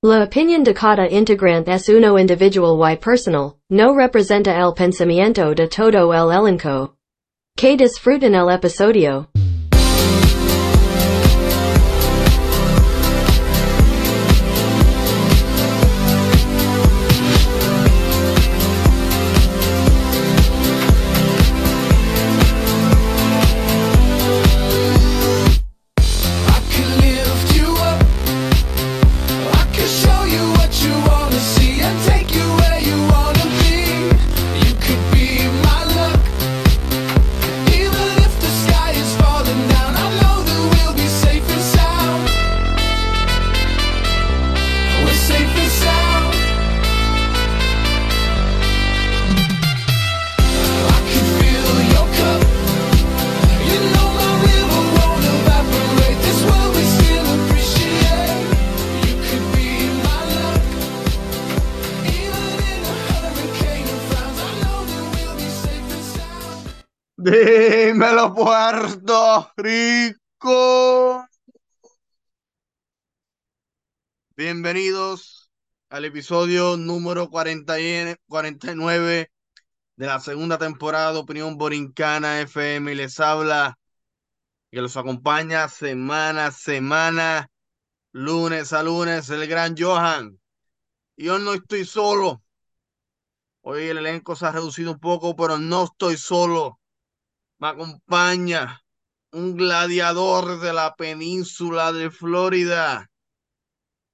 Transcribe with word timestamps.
La 0.00 0.22
opinión 0.22 0.62
de 0.62 0.72
cada 0.74 1.08
integrante 1.10 1.72
es 1.72 1.88
uno 1.88 2.16
individual 2.20 2.92
y 2.92 2.96
personal, 2.98 3.56
no 3.68 3.96
representa 3.96 4.56
el 4.56 4.72
pensamiento 4.72 5.52
de 5.56 5.66
todo 5.66 6.12
el 6.12 6.30
elenco. 6.30 6.94
Que 7.56 7.76
disfruten 7.76 8.36
el 8.36 8.48
episodio. 8.48 9.28
Bienvenidos 74.38 75.50
al 75.88 76.04
episodio 76.04 76.76
número 76.76 77.28
40 77.28 77.80
y- 77.80 78.14
49 78.28 79.32
de 79.96 80.06
la 80.06 80.20
segunda 80.20 80.58
temporada 80.58 81.18
Opinión 81.18 81.58
Borincana 81.58 82.40
FM. 82.42 82.94
Les 82.94 83.18
habla 83.18 83.76
que 84.70 84.80
los 84.80 84.96
acompaña 84.96 85.66
semana 85.68 86.46
a 86.46 86.52
semana, 86.52 87.50
lunes 88.12 88.72
a 88.72 88.84
lunes, 88.84 89.28
el 89.30 89.44
gran 89.48 89.74
Johan. 89.76 90.38
Y 91.16 91.30
hoy 91.30 91.42
no 91.42 91.54
estoy 91.54 91.84
solo. 91.84 92.40
Hoy 93.62 93.86
el 93.88 93.98
elenco 93.98 94.36
se 94.36 94.46
ha 94.46 94.52
reducido 94.52 94.92
un 94.92 95.00
poco, 95.00 95.34
pero 95.34 95.58
no 95.58 95.86
estoy 95.86 96.16
solo 96.16 96.78
me 97.58 97.66
acompaña 97.66 98.80
un 99.32 99.56
gladiador 99.56 100.60
de 100.60 100.72
la 100.72 100.94
península 100.94 101.92
de 101.92 102.12
Florida, 102.12 103.10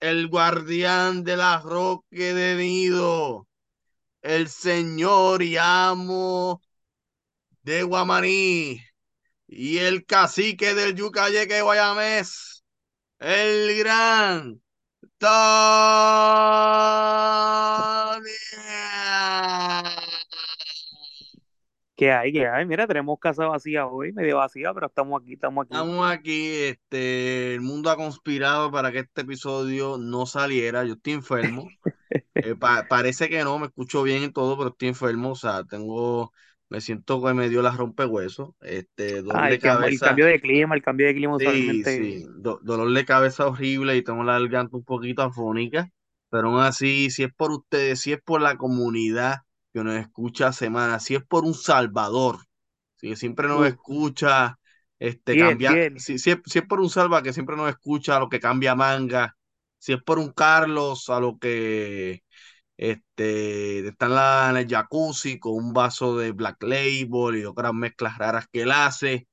el 0.04 0.28
guardián 0.28 1.24
de 1.24 1.36
la 1.38 1.60
Roque 1.60 2.34
de 2.34 2.56
Nido, 2.56 3.48
el 4.20 4.50
señor 4.50 5.42
y 5.42 5.56
amo 5.56 6.60
de 7.62 7.82
Guamaní 7.84 8.82
y 9.46 9.78
el 9.78 10.04
cacique 10.04 10.74
del 10.74 10.94
Yucayeque 10.94 11.62
Guayamés, 11.62 12.64
el 13.18 13.78
gran 13.78 14.60
Tony. 15.18 15.30
¿Qué 21.96 22.12
hay? 22.12 22.32
¿Qué 22.32 22.46
hay? 22.48 22.66
Mira, 22.66 22.86
tenemos 22.86 23.18
casa 23.20 23.46
vacía 23.46 23.86
hoy, 23.86 24.12
medio 24.12 24.38
vacía, 24.38 24.72
pero 24.74 24.86
estamos 24.86 25.20
aquí, 25.22 25.34
estamos 25.34 25.66
aquí. 25.66 25.80
Estamos 25.80 26.06
aquí, 26.10 26.46
este, 26.52 27.54
el 27.54 27.60
mundo 27.60 27.90
ha 27.90 27.96
conspirado 27.96 28.70
para 28.70 28.92
que 28.92 29.00
este 29.00 29.22
episodio 29.22 29.98
no 29.98 30.24
saliera. 30.26 30.84
Yo 30.84 30.94
estoy 30.94 31.14
enfermo. 31.14 31.74
Eh, 32.40 32.56
pa- 32.56 32.88
parece 32.88 33.28
que 33.30 33.44
no, 33.44 33.58
me 33.58 33.66
escucho 33.68 34.02
bien 34.04 34.24
y 34.24 34.32
todo, 34.32 34.56
pero 34.58 34.70
estoy 34.70 34.88
enfermo. 34.88 35.32
O 35.32 35.36
sea, 35.36 35.64
tengo, 35.64 36.32
me 36.70 36.80
siento 36.82 37.22
que 37.24 37.34
me 37.34 37.48
dio 37.50 37.62
la 37.62 37.72
rompehuesos. 37.72 38.50
Este, 38.60 39.22
dolor 39.22 39.42
Ah, 39.42 39.48
de 39.48 39.58
el, 39.58 39.60
cam- 39.60 39.82
el 39.82 40.00
cabeza. 40.00 40.00
cambio 40.00 40.26
de 40.26 40.40
clima, 40.40 40.74
el 40.74 40.82
cambio 40.82 41.06
de 41.06 41.14
clima 41.14 41.38
Sí, 41.38 41.84
sí, 41.84 42.24
do- 42.36 42.60
dolor 42.62 42.92
de 42.92 43.04
cabeza 43.04 43.46
horrible 43.48 43.96
y 43.96 44.02
tengo 44.04 44.22
la 44.22 44.34
garganta 44.38 44.76
un 44.76 44.84
poquito 44.84 45.22
afónica. 45.22 45.90
Pero 46.30 46.48
aún 46.48 46.60
así, 46.60 47.10
si 47.10 47.24
es 47.24 47.32
por 47.34 47.50
ustedes, 47.52 48.00
si 48.00 48.12
es 48.12 48.20
por 48.22 48.40
la 48.40 48.56
comunidad 48.56 49.38
que 49.74 49.84
nos 49.84 49.96
escucha 49.96 50.52
semana, 50.52 51.00
si 51.00 51.16
es 51.16 51.24
por 51.24 51.44
un 51.44 51.54
Salvador, 51.54 52.38
si 52.96 53.16
siempre 53.16 53.48
nos 53.48 53.60
Uh, 53.60 53.68
escucha, 53.68 54.58
este, 54.98 55.36
cambia, 55.36 55.70
fiel. 55.70 55.96
si, 55.96 56.18
si 56.18 56.30
es, 56.32 56.38
si 56.46 56.60
es 56.60 56.66
por 56.66 56.80
un 56.80 56.90
Salva 56.90 57.22
que 57.22 57.32
siempre 57.34 57.56
nos 57.56 57.68
escucha 57.70 58.16
a 58.16 58.20
lo 58.20 58.28
que 58.30 58.40
cambia 58.40 58.74
manga, 58.76 59.36
si 59.78 59.92
es 59.94 60.02
por 60.02 60.18
un 60.18 60.32
Carlos 60.32 61.10
a 61.10 61.20
lo 61.20 61.38
que 61.38 62.22
este, 62.76 63.88
está 63.88 64.06
en, 64.06 64.14
la, 64.14 64.48
en 64.50 64.56
el 64.58 64.68
jacuzzi 64.68 65.38
con 65.38 65.54
un 65.54 65.72
vaso 65.72 66.16
de 66.16 66.32
Black 66.32 66.62
Label 66.62 67.36
y 67.38 67.44
otras 67.44 67.74
mezclas 67.74 68.18
raras 68.18 68.46
que 68.52 68.62
él 68.62 68.72
hace, 68.72 69.28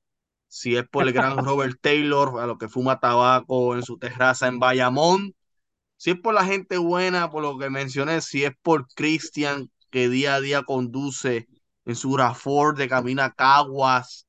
si 0.47 0.75
es 0.77 0.87
por 0.89 1.07
el 1.07 1.13
gran 1.13 1.37
Robert 1.45 1.77
Taylor 1.81 2.39
a 2.41 2.47
lo 2.47 2.57
que 2.57 2.69
fuma 2.69 2.99
tabaco 2.99 3.75
en 3.75 3.83
su 3.83 3.97
terraza 3.99 4.47
en 4.47 4.59
Bayamón, 4.59 5.35
si 5.97 6.11
es 6.11 6.19
por 6.19 6.33
la 6.33 6.45
gente 6.45 6.77
buena, 6.77 7.29
por 7.29 7.43
lo 7.43 7.57
que 7.57 7.69
mencioné, 7.69 8.21
si 8.21 8.43
es 8.45 8.53
por 8.61 8.87
Christian 8.95 9.69
que 9.91 10.09
día 10.09 10.35
a 10.35 10.41
día 10.41 10.63
conduce 10.63 11.47
en 11.85 11.95
su 11.95 12.17
RAV4 12.17 12.77
de 12.77 12.89
camino 12.89 13.23
a 13.23 13.33
Caguas, 13.33 14.27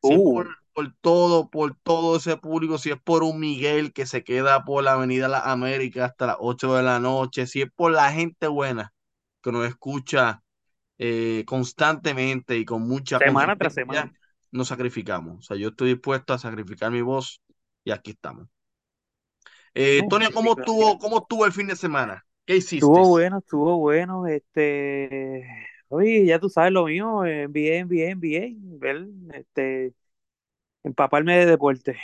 si 0.00 0.14
es 0.14 0.22
por, 0.30 0.48
Uh, 0.48 0.54
por 0.74 0.94
todo, 1.00 1.50
por 1.50 1.76
todo 1.82 2.16
ese 2.16 2.36
público, 2.36 2.78
si 2.78 2.90
es 2.90 3.00
por 3.02 3.22
un 3.22 3.40
Miguel 3.40 3.92
que 3.92 4.06
se 4.06 4.24
queda 4.24 4.64
por 4.64 4.84
la 4.84 4.94
Avenida 4.94 5.28
Las 5.28 5.46
Américas 5.46 6.10
hasta 6.10 6.26
las 6.26 6.36
8 6.40 6.74
de 6.74 6.82
la 6.82 7.00
noche, 7.00 7.46
si 7.46 7.62
es 7.62 7.70
por 7.74 7.92
la 7.92 8.12
gente 8.12 8.48
buena 8.48 8.92
que 9.42 9.52
nos 9.52 9.66
escucha 9.66 10.42
eh, 10.98 11.44
constantemente 11.46 12.56
y 12.58 12.64
con 12.64 12.82
mucha 12.82 13.18
semana 13.18 13.56
tras 13.56 13.74
semana. 13.74 14.12
nos 14.50 14.68
sacrificamos. 14.68 15.38
O 15.38 15.42
sea, 15.42 15.56
yo 15.56 15.68
estoy 15.68 15.90
dispuesto 15.94 16.34
a 16.34 16.38
sacrificar 16.38 16.90
mi 16.90 17.02
voz 17.02 17.40
y 17.84 17.90
aquí 17.90 18.12
estamos. 18.12 18.48
Eh, 19.74 20.02
No, 20.10 20.30
¿cómo 20.32 20.52
estuvo, 20.58 20.98
cómo 20.98 21.18
estuvo 21.18 21.46
el 21.46 21.52
fin 21.52 21.68
de 21.68 21.76
semana? 21.76 22.24
¿Qué 22.50 22.56
hiciste? 22.56 23.00
Estuvo 23.00 23.08
bueno, 23.08 23.38
estuvo 23.38 23.78
bueno. 23.78 24.26
Este, 24.26 25.46
oye, 25.88 26.24
ya 26.26 26.38
tú 26.38 26.48
sabes 26.48 26.72
lo 26.72 26.86
mío, 26.86 27.24
eh, 27.24 27.44
NBA, 27.44 27.78
NBA, 27.80 28.08
NBA, 28.10 28.78
ver, 28.78 29.06
este, 29.34 29.94
empaparme 30.84 31.38
de 31.38 31.46
deporte. 31.46 31.98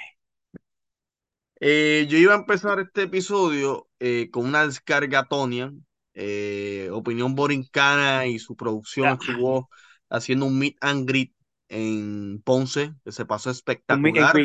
Eh, 1.60 2.06
yo 2.08 2.18
iba 2.18 2.34
a 2.34 2.36
empezar 2.36 2.80
este 2.80 3.02
episodio 3.04 3.88
eh, 3.98 4.30
con 4.30 4.44
una 4.46 4.66
descarga 4.66 5.24
Tonya. 5.28 5.72
Eh, 6.14 6.88
Opinión 6.92 7.34
Borincana 7.34 8.26
y 8.26 8.38
su 8.38 8.56
producción 8.56 9.12
estuvo 9.12 9.68
haciendo 10.08 10.46
un 10.46 10.58
meet 10.58 10.76
and 10.80 11.06
greet 11.08 11.34
en 11.68 12.40
Ponce, 12.42 12.94
que 13.04 13.12
se 13.12 13.26
pasó 13.26 13.50
un 13.90 14.00
espectacular. 14.00 14.42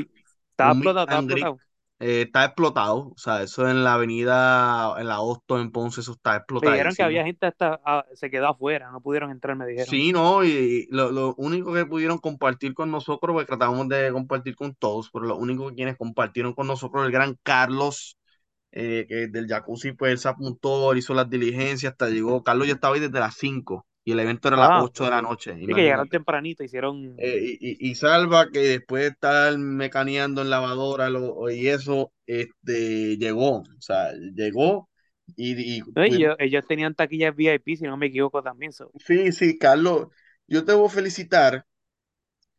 Estaba 0.52 0.72
Un 0.72 0.80
meet 0.80 0.94
explotado, 0.94 1.06
estaba 1.06 1.20
and 1.20 1.30
greet. 1.32 1.52
explotado. 1.52 1.62
Eh, 2.02 2.24
está 2.24 2.46
explotado, 2.46 3.12
o 3.16 3.18
sea, 3.18 3.44
eso 3.44 3.70
en 3.70 3.84
la 3.84 3.94
avenida, 3.94 4.96
en 4.98 5.08
la 5.08 5.22
Hosto 5.22 5.60
en 5.60 5.72
Ponce, 5.72 6.02
eso 6.02 6.14
está 6.14 6.44
Me 6.50 6.72
dijeron 6.72 6.96
que 6.96 7.04
había 7.04 7.24
gente 7.24 7.46
hasta 7.46 7.80
ah, 7.86 8.06
se 8.14 8.32
quedó 8.32 8.48
afuera, 8.48 8.90
no 8.92 9.02
pudieron 9.02 9.30
entrar, 9.30 9.56
me 9.56 9.68
dijeron. 9.68 9.88
Sí, 9.88 10.12
no, 10.12 10.44
y 10.44 10.88
lo, 10.90 11.12
lo 11.12 11.36
único 11.36 11.72
que 11.74 11.86
pudieron 11.86 12.18
compartir 12.18 12.74
con 12.74 12.90
nosotros, 12.90 13.34
porque 13.34 13.48
tratamos 13.48 13.88
de 13.88 14.12
compartir 14.12 14.56
con 14.56 14.74
todos, 14.74 15.12
pero 15.14 15.26
lo 15.26 15.38
único 15.38 15.70
que 15.70 15.76
quienes 15.76 15.96
compartieron 15.96 16.54
con 16.54 16.66
nosotros, 16.66 17.06
el 17.06 17.12
gran 17.12 17.38
Carlos, 17.44 18.18
eh, 18.72 19.06
que 19.08 19.28
del 19.28 19.48
jacuzzi, 19.48 19.92
pues 19.92 20.12
él 20.14 20.18
se 20.18 20.30
apuntó, 20.30 20.96
hizo 20.96 21.14
las 21.14 21.30
diligencias, 21.30 21.92
hasta 21.92 22.10
llegó, 22.10 22.44
Carlos 22.44 22.68
ya 22.68 22.74
estaba 22.74 22.96
ahí 22.96 23.02
desde 23.02 23.20
las 23.20 23.36
5 23.36 23.86
y 24.12 24.14
el 24.14 24.20
evento 24.22 24.48
era 24.50 24.58
a 24.58 24.60
las 24.60 24.72
Ah, 24.72 24.86
8 24.86 25.06
de 25.06 25.12
la 25.12 25.22
noche, 25.22 25.54
Sí, 25.66 25.76
que 25.76 25.82
llegaron 25.84 26.10
tempranito, 26.10 26.64
hicieron. 26.64 27.24
Eh, 27.24 27.58
y, 27.60 27.88
y- 27.88 27.92
y 27.92 27.96
Salva, 27.96 28.50
que 28.52 28.60
después 28.60 29.04
de 29.04 29.10
estar 29.10 29.58
mecaneando 29.58 30.42
en 30.42 30.50
lavadora 30.50 31.10
lo- 31.10 31.50
y 31.52 31.68
eso, 31.68 32.14
este, 32.26 33.18
llegó, 33.18 33.60
o 33.60 33.66
sea, 33.82 34.12
llegó 34.14 34.90
y, 35.36 35.78
y 35.80 35.84
No, 35.96 36.04
y 36.06 36.16
ellos, 36.16 36.36
ellos 36.40 36.66
tenían 36.68 36.96
taquillas 36.96 37.34
VIP, 37.36 37.76
si 37.78 37.84
no 37.86 37.98
me 37.98 38.08
equivoco 38.08 38.42
también. 38.44 38.72
so. 38.74 38.94
Sí, 39.06 39.32
sí, 39.32 39.58
Carlos, 39.58 40.08
yo 40.48 40.64
te 40.66 40.74
voy 40.74 40.88
a 40.88 40.90
felicitar 40.90 41.66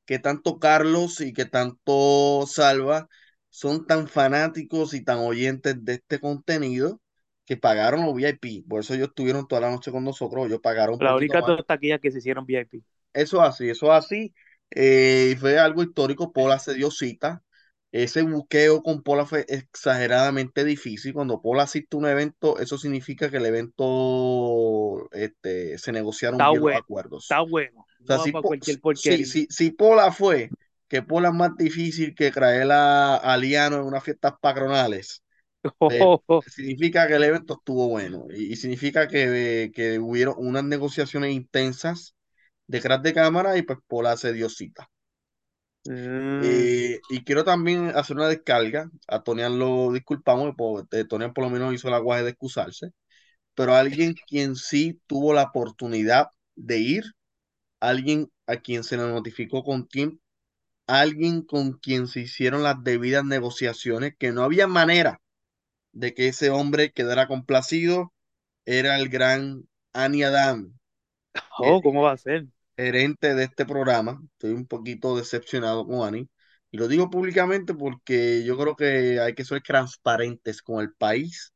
que 0.07 0.21
tanto 0.21 0.61
Carlos 0.61 1.21
y 1.23 1.35
que 1.35 1.47
tanto 1.47 2.47
Salva 2.49 3.09
son 3.51 3.87
tan 3.87 4.09
fanáticos 4.09 4.95
y 4.95 5.05
tan 5.05 5.21
oyentes 5.21 5.85
de 5.85 5.95
este 5.97 6.21
contenido 6.21 7.02
que 7.44 7.56
pagaron 7.56 8.06
los 8.06 8.15
VIP. 8.15 8.65
Por 8.69 8.81
eso 8.81 8.94
ellos 8.94 9.09
estuvieron 9.09 9.47
toda 9.49 9.62
la 9.62 9.71
noche 9.71 9.91
con 9.93 10.05
nosotros, 10.05 10.47
ellos 10.47 10.61
pagaron 10.62 11.00
únicas 11.03 11.44
más. 11.44 11.55
dos 11.56 11.65
taquillas 11.67 12.00
que 12.00 12.11
se 12.11 12.19
hicieron 12.19 12.47
VIP. 12.47 12.83
Eso 13.12 13.43
es 13.43 13.49
así, 13.49 13.69
eso 13.71 13.87
es 13.87 13.93
así. 14.05 14.35
Eh, 14.71 15.31
y 15.35 15.37
fue 15.37 15.59
algo 15.59 15.83
histórico. 15.83 16.33
Paula 16.33 16.59
se 16.59 16.75
dio 16.75 16.91
cita 16.91 17.43
ese 17.93 18.23
buqueo 18.23 18.83
con 18.83 19.03
Pola 19.03 19.27
fue 19.27 19.44
exageradamente 19.49 20.65
difícil. 20.65 21.12
Cuando 21.12 21.43
Pola 21.43 21.65
asiste 21.65 21.97
a 21.97 22.00
un 22.00 22.06
evento, 22.06 22.59
eso 22.59 22.79
significa 22.79 23.31
que 23.31 23.37
el 23.39 23.44
evento 23.47 25.09
este, 25.12 25.77
se 25.79 25.93
negociaron 25.93 26.41
Está 26.41 26.50
bien 26.50 26.62
los 26.62 26.75
acuerdos. 26.75 27.39
está 27.39 27.41
bueno. 27.43 27.87
O 28.03 28.06
sea, 28.06 28.19
No 28.19 28.21
si, 28.21 28.33
Po- 28.33 28.56
si, 28.94 29.27
si, 29.27 29.47
si 29.50 29.71
Pola 29.73 30.12
fue, 30.12 30.55
que 30.89 31.03
Pola 31.03 31.29
es 31.29 31.35
más 31.35 31.56
difícil 31.56 32.15
que 32.15 32.31
traer 32.33 32.71
a, 32.73 33.17
a 33.17 33.37
Liano 33.39 33.77
en 33.79 33.85
unas 33.85 34.05
fiestas 34.05 34.35
patronales, 34.41 35.23
significa 36.47 37.06
que 37.06 37.14
el 37.14 37.25
evento 37.25 37.55
estuvo 37.55 37.88
bueno 37.88 38.26
y, 38.31 38.53
y 38.53 38.56
significa 38.56 39.09
que, 39.09 39.70
que 39.75 39.99
hubieron 39.99 40.35
unas 40.38 40.64
negociaciones 40.64 41.32
intensas 41.35 42.14
detrás 42.67 43.03
de 43.03 43.14
cámara 43.14 43.56
y 43.59 43.62
pues 43.62 43.79
Pola 43.88 44.17
se 44.17 44.32
dio 44.32 44.49
cita. 44.49 44.91
Mm, 45.87 46.67
Eh, 46.85 47.00
y 47.11 47.25
quiero 47.25 47.44
también 47.44 47.88
hacer 47.97 48.17
una 48.17 48.29
descarga. 48.29 48.91
A 49.09 49.23
Tonian 49.23 49.59
lo 49.59 49.93
disculpamos, 49.93 50.55
porque 50.56 51.05
Tonian 51.05 51.32
por 51.32 51.44
lo 51.44 51.50
menos 51.50 51.73
hizo 51.75 51.88
el 51.88 51.94
aguaje 51.94 52.25
de 52.25 52.31
excusarse, 52.31 52.93
pero 53.55 53.75
alguien 53.75 54.15
quien 54.29 54.56
sí 54.56 55.00
tuvo 55.06 55.35
la 55.35 55.44
oportunidad 55.44 56.29
de 56.56 56.79
ir, 56.81 57.05
alguien 57.81 58.31
a 58.47 58.58
quien 58.58 58.85
se 58.85 58.97
le 58.99 59.05
notificó 59.05 59.65
con 59.65 59.88
tiempo, 59.88 60.23
alguien 60.87 61.43
con 61.43 61.75
quien 61.75 62.08
se 62.08 62.20
hicieron 62.23 62.62
las 62.65 62.82
debidas 62.85 63.25
negociaciones, 63.25 64.15
que 64.19 64.32
no 64.32 64.44
había 64.44 64.67
manera 64.69 65.20
de 65.93 66.15
que 66.15 66.29
ese 66.29 66.50
hombre 66.50 66.93
quedara 66.93 67.29
complacido, 67.29 68.12
era 68.65 68.97
el 68.99 69.09
gran 69.09 69.69
Ani 69.93 70.23
Adam, 70.23 70.79
oh, 71.59 71.81
¿cómo 71.83 72.03
va 72.03 72.12
a 72.12 72.17
ser? 72.17 72.47
gerente 72.77 73.35
de 73.35 73.44
este 73.44 73.65
programa. 73.67 74.21
Estoy 74.33 74.53
un 74.53 74.67
poquito 74.67 75.17
decepcionado 75.17 75.87
con 75.87 76.06
Ani. 76.06 76.29
Y 76.71 76.79
lo 76.79 76.89
digo 76.89 77.11
públicamente 77.11 77.75
porque 77.75 78.44
yo 78.44 78.56
creo 78.59 78.77
que 78.77 79.21
hay 79.21 79.35
que 79.35 79.44
ser 79.44 79.62
transparentes 79.62 80.62
con 80.62 80.81
el 80.81 80.93
país 80.94 81.53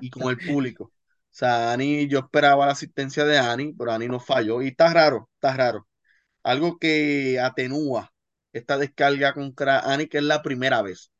y 0.00 0.10
con 0.10 0.30
el 0.30 0.38
público. 0.38 0.84
O 0.84 0.92
sea, 1.32 1.72
Ani, 1.72 2.08
yo 2.08 2.18
esperaba 2.18 2.66
la 2.66 2.72
asistencia 2.72 3.24
de 3.24 3.38
Ani, 3.38 3.72
pero 3.72 3.92
Ani 3.92 4.08
no 4.08 4.20
falló. 4.20 4.62
Y 4.62 4.68
está 4.68 4.92
raro, 4.92 5.28
está 5.34 5.56
raro. 5.56 5.88
Algo 6.42 6.78
que 6.78 7.40
atenúa 7.40 8.12
esta 8.52 8.78
descarga 8.78 9.32
contra 9.34 9.80
Ani, 9.80 10.08
que 10.08 10.18
es 10.18 10.24
la 10.24 10.42
primera 10.42 10.82
vez. 10.82 11.12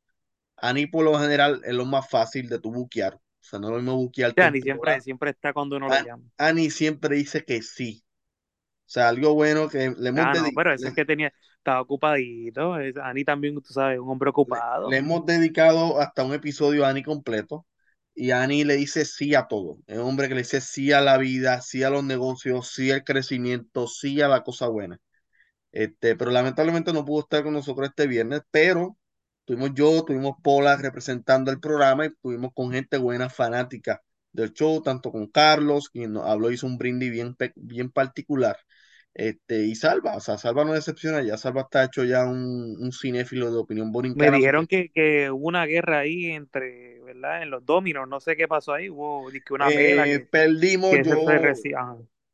Ani, 0.62 0.86
por 0.86 1.04
lo 1.04 1.18
general, 1.18 1.60
es 1.64 1.74
lo 1.74 1.84
más 1.86 2.08
fácil 2.08 2.48
de 2.48 2.60
tu 2.60 2.72
buquear. 2.72 3.14
O 3.16 3.20
sea, 3.40 3.58
no 3.58 3.68
es 3.68 3.72
lo 3.72 3.78
mismo 3.78 3.96
buquearte 3.96 4.44
en 4.44 4.52
Ni 4.52 4.60
siempre, 4.62 5.00
siempre 5.00 5.30
está 5.30 5.52
cuando 5.52 5.76
uno 5.76 5.88
lo 5.88 5.98
llama. 6.00 6.24
Ani 6.38 6.70
siempre 6.70 7.16
dice 7.16 7.44
que 7.44 7.62
sí. 7.62 8.04
O 8.86 8.90
sea, 8.90 9.08
algo 9.10 9.34
bueno 9.34 9.68
que 9.68 9.94
le 9.98 10.10
hemos 10.10 10.26
Ah, 10.26 10.34
no, 10.34 10.42
dedi- 10.42 10.52
pero 10.52 10.72
eso 10.72 10.88
le- 10.88 10.88
es 10.88 10.94
que 10.94 11.04
tenía, 11.04 11.32
estaba 11.58 11.80
ocupadito. 11.82 12.74
Ani 13.02 13.24
también, 13.24 13.54
tú 13.62 13.72
sabes, 13.72 13.98
un 13.98 14.08
hombre 14.10 14.30
le, 14.44 14.64
ocupado. 14.70 14.90
le 14.90 14.96
hemos 14.98 15.24
dedicado 15.26 16.00
hasta 16.00 16.24
un 16.24 16.34
episodio 16.34 16.84
a 16.84 16.90
Ani 16.90 17.02
completo. 17.02 17.66
Y 18.14 18.32
Ani 18.32 18.64
le 18.64 18.76
dice 18.76 19.04
sí 19.04 19.34
a 19.34 19.46
todo. 19.46 19.78
Es 19.86 19.96
un 19.98 20.04
hombre 20.04 20.28
que 20.28 20.34
le 20.34 20.40
dice 20.42 20.60
sí 20.60 20.92
a 20.92 21.00
la 21.00 21.16
vida, 21.18 21.60
sí 21.62 21.82
a 21.84 21.90
los 21.90 22.04
negocios, 22.04 22.68
sí 22.72 22.90
al 22.90 23.04
crecimiento, 23.04 23.86
sí 23.86 24.20
a 24.20 24.28
la 24.28 24.42
cosa 24.42 24.68
buena. 24.68 24.98
Este, 25.72 26.16
pero 26.16 26.30
lamentablemente 26.32 26.92
no 26.94 27.04
pudo 27.06 27.22
estar 27.22 27.44
con 27.44 27.54
nosotros 27.54 27.88
este 27.90 28.08
viernes, 28.08 28.42
pero 28.52 28.98
tuvimos 29.52 29.74
yo, 29.74 30.04
tuvimos 30.04 30.36
Pola 30.42 30.76
representando 30.76 31.50
el 31.50 31.60
programa 31.60 32.04
y 32.04 32.08
estuvimos 32.08 32.52
con 32.54 32.72
gente 32.72 32.98
buena, 32.98 33.28
fanática 33.30 34.02
del 34.32 34.52
show, 34.52 34.82
tanto 34.82 35.10
con 35.12 35.26
Carlos, 35.28 35.88
quien 35.90 36.12
nos 36.12 36.26
habló, 36.26 36.50
hizo 36.52 36.66
un 36.66 36.78
brindis 36.78 37.10
bien, 37.10 37.36
bien 37.56 37.90
particular. 37.90 38.56
Este, 39.14 39.64
y 39.66 39.74
Salva, 39.74 40.16
o 40.16 40.20
sea, 40.20 40.38
Salva 40.38 40.64
no 40.64 40.72
decepciona, 40.74 41.22
ya 41.22 41.36
Salva 41.36 41.62
está 41.62 41.84
hecho 41.84 42.04
ya 42.04 42.24
un, 42.26 42.76
un 42.80 42.92
cinéfilo 42.92 43.50
de 43.50 43.58
opinión 43.58 43.90
Me 44.12 44.30
borincana. 44.30 44.30
dijeron 44.30 44.66
que, 44.66 44.90
que 44.90 45.30
hubo 45.30 45.46
una 45.48 45.66
guerra 45.66 46.00
ahí 46.00 46.26
entre, 46.32 47.00
¿verdad? 47.02 47.42
En 47.42 47.50
los 47.50 47.64
dominos, 47.64 48.08
no 48.08 48.18
sé 48.20 48.36
qué 48.36 48.48
pasó 48.48 48.72
ahí. 48.72 48.88
Hubo 48.90 49.30
una 49.50 49.72
Eh, 49.72 50.10
que, 50.10 50.28
perdimos 50.30 51.00
que 51.04 51.04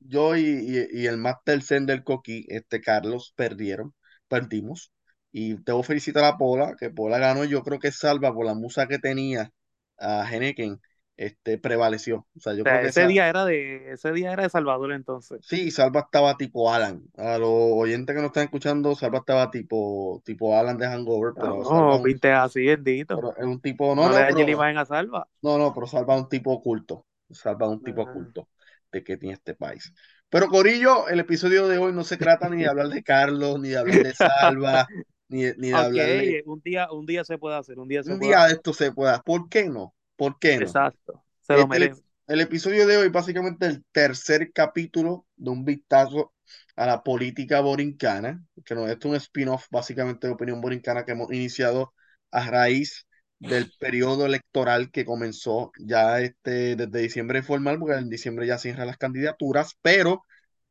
yo, 0.00 0.36
y, 0.36 0.42
y- 0.42 1.02
y 1.02 1.06
el 1.06 1.18
Master 1.18 1.62
Zen 1.62 1.86
del 1.86 2.04
Coqui, 2.04 2.46
este 2.48 2.80
Carlos, 2.80 3.32
perdieron, 3.36 3.94
perdimos. 4.28 4.92
Y 5.37 5.55
debo 5.65 5.83
felicitar 5.83 6.25
a 6.25 6.38
Pola, 6.38 6.77
que 6.79 6.91
Pola 6.91 7.19
ganó. 7.19 7.44
Yo 7.44 7.62
creo 7.62 7.79
que 7.79 7.93
Salva, 7.93 8.33
por 8.35 8.47
la 8.47 8.55
musa 8.55 8.87
que 8.88 8.99
tenía 8.99 9.53
a 9.99 10.27
Heneken, 10.33 10.81
este, 11.17 11.59
prevaleció. 11.59 12.27
O 12.37 12.41
sea, 12.41 12.55
yo 12.55 12.65
O 12.65 12.69
sea, 12.69 12.73
creo 12.73 12.81
que 12.81 12.88
ese 12.88 13.06
esa, 13.06 13.06
día 13.06 13.29
era 13.29 13.44
de, 13.44 13.93
ese 13.93 14.12
día 14.12 14.33
era 14.33 14.43
de 14.44 14.50
Salvador 14.50 14.93
entonces. 14.93 15.41
sí, 15.41 15.71
Salva 15.71 16.00
estaba 16.00 16.37
tipo 16.37 16.73
Alan. 16.73 17.03
A 17.17 17.38
los 17.38 17.49
oyentes 17.50 18.15
que 18.15 18.21
nos 18.23 18.29
están 18.31 18.44
escuchando, 18.44 18.94
Salva 18.94 19.19
estaba 19.19 19.50
tipo, 19.50 20.23
tipo 20.25 20.56
Alan 20.59 20.79
de 20.79 20.87
Hangover, 20.87 21.35
pero 21.38 21.62
No, 21.71 22.00
es 22.03 22.03
viste 22.03 22.33
así, 22.33 22.65
bendito. 22.67 23.25
pero 23.25 23.37
es 23.37 23.44
un 23.44 23.61
tipo, 23.61 23.94
no, 23.94 24.09
No 24.09 24.12
le 24.12 24.21
no, 24.21 24.44
la 24.44 24.50
pero 24.50 24.53
imagen 24.53 24.79
a 24.79 24.85
Salva. 24.87 25.29
No, 25.43 25.59
no, 25.59 25.73
pero 25.75 25.87
salva 25.87 26.15
a 26.15 26.19
un 26.19 26.29
tipo 26.29 26.53
oculto. 26.53 27.06
Salva 27.31 27.67
a 27.67 27.71
un 27.71 27.83
tipo 27.83 28.03
oculto 28.03 28.50
de 28.93 29.05
que 29.05 29.17
tiene 29.17 29.35
este 29.35 29.55
país. 29.55 29.93
Pero 30.31 30.49
Corillo, 30.49 31.09
el 31.09 31.21
episodio 31.21 31.69
de 31.69 31.79
hoy 31.79 31.93
no 31.93 32.05
se 32.05 32.19
trata 32.19 32.49
ni 32.50 32.59
de 32.62 32.69
hablar 32.69 32.88
de 32.88 33.03
Carlos, 33.05 33.61
ni 33.61 33.71
de 33.71 33.79
hablar 33.79 34.00
de 34.03 34.15
Salva, 34.15 34.88
ni, 35.28 35.43
ni 35.58 35.70
de 35.73 36.02
ey, 36.20 36.43
un 36.46 36.61
día, 36.62 36.90
un 36.93 37.06
día 37.06 37.25
se 37.25 37.38
puede 37.38 37.56
hacer, 37.56 37.78
un 37.78 37.88
día 37.88 38.02
se 38.02 38.14
Un 38.14 38.19
puede 38.19 38.34
día 38.34 38.44
de 38.46 38.52
hacer. 38.52 38.55
esto 38.55 38.73
se 38.73 38.93
pueda. 38.93 39.20
¿Por 39.23 39.49
qué 39.49 39.69
no? 39.69 39.94
¿Por 40.17 40.38
qué 40.38 40.61
no? 40.61 40.81
Exacto, 40.81 41.25
se 41.40 41.55
lo 41.56 41.69
Este, 41.69 41.76
el, 41.76 41.96
el 42.28 42.40
episodio 42.43 42.87
de 42.87 42.99
hoy, 42.99 43.08
básicamente 43.11 43.67
el 43.67 43.84
tercer 43.93 44.52
capítulo 44.52 45.26
de 45.37 45.50
un 45.50 45.64
vistazo 45.64 46.34
a 46.76 46.87
la 46.87 47.02
política 47.05 47.61
borincana, 47.61 48.44
que 48.64 48.75
no, 48.75 48.87
esto 48.88 49.08
es 49.08 49.12
un 49.12 49.17
spin-off 49.17 49.67
básicamente 49.70 50.26
de 50.28 50.34
opinión 50.34 50.61
borincana 50.62 51.05
que 51.05 51.12
hemos 51.12 51.32
iniciado 51.32 51.94
a 52.32 52.50
raíz 52.50 53.06
del 53.40 53.73
periodo 53.78 54.26
electoral 54.26 54.90
que 54.93 55.05
comenzó 55.06 55.73
ya 55.78 56.20
este, 56.20 56.76
desde 56.76 57.00
diciembre 57.00 57.43
formal, 57.43 57.78
porque 57.81 57.96
en 57.96 58.11
diciembre 58.11 58.46
ya 58.46 58.58
cierran 58.58 58.88
las 58.88 58.99
candidaturas, 58.99 59.76
pero 59.82 60.25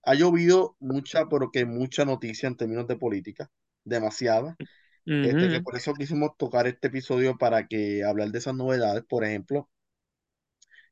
ha 0.03 0.13
llovido 0.15 0.75
mucha, 0.79 1.27
pero 1.29 1.51
que 1.51 1.65
mucha 1.65 2.05
noticia 2.05 2.47
en 2.47 2.57
términos 2.57 2.87
de 2.87 2.97
política, 2.97 3.49
demasiada. 3.85 4.59
Este, 5.05 5.49
que 5.49 5.61
por 5.61 5.77
eso 5.77 5.93
quisimos 5.93 6.31
tocar 6.37 6.67
este 6.67 6.87
episodio 6.87 7.37
para 7.37 7.67
que 7.67 8.03
hablar 8.03 8.29
de 8.31 8.39
esas 8.39 8.55
novedades, 8.55 9.03
por 9.07 9.23
ejemplo, 9.25 9.69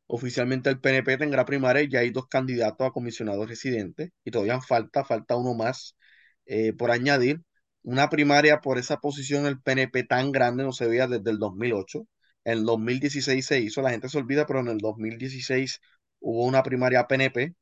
Oficialmente 0.07 0.69
el 0.69 0.79
PNP 0.79 1.17
tendrá 1.17 1.45
primaria 1.45 1.81
y 1.81 1.89
ya 1.89 1.99
hay 1.99 2.11
dos 2.11 2.27
candidatos 2.27 2.87
a 2.87 2.91
comisionados 2.91 3.47
residentes 3.49 4.11
y 4.23 4.31
todavía 4.31 4.61
falta, 4.61 5.03
falta 5.05 5.35
uno 5.37 5.53
más 5.53 5.95
eh, 6.45 6.73
por 6.73 6.91
añadir. 6.91 7.41
Una 7.83 8.09
primaria 8.09 8.61
por 8.61 8.77
esa 8.77 8.97
posición 8.97 9.45
el 9.45 9.61
PNP 9.61 10.03
tan 10.03 10.31
grande 10.31 10.63
no 10.63 10.71
se 10.73 10.87
veía 10.87 11.07
desde 11.07 11.31
el 11.31 11.39
2008. 11.39 12.05
En 12.45 12.59
el 12.59 12.65
2016 12.65 13.45
se 13.45 13.59
hizo, 13.61 13.81
la 13.81 13.91
gente 13.91 14.09
se 14.09 14.17
olvida, 14.17 14.45
pero 14.45 14.59
en 14.59 14.67
el 14.67 14.77
2016 14.79 15.79
hubo 16.19 16.45
una 16.45 16.63
primaria 16.63 17.07
PNP 17.07 17.55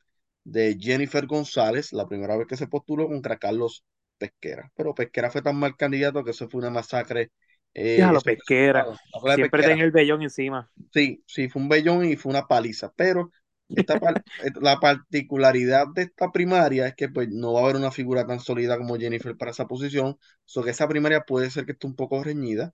de 0.44 0.78
Jennifer 0.80 1.28
González, 1.28 1.94
la 1.94 2.08
primera 2.08 2.36
vez 2.38 2.48
que 2.48 2.58
se 2.58 2.68
postuló 2.68 3.08
contra 3.08 3.38
Carlos 3.38 3.86
Pesquera. 4.22 4.72
Pero 4.76 4.94
Pesquera 4.96 5.32
fue 5.32 5.42
tan 5.42 5.58
mal 5.58 5.76
candidato 5.78 6.24
que 6.24 6.32
eso 6.32 6.50
fue 6.50 6.60
una 6.62 6.70
masacre. 6.72 7.32
eh, 7.74 7.96
Déjalo, 7.96 8.22
esos 8.22 8.24
pesquera. 8.24 8.86
resultados. 8.86 9.00
¿Te 9.12 9.18
acuerdas 9.18 9.40
de 9.42 9.48
Siempre 9.48 9.64
Pesquera? 9.64 9.78
tenía 9.78 9.84
el 9.86 9.92
vellón 9.92 10.22
encima. 10.24 10.72
Sí, 10.94 11.24
sí, 11.28 11.48
fue 11.50 11.62
un 11.62 11.70
bellón 11.70 12.06
y 12.06 12.16
fue 12.18 12.32
una 12.32 12.48
paliza, 12.48 12.92
pero 12.96 13.32
esta 13.74 14.00
par- 14.00 14.22
et- 14.44 14.58
la 14.58 14.80
particularidad 14.80 15.88
de 15.94 16.04
esta 16.04 16.32
primaria 16.32 16.88
es 16.88 16.96
que 16.96 17.08
pues, 17.10 17.30
no 17.30 17.54
va 17.54 17.62
a 17.62 17.64
haber 17.64 17.76
una 17.78 17.92
figura 17.92 18.26
tan 18.28 18.40
sólida 18.40 18.78
como 18.78 18.98
Jennifer 18.98 19.38
para 19.38 19.52
esa 19.52 19.68
posición, 19.68 20.18
so 20.46 20.64
que 20.64 20.72
esa 20.72 20.88
primaria 20.88 21.22
puede 21.22 21.50
ser 21.50 21.66
que 21.66 21.72
esté 21.74 21.88
un 21.88 21.96
poco 21.96 22.24
reñida, 22.24 22.74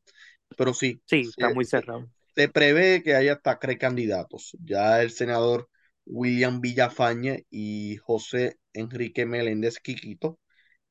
pero 0.57 0.73
sí, 0.73 1.01
Sí, 1.05 1.29
está 1.29 1.49
muy 1.49 1.65
cerrado. 1.65 2.09
se 2.35 2.49
prevé 2.49 3.03
que 3.03 3.15
haya 3.15 3.33
hasta 3.33 3.59
tres 3.59 3.77
candidatos. 3.79 4.55
Ya 4.63 5.01
el 5.01 5.11
senador 5.11 5.69
William 6.05 6.61
Villafañe 6.61 7.45
y 7.49 7.97
José 7.97 8.57
Enrique 8.73 9.25
Meléndez 9.25 9.79
Quiquito 9.79 10.39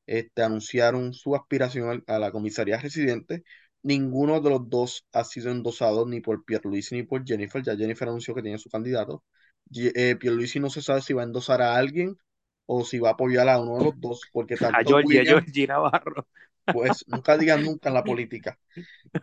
este, 0.07 0.41
anunciaron 0.41 1.13
su 1.13 1.35
aspiración 1.35 2.03
a 2.07 2.19
la 2.19 2.31
comisaría 2.31 2.77
residente. 2.79 3.43
Ninguno 3.83 4.41
de 4.41 4.49
los 4.49 4.69
dos 4.69 5.05
ha 5.13 5.23
sido 5.23 5.51
endosado 5.51 6.05
ni 6.07 6.21
por 6.21 6.43
Pierluisi 6.45 6.95
ni 6.95 7.03
por 7.03 7.25
Jennifer. 7.25 7.61
Ya 7.63 7.75
Jennifer 7.77 8.07
anunció 8.07 8.33
que 8.33 8.41
tiene 8.41 8.57
su 8.57 8.69
candidato. 8.69 9.23
Eh, 9.75 10.15
Pierluisi 10.15 10.59
no 10.59 10.69
se 10.69 10.81
sabe 10.81 11.01
si 11.01 11.13
va 11.13 11.21
a 11.21 11.25
endosar 11.25 11.61
a 11.61 11.75
alguien 11.75 12.17
o 12.65 12.83
si 12.83 12.99
va 12.99 13.09
a 13.09 13.11
apoyar 13.13 13.49
a 13.49 13.59
uno 13.59 13.77
de 13.77 13.83
los 13.85 13.99
dos, 13.99 14.21
porque 14.31 14.55
A 14.71 14.83
tanto 14.83 14.83
Georgie, 14.83 15.19
a 15.19 15.21
William, 15.21 15.25
Georgie 15.25 15.67
Navarro. 15.67 16.27
pues 16.69 17.05
nunca 17.07 17.37
digan 17.37 17.63
nunca 17.63 17.89
en 17.89 17.95
la 17.95 18.03
política, 18.05 18.59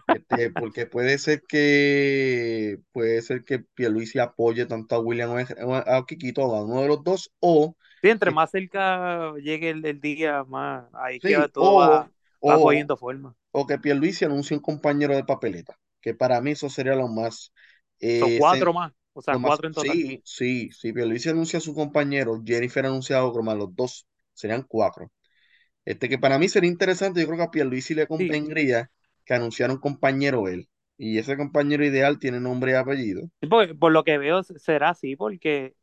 este, 0.07 0.51
porque 0.51 0.87
puede 0.87 1.19
ser 1.19 1.43
que 1.47 2.79
puede 2.93 3.23
ser 3.23 3.45
que 3.45 3.61
Pierluisi 3.61 4.19
apoye 4.19 4.67
tanto 4.67 4.95
a 4.95 5.01
William 5.01 5.31
o 5.31 5.75
a, 5.75 5.97
a 5.99 6.07
Quiquito 6.07 6.43
o 6.45 6.57
a 6.57 6.65
uno 6.65 6.83
de 6.83 6.89
los 6.89 7.05
dos, 7.05 7.31
o 7.41 7.77
Sí, 8.05 8.11
entre 8.11 8.31
más 8.31 8.51
cerca 8.51 9.35
llegue 9.39 9.71
el, 9.71 9.85
el 9.87 10.01
día, 10.01 10.45
más 10.45 10.87
ahí 10.95 11.21
sí, 11.23 11.35
todo 11.53 11.75
o, 11.75 11.75
va, 11.77 12.13
va 12.49 12.59
o 12.59 12.61
cogiendo 12.61 12.97
forma. 12.97 13.35
o 13.53 13.67
que 13.69 13.79
Pierluisi 13.79 14.25
anuncie 14.27 14.57
un 14.57 14.63
compañero 14.63 15.15
de 15.17 15.25
papeleta, 15.25 15.79
que 16.03 16.15
para 16.15 16.41
mí 16.43 16.53
eso 16.53 16.71
sería 16.71 16.95
lo 16.97 17.09
más, 17.09 17.53
Son 18.15 18.31
eh, 18.31 18.33
cuatro 18.33 18.73
sen- 18.73 18.73
más, 18.73 18.93
o 19.13 19.23
sea, 19.23 19.37
lo 19.37 19.41
más, 19.41 19.57
cuatro 19.57 19.69
en 19.69 19.75
total. 19.75 20.03
sí, 20.05 20.23
sí, 20.25 20.71
sí, 20.73 20.93
Pierluisi 20.93 21.31
anuncia 21.31 21.59
a 21.59 21.63
su 21.63 21.75
compañero, 21.75 22.43
Jennifer 22.47 22.87
anuncia 22.87 23.19
a 23.19 23.27
otro 23.27 23.43
más, 23.45 23.57
los 23.59 23.75
dos 23.77 24.07
serían 24.35 24.63
cuatro. 24.65 25.13
Este 25.85 26.09
que 26.11 26.19
para 26.19 26.39
mí 26.39 26.49
sería 26.49 26.71
interesante, 26.71 27.21
yo 27.21 27.27
creo 27.29 27.39
que 27.39 27.45
a 27.45 27.51
Pierluisi 27.53 27.95
le 27.95 28.09
Sí, 28.17 28.37
convendría 28.37 28.91
que 29.25 29.35
anunciara 29.35 29.73
un 29.75 29.81
compañero 29.81 30.49
él. 30.49 30.69
Y 30.99 31.19
ese 31.19 31.37
compañero 31.39 31.85
ideal 31.87 32.19
tiene 32.21 32.41
nombre 32.41 32.73
y 32.73 32.75
apellido. 32.77 33.31
Sí, 33.41 33.49
por 33.75 33.93
lo 33.93 34.05
que 34.05 34.19
veo 34.19 34.43
será 34.43 34.91
así, 34.91 35.17
porque 35.17 35.75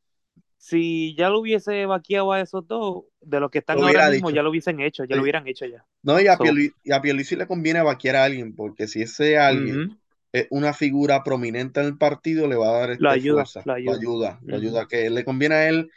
si 0.62 1.16
ya 1.18 1.30
lo 1.30 1.40
hubiese 1.42 1.86
vaqueado 1.88 2.32
a 2.34 2.42
esos 2.42 2.68
dos, 2.68 3.06
de 3.22 3.40
los 3.42 3.52
que 3.52 3.60
están 3.60 3.82
Lo 3.82 3.84
ahora 3.84 4.04
mismo, 4.04 4.30
dicho. 4.30 4.32
ya 4.32 4.44
lo 4.44 4.52
hubiesen 4.52 4.80
hecho, 4.82 5.06
ya 5.06 5.16
Sí. 5.16 5.18
lo 5.18 5.24
hubieran 5.24 5.48
hecho 5.48 5.66
ya. 5.66 5.86
No, 6.04 6.20
y 6.22 6.28
a, 6.28 6.40
So, 6.40 6.64
y 6.84 6.92
a 6.94 7.02
le 7.38 7.48
conviene 7.48 7.82
vaquear 7.84 8.16
a 8.18 8.26
alguien, 8.26 8.56
porque 8.56 8.88
si 8.88 9.04
ese 9.04 9.38
alguien 9.40 9.86
es 10.34 10.48
una 10.52 10.74
figura 10.74 11.24
prominente 11.24 11.82
en 11.82 11.88
el 11.88 11.98
partido, 12.00 12.48
le 12.48 12.56
va 12.58 12.70
a 12.70 12.80
dar 12.82 12.92
este 12.92 13.20
ayuda, 13.20 13.52
fuerza, 13.58 13.66
lo 13.66 13.74
lo 13.84 13.94
ayuda. 13.94 14.00
ayuda, 14.00 14.40
lo 14.44 14.58
ayuda, 14.58 14.88
que 14.88 15.10
le 15.12 15.26
conviene 15.26 15.56
a 15.56 15.70
él 15.70 15.92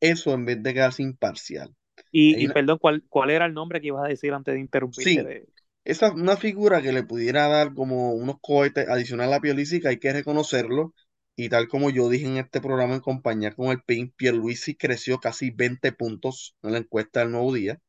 eso 0.00 0.34
en 0.34 0.46
vez 0.46 0.62
de 0.62 0.74
quedarse 0.74 1.02
imparcial. 1.04 1.74
Y, 2.10 2.42
y 2.42 2.48
una- 2.48 2.48
perdón, 2.48 2.78
¿cuál, 2.78 3.04
¿cuál 3.08 3.30
era 3.30 3.44
el 3.46 3.54
nombre 3.54 3.80
que 3.80 3.88
ibas 3.88 4.04
a 4.04 4.08
decir 4.08 4.32
antes 4.32 4.54
de 4.54 4.60
interrumpirte? 4.60 5.22
sí, 5.22 5.24
De... 5.24 5.48
esa 5.84 6.12
una 6.12 6.36
figura 6.36 6.82
que 6.82 6.92
le 6.92 7.04
pudiera 7.04 7.48
dar 7.48 7.74
como 7.74 8.12
unos 8.14 8.36
cohetes 8.42 8.88
adicional 8.88 9.32
a 9.34 9.40
Pierluisi, 9.40 9.80
que 9.80 9.88
hay 9.88 9.98
que 9.98 10.12
reconocerlo, 10.14 10.94
y 11.36 11.48
tal 11.48 11.68
como 11.68 11.90
yo 11.90 12.08
dije 12.08 12.26
en 12.26 12.38
este 12.38 12.60
programa 12.60 12.94
en 12.94 13.00
compañía 13.00 13.52
con 13.54 13.68
el 13.68 13.82
PIN, 13.82 14.12
Pierluisi 14.16 14.76
creció 14.76 15.18
casi 15.20 15.50
20 15.50 15.92
puntos 15.92 16.56
en 16.62 16.72
la 16.72 16.78
encuesta 16.78 17.20
del 17.20 17.32
Nuevo 17.32 17.52
Día. 17.54 17.80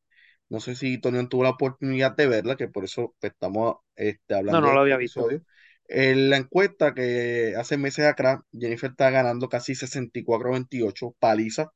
No 0.48 0.60
sé 0.60 0.76
si 0.76 0.98
Tony 0.98 1.28
tuvo 1.28 1.44
la 1.44 1.50
oportunidad 1.50 2.16
de 2.16 2.26
verla, 2.28 2.56
que 2.56 2.68
por 2.68 2.84
eso 2.84 3.14
estamos 3.22 3.76
este, 3.96 4.34
No, 4.48 4.60
hablando 4.60 4.60
no 4.60 4.72
de 4.72 4.74
lo 4.74 4.80
había 4.80 4.96
visto. 4.96 5.26
episodio. 5.26 5.42
En 5.88 6.30
la 6.30 6.36
encuesta 6.38 6.94
que 6.94 7.54
hace 7.56 7.76
meses 7.78 8.06
atrás, 8.06 8.40
Jennifer 8.52 8.90
está 8.90 9.10
ganando 9.10 9.48
casi 9.48 9.74
64-28, 9.74 11.14
paliza. 11.18 11.72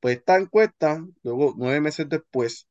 Pues 0.00 0.18
esta 0.18 0.36
encuesta, 0.38 1.04
luego 1.22 1.54
nueve 1.56 1.80
meses 1.80 2.08
después, 2.08 2.68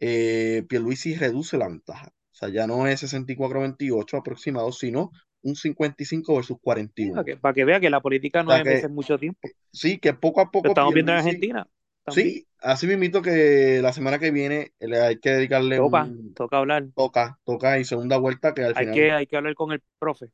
eh, 0.00 0.64
Pierluisi 0.68 1.14
reduce 1.16 1.56
la 1.58 1.68
ventaja. 1.68 2.08
O 2.32 2.34
sea, 2.34 2.48
ya 2.48 2.66
no 2.66 2.86
es 2.86 3.00
64-28 3.00 4.16
aproximado, 4.18 4.72
sino 4.72 5.10
un 5.42 5.56
55 5.56 6.36
versus 6.36 6.58
Sí, 7.00 7.10
41. 7.10 7.12
para 7.12 7.24
que, 7.24 7.36
para 7.36 7.54
que 7.54 7.64
vea 7.64 7.80
que 7.80 7.90
la 7.90 8.00
política 8.00 8.42
no 8.42 8.52
sea 8.52 8.56
es 8.56 8.62
a 8.62 8.64
que 8.64 8.66
veces 8.66 8.90
mucho 8.90 9.18
tiempo. 9.18 9.52
sí, 9.72 9.98
que 10.00 10.14
poco 10.14 10.40
a 10.40 10.50
Lo 10.62 10.68
poco 10.68 10.70
estamos 10.70 10.94
viendo 10.94 11.12
en 11.12 11.18
Argentina 11.18 11.68
también. 12.04 12.34
sí, 12.34 12.48
así 12.60 12.86
mismo 12.86 13.22
que 13.22 13.80
la 13.82 13.92
semana 13.92 14.18
que 14.18 14.30
viene 14.30 14.72
le 14.80 15.00
hay 15.00 15.18
que 15.20 15.30
dedicarle 15.30 15.80
Toca, 15.80 16.02
un 16.04 16.34
toca 16.34 16.58
hablar. 16.58 16.88
toca, 16.94 17.38
toca 17.44 17.78
y 17.78 17.84
segunda 17.84 18.18
vuelta 18.18 18.54
que 18.54 18.64
al 18.64 18.74
Hay 18.74 18.86
final, 18.86 18.90
que, 18.90 19.12
hay 19.12 19.26
que 19.26 19.36
hablar 19.38 19.54
con 19.54 19.72
el 19.72 19.82
profe. 19.98 20.30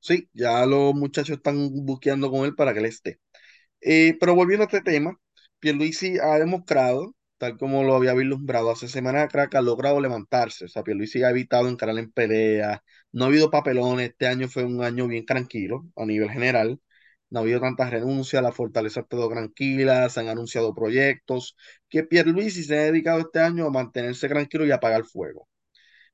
sí, 0.00 0.28
ya 0.32 0.64
los 0.66 0.94
muchachos 0.94 1.36
están 1.36 1.68
buscando 1.86 2.30
con 2.30 2.44
él 2.44 2.54
para 2.54 2.72
que 2.72 2.80
él 2.80 2.86
esté. 2.86 3.20
Eh, 3.82 4.16
pero 4.20 4.34
volviendo 4.36 4.64
a 4.64 4.66
este 4.68 4.82
tema, 4.82 5.18
Pierluisi 5.60 6.18
ha 6.20 6.38
demostrado, 6.38 7.14
tal 7.40 7.56
como 7.58 7.82
lo 7.84 7.96
había 7.96 8.12
vislumbrado 8.14 8.70
hace 8.70 8.86
semanas 8.88 9.28
que 9.50 9.56
ha 9.56 9.62
logrado 9.62 10.00
levantarse. 10.00 10.66
O 10.66 10.68
sea, 10.68 10.84
Pierluisi 10.84 11.22
ha 11.24 11.30
evitado 11.30 11.68
encarar 11.68 11.98
en 11.98 12.12
peleas, 12.12 12.80
no 13.12 13.24
ha 13.24 13.28
habido 13.28 13.50
papelones, 13.50 14.10
este 14.10 14.26
año 14.26 14.46
fue 14.48 14.64
un 14.64 14.84
año 14.84 15.08
bien 15.08 15.24
tranquilo 15.26 15.86
a 15.96 16.04
nivel 16.04 16.30
general. 16.30 16.80
No 17.30 17.40
ha 17.40 17.42
habido 17.42 17.60
tantas 17.60 17.90
renuncias, 17.90 18.42
la 18.42 18.52
fortaleza 18.52 19.00
ha 19.00 19.02
estado 19.04 19.28
tranquila, 19.30 20.08
se 20.10 20.20
han 20.20 20.28
anunciado 20.28 20.74
proyectos, 20.74 21.56
que 21.88 22.04
Pierluisi 22.04 22.64
se 22.64 22.78
ha 22.78 22.82
dedicado 22.82 23.20
este 23.20 23.40
año 23.40 23.66
a 23.66 23.70
mantenerse 23.70 24.28
tranquilo 24.28 24.66
y 24.66 24.72
apagar 24.72 25.04
fuego. 25.04 25.48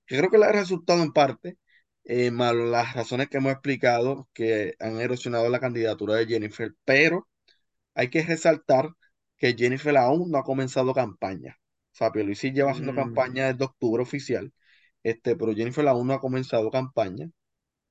Que 0.07 0.19
creo 0.19 0.31
que 0.31 0.39
le 0.39 0.47
ha 0.47 0.53
resultado 0.53 1.03
en 1.03 1.13
parte, 1.13 1.59
eh, 2.05 2.31
más 2.31 2.55
las 2.55 2.95
razones 2.95 3.29
que 3.29 3.39
hemos 3.39 3.53
explicado 3.53 4.29
que 4.35 4.75
han 4.81 5.01
erosionado 5.01 5.49
la 5.49 5.61
candidatura 5.61 6.17
de 6.17 6.27
Jennifer, 6.27 6.73
pero 6.85 7.29
hay 7.95 8.11
que 8.11 8.23
resaltar 8.23 8.91
que 9.39 9.55
Jennifer 9.57 9.97
aún 9.97 10.31
no 10.31 10.39
ha 10.39 10.45
comenzado 10.45 10.95
campaña. 10.95 11.59
O 11.93 11.97
sea, 11.97 12.13
Pierluisi 12.13 12.53
lleva 12.53 12.71
haciendo 12.73 12.93
Mm, 12.93 12.95
campaña 12.95 13.47
desde 13.53 13.65
octubre 13.65 14.03
oficial, 14.03 14.53
este, 15.03 15.37
pero 15.37 15.55
Jennifer 15.55 15.87
aún 15.89 16.09
no 16.09 16.15
ha 16.15 16.21
comenzado 16.21 16.71
campaña. 16.71 17.31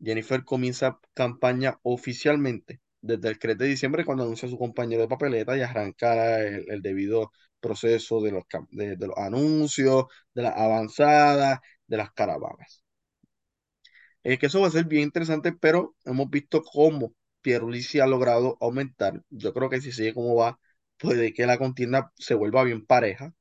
Jennifer 0.02 0.44
comienza 0.46 1.00
campaña 1.14 1.80
oficialmente 1.84 2.82
desde 3.02 3.30
el 3.30 3.40
3 3.40 3.58
de 3.58 3.68
diciembre 3.68 4.06
cuando 4.06 4.24
anuncia 4.24 4.48
a 4.48 4.52
su 4.52 4.58
compañero 4.58 5.02
de 5.04 5.08
papeleta 5.08 5.58
y 5.58 5.62
arranca 5.62 6.40
el, 6.42 6.66
el 6.70 6.82
debido 6.82 7.32
proceso 7.60 8.22
de 8.22 8.32
los, 8.32 8.44
de, 8.72 8.96
de 8.98 9.08
los 9.08 9.18
anuncios, 9.18 10.06
de 10.34 10.44
las 10.44 10.56
avanzadas, 10.58 11.60
de 11.88 11.98
las 11.98 12.12
caravanas. 12.14 12.84
Es 14.24 14.40
que 14.40 14.48
eso 14.48 14.62
va 14.62 14.68
a 14.68 14.72
ser 14.72 14.86
bien 14.86 15.04
interesante, 15.04 15.54
pero 15.54 15.96
hemos 16.06 16.30
visto 16.30 16.64
cómo 16.64 17.14
Pierluisi 17.42 18.00
ha 18.00 18.08
logrado 18.08 18.58
aumentar. 18.62 19.22
Yo 19.30 19.54
creo 19.54 19.70
que 19.70 19.82
si 19.82 19.92
sigue 19.92 20.14
como 20.14 20.36
va, 20.36 20.60
puede 20.98 21.34
que 21.34 21.46
la 21.46 21.58
contienda 21.58 22.12
se 22.18 22.36
vuelva 22.36 22.64
bien 22.64 22.86
pareja. 22.86 23.34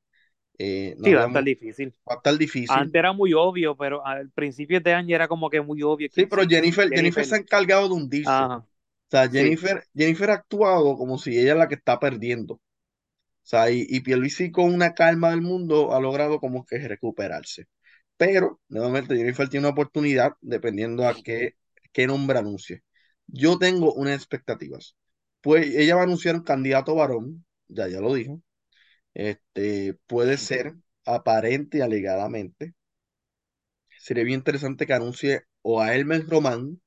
Eh, 0.58 0.96
no 0.98 1.04
sí, 1.04 1.14
va 1.14 1.22
a 1.22 1.26
estar 1.26 1.44
difícil. 1.44 1.94
va 2.08 2.14
a 2.14 2.16
estar 2.16 2.38
difícil. 2.38 2.68
Antes 2.80 2.98
era 2.98 3.12
muy 3.12 3.32
obvio, 3.34 3.76
pero 3.76 4.04
al 4.06 4.30
principio 4.30 4.80
de 4.80 4.92
año 4.94 5.14
era 5.14 5.28
como 5.28 5.50
que 5.50 5.60
muy 5.60 5.82
obvio. 5.82 6.08
Sí, 6.10 6.26
pero 6.26 6.42
sí, 6.42 6.48
Jennifer, 6.48 6.92
Jennifer 6.92 7.24
Jennifer. 7.24 7.24
se 7.24 7.34
ha 7.34 7.38
encargado 7.38 7.88
de 7.88 7.94
hundirse. 7.94 8.30
Ajá, 8.30 8.66
O 9.08 9.10
sea, 9.10 9.28
sí. 9.28 9.32
Jennifer, 9.38 9.84
Jennifer 9.94 10.30
ha 10.30 10.34
actuado 10.34 10.96
como 10.96 11.18
si 11.18 11.38
ella 11.38 11.52
es 11.52 11.58
la 11.58 11.68
que 11.68 11.74
está 11.76 11.98
perdiendo. 12.00 12.54
O 12.56 12.60
sea, 13.42 13.70
y, 13.70 13.86
y 13.88 14.00
Pierluisi 14.00 14.50
con 14.52 14.74
una 14.74 14.94
calma 14.94 15.30
del 15.30 15.42
mundo 15.42 15.94
ha 15.94 16.00
logrado 16.00 16.40
como 16.40 16.64
que 16.66 16.78
recuperarse. 16.78 17.66
Pero, 18.16 18.60
nuevamente, 18.68 19.16
Jennifer 19.16 19.48
tiene 19.48 19.66
una 19.66 19.72
oportunidad 19.74 20.32
dependiendo 20.42 21.06
a 21.08 21.14
qué, 21.22 21.56
qué 21.92 22.06
nombre 22.06 22.38
anuncie. 22.38 22.84
Yo 23.26 23.58
tengo 23.58 23.94
unas 23.94 24.16
expectativas. 24.16 24.96
Pues 25.44 25.74
ella 25.76 25.94
va 25.96 26.02
a 26.02 26.04
anunciar 26.04 26.34
un 26.36 26.42
candidato 26.42 26.96
varón, 26.96 27.44
ya 27.68 27.88
ya 27.88 28.00
lo 28.00 28.14
dijo. 28.14 28.42
Este, 29.14 29.94
puede 30.06 30.38
ser 30.38 30.74
aparente 31.06 31.78
y 31.78 31.80
alegadamente. 31.82 32.74
Sería 33.98 34.24
bien 34.24 34.40
interesante 34.40 34.86
que 34.86 34.92
anuncie 34.94 35.42
o 35.62 35.80
a 35.80 35.94
Elmer 35.94 36.26
Román. 36.28 36.80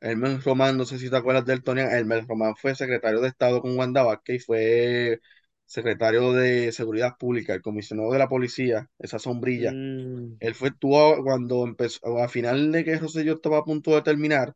Elmer 0.00 0.40
Román, 0.42 0.78
no 0.78 0.86
sé 0.86 0.98
si 0.98 1.10
te 1.10 1.16
acuerdas 1.16 1.46
del 1.46 1.62
Tony. 1.64 1.82
Elmer 1.82 2.26
Román 2.26 2.56
fue 2.56 2.74
secretario 2.74 3.20
de 3.20 3.28
Estado 3.28 3.62
con 3.62 3.76
Wanda 3.78 4.02
Vázquez 4.04 4.36
y 4.36 4.40
fue 4.40 5.20
secretario 5.66 6.32
de 6.32 6.72
Seguridad 6.72 7.16
Pública, 7.18 7.54
el 7.54 7.62
comisionado 7.62 8.12
de 8.12 8.18
la 8.18 8.28
policía, 8.28 8.90
esa 8.98 9.18
sombrilla. 9.18 9.72
Mm, 9.72 10.36
Él 10.40 10.54
fue, 10.54 10.72
tuvo, 10.72 11.22
cuando 11.24 11.64
empezó, 11.64 12.18
a 12.18 12.28
final 12.28 12.72
de 12.72 12.84
que 12.84 12.98
Rosselló 12.98 13.34
estaba 13.34 13.58
a 13.58 13.64
punto 13.64 13.94
de 13.94 14.02
terminar, 14.02 14.54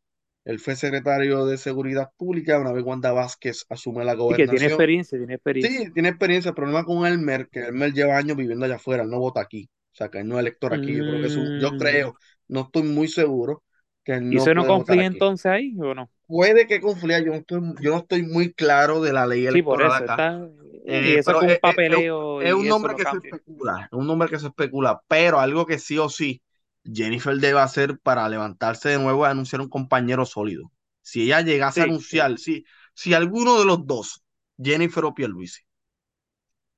él 0.49 0.61
fue 0.61 0.77
secretario 0.77 1.47
de 1.47 1.59
Seguridad 1.59 2.11
Pública, 2.19 2.59
una 2.61 2.73
vez 2.73 2.85
Wanda 2.85 3.13
Vázquez 3.13 3.67
asume 3.71 4.05
la 4.05 4.15
y 4.27 4.35
que 4.35 4.47
tiene 4.49 4.67
gobernación. 4.67 4.67
experiencia, 4.67 5.19
tiene 5.19 5.35
experiencia. 5.35 5.85
Sí, 5.85 5.93
tiene 5.93 6.11
experiencia. 6.11 6.51
El 6.51 6.55
problema 6.57 6.85
con 6.85 7.07
Elmer, 7.07 7.49
que 7.51 7.61
Elmer 7.67 7.93
lleva 7.93 8.17
años 8.19 8.37
viviendo 8.37 8.65
allá 8.67 8.77
afuera, 8.77 9.03
él 9.05 9.11
no 9.11 9.21
vota 9.21 9.41
aquí. 9.43 9.71
O 9.93 9.97
sea, 9.97 10.11
que 10.11 10.21
él 10.21 10.29
no 10.29 10.37
es 10.37 10.41
elector 10.43 10.75
aquí. 10.75 10.97
Yo 10.97 11.05
creo 11.07 11.21
que 11.21 11.31
su, 11.31 11.53
yo 11.57 11.77
Mm, 11.77 11.77
creo, 11.77 12.17
no 12.49 12.63
estoy 12.63 12.85
muy 12.85 13.09
seguro 13.09 13.65
que 14.05 14.15
él 14.15 14.31
¿Y 14.31 14.37
no 14.37 14.39
eso 14.39 14.55
no 14.55 14.65
conflige 14.67 15.05
entonces 15.05 15.47
ahí 15.53 15.77
o 15.81 15.95
no? 15.95 16.11
Puede 16.27 16.67
que 16.67 16.81
confluya, 16.81 17.21
yo 17.21 17.27
no 17.33 17.35
estoy, 17.39 17.61
yo 17.81 17.91
no 17.93 17.99
estoy 17.99 18.23
muy 18.23 18.53
claro 18.53 19.01
de 19.01 19.13
la 19.15 19.27
ley 19.27 19.47
Sí, 19.47 19.63
por 19.63 19.81
electoral 19.81 19.83
eso. 19.83 20.05
acá. 20.05 20.25
Está, 20.25 20.49
y 20.89 21.15
Eh, 21.15 21.17
eso 21.17 21.33
pero 21.33 21.39
con 21.39 21.49
es, 21.49 21.53
un 21.53 21.59
es- 21.65 21.79
es- 21.89 22.07
papeleo 22.07 22.41
es 22.41 22.55
un 22.55 22.69
nombre 22.69 22.95
no 22.95 22.97
que 22.97 23.07
se 23.07 23.17
especula, 23.19 23.85
es 23.93 23.99
un 23.99 24.07
nombre 24.07 24.29
que 24.29 24.39
se 24.39 24.47
especula, 24.49 25.03
pero 25.09 25.41
algo 25.41 25.67
que 25.67 25.79
sí 25.79 25.99
o 25.99 26.09
sí 26.11 26.43
Jennifer 26.93 27.37
debe 27.39 27.61
hacer 27.61 27.99
para 28.01 28.29
levantarse 28.29 28.89
de 28.91 28.99
nuevo 28.99 29.27
es 29.27 29.31
anunciar 29.33 29.61
un 29.63 29.69
compañero 29.69 30.25
sólido. 30.27 30.73
Si 31.03 31.23
ella 31.25 31.41
llegase 31.43 31.81
a 31.81 31.85
sí. 31.85 31.87
anunciar, 31.87 32.39
si, 32.39 32.65
si 32.95 33.15
alguno 33.15 33.59
de 33.59 33.65
los 33.67 33.87
dos, 33.87 34.23
Jennifer 34.59 35.05
o 35.05 35.15
Pierluisi, 35.15 35.63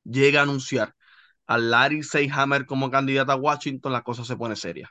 llega 0.04 0.40
a 0.40 0.42
anunciar 0.42 0.94
a 1.46 1.58
Larry 1.58 2.02
Seyhammer 2.02 2.66
como 2.66 2.90
candidata 2.90 3.34
a 3.34 3.36
Washington, 3.36 3.92
la 3.92 4.02
cosa 4.02 4.24
se 4.24 4.36
pone 4.38 4.56
seria. 4.56 4.90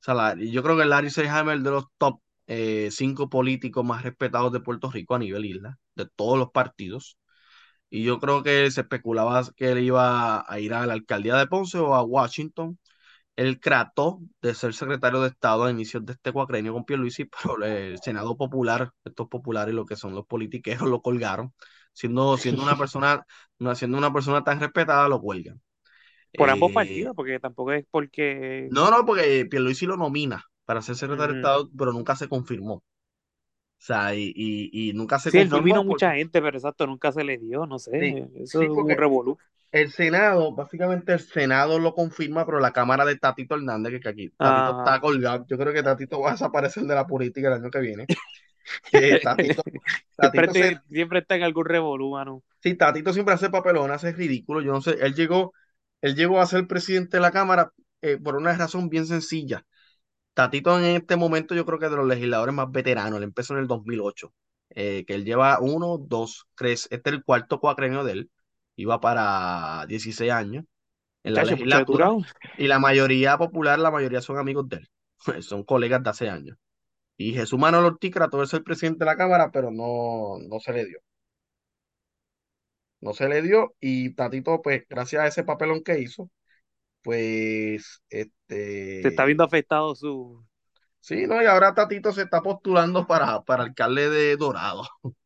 O 0.00 0.04
sea, 0.04 0.14
la- 0.14 0.34
yo 0.36 0.62
creo 0.62 0.76
que 0.76 0.84
Larry 0.84 1.10
Seyhammer 1.10 1.56
es 1.58 1.64
de 1.64 1.70
los 1.70 1.84
top 1.98 2.20
eh, 2.46 2.90
cinco 2.92 3.28
políticos 3.30 3.84
más 3.84 4.02
respetados 4.02 4.52
de 4.52 4.60
Puerto 4.60 4.90
Rico 4.90 5.14
a 5.14 5.18
nivel 5.18 5.44
isla, 5.46 5.78
de 5.94 6.06
todos 6.16 6.38
los 6.38 6.50
partidos. 6.50 7.18
Y 7.90 8.04
yo 8.04 8.20
creo 8.20 8.42
que 8.42 8.70
se 8.70 8.82
especulaba 8.82 9.42
que 9.56 9.72
él 9.72 9.80
iba 9.84 10.44
a 10.50 10.60
ir 10.60 10.74
a 10.74 10.86
la 10.86 10.94
alcaldía 10.94 11.36
de 11.36 11.46
Ponce 11.48 11.78
o 11.78 11.94
a 11.94 12.02
Washington. 12.02 12.78
Él 13.36 13.60
trató 13.60 14.20
de 14.42 14.54
ser 14.54 14.74
secretario 14.74 15.20
de 15.20 15.28
Estado 15.28 15.64
a 15.64 15.70
inicios 15.70 16.04
de 16.06 16.12
este 16.14 16.32
cuatrenio 16.32 16.72
con 16.72 16.84
Pierluisi, 16.84 17.24
pero 17.42 17.64
el 17.64 17.98
Senado 18.00 18.36
Popular, 18.36 18.92
estos 19.04 19.28
populares, 19.28 19.74
lo 19.74 19.86
que 19.86 19.96
son 19.96 20.14
los 20.14 20.26
politiqueros, 20.26 20.88
lo 20.88 21.02
colgaron. 21.02 21.52
Siendo, 21.92 22.36
siendo 22.38 22.62
una 22.62 22.76
persona, 22.78 23.24
no, 23.58 23.74
siendo 23.74 23.98
una 23.98 24.12
persona 24.12 24.42
tan 24.44 24.60
respetada, 24.60 25.08
lo 25.08 25.20
cuelgan. 25.20 25.60
Por 26.34 26.50
ambos 26.50 26.72
Eh, 26.72 26.72
partidos, 26.72 27.14
porque 27.14 27.38
tampoco 27.40 27.72
es 27.72 27.86
porque... 27.90 28.74
no, 28.74 28.90
no, 28.90 29.04
porque 29.06 29.46
Pierluisi 29.50 29.86
lo 29.86 29.96
nomina 29.96 30.44
para 30.64 30.82
ser 30.82 30.96
secretario 30.96 31.34
de. 31.34 31.34
Estado, 31.34 31.70
pero 31.76 31.92
nunca 31.92 32.16
se 32.16 32.28
confirmó. 32.28 32.74
O 32.74 32.84
sea, 33.78 34.14
y, 34.14 34.32
y, 34.36 34.90
y 34.90 34.92
nunca 34.94 35.18
se 35.18 35.32
Sí, 35.32 35.38
él 35.38 35.48
confirmó 35.48 35.50
nominó 35.50 35.84
mucha 35.84 36.12
porque 36.12 36.14
gente, 36.14 36.40
pero 36.42 36.56
exacto, 36.58 36.86
nunca 36.86 37.10
se 37.12 37.24
le 37.24 37.38
dio, 37.38 37.66
no 37.66 37.78
sé. 37.78 37.92
sí, 37.98 38.14
Eso 38.36 38.60
sí, 38.60 38.64
es 38.64 38.70
un 38.70 38.96
revolú. 38.96 39.38
El 39.74 39.92
Senado, 39.92 40.54
básicamente 40.54 41.12
el 41.14 41.20
Senado 41.20 41.78
lo 41.80 41.94
confirma, 41.94 42.46
pero 42.46 42.60
la 42.60 42.72
Cámara 42.72 43.04
de 43.04 43.16
Tatito 43.18 43.56
Hernández, 43.56 43.92
que, 43.94 44.00
que 44.00 44.08
aquí 44.08 44.30
Tatito 44.40 44.72
está 44.72 45.00
Ah, 45.00 45.00
colgado, 45.00 45.46
yo 45.48 45.58
creo 45.58 45.72
que 45.74 45.82
Tatito 45.82 46.20
va 46.20 46.30
a 46.30 46.32
desaparecer 46.32 46.84
de 46.84 46.94
la 46.94 47.06
política 47.06 47.48
el 47.48 47.54
año 47.54 47.70
que 47.70 47.80
viene. 47.80 48.10
Tatito, 49.22 49.62
siempre, 50.20 50.48
se- 50.54 50.80
está 51.20 51.36
en 51.36 51.42
algún 51.44 51.64
revolú, 51.66 52.10
mano. 52.12 52.42
sí, 52.62 52.74
Tatito 52.74 53.12
siempre 53.12 53.34
hace 53.34 53.50
papelón, 53.50 53.90
hace 53.90 54.12
ridículo, 54.12 54.60
yo 54.60 54.72
no 54.72 54.80
sé, 54.80 54.92
él 55.00 55.14
llegó, 55.14 55.52
él 56.00 56.14
llegó 56.14 56.40
a 56.40 56.46
ser 56.46 56.66
presidente 56.66 57.16
de 57.18 57.20
la 57.22 57.30
Cámara 57.32 57.72
eh, 58.02 58.18
por 58.18 58.36
una 58.36 58.56
razón 58.56 58.88
bien 58.88 59.06
sencilla. 59.06 59.64
Tatito 60.34 60.78
en 60.78 60.84
este 60.96 61.16
momento 61.16 61.54
yo 61.54 61.66
creo 61.66 61.78
que 61.78 61.86
es 61.86 61.90
de 61.92 61.98
los 61.98 62.06
legisladores 62.08 62.54
más 62.54 62.70
veteranos, 62.72 63.18
él 63.18 63.24
empezó 63.24 63.54
en 63.54 63.60
el 63.60 63.68
2008, 63.68 64.34
eh, 64.70 65.04
que 65.06 65.14
él 65.14 65.24
lleva 65.24 65.60
uno, 65.60 65.98
dos, 65.98 66.46
tres, 66.56 66.88
este 66.90 67.10
es 67.10 67.16
el 67.16 67.24
cuarto 67.24 67.60
cuatrenio 67.60 68.04
de 68.04 68.12
él, 68.14 68.32
iba 68.76 69.00
para 69.00 69.86
16 69.86 70.30
años 70.30 70.64
en 71.22 71.34
la 71.34 71.42
mucho 71.42 71.54
legislatura 71.56 72.10
y 72.58 72.66
la 72.66 72.78
mayoría 72.78 73.38
popular, 73.38 73.78
la 73.78 73.90
mayoría 73.90 74.20
son 74.20 74.38
amigos 74.38 74.68
de 74.68 74.76
él, 74.76 74.88
son 75.42 75.64
colegas 75.64 76.02
de 76.02 76.10
hace 76.10 76.28
años. 76.28 76.56
Y 77.16 77.32
Jesús 77.32 77.58
Manuel 77.58 77.84
Ortiz 77.86 78.12
trató 78.12 78.40
de 78.40 78.46
ser 78.46 78.62
presidente 78.62 79.00
de 79.00 79.06
la 79.06 79.16
Cámara, 79.16 79.50
pero 79.52 79.70
no, 79.70 80.38
no 80.48 80.60
se 80.60 80.72
le 80.72 80.84
dio. 80.84 80.98
No 83.00 83.12
se 83.12 83.28
le 83.28 83.42
dio 83.42 83.74
y 83.80 84.14
Tatito, 84.14 84.62
pues, 84.62 84.84
gracias 84.88 85.22
a 85.22 85.26
ese 85.26 85.44
papelón 85.44 85.82
que 85.82 86.00
hizo, 86.00 86.30
pues, 87.02 88.02
Se 88.08 88.20
está 88.20 89.08
este, 89.08 89.24
viendo 89.26 89.44
afectado 89.44 89.94
su... 89.94 90.44
sí, 91.00 91.26
¿no? 91.26 91.42
Y 91.42 91.46
ahora 91.46 91.74
Tatito 91.74 92.12
se 92.12 92.22
está 92.22 92.40
postulando 92.42 93.06
para, 93.06 93.42
para 93.42 93.64
alcalde 93.64 94.08
de 94.08 94.36
Dorado, 94.36 94.88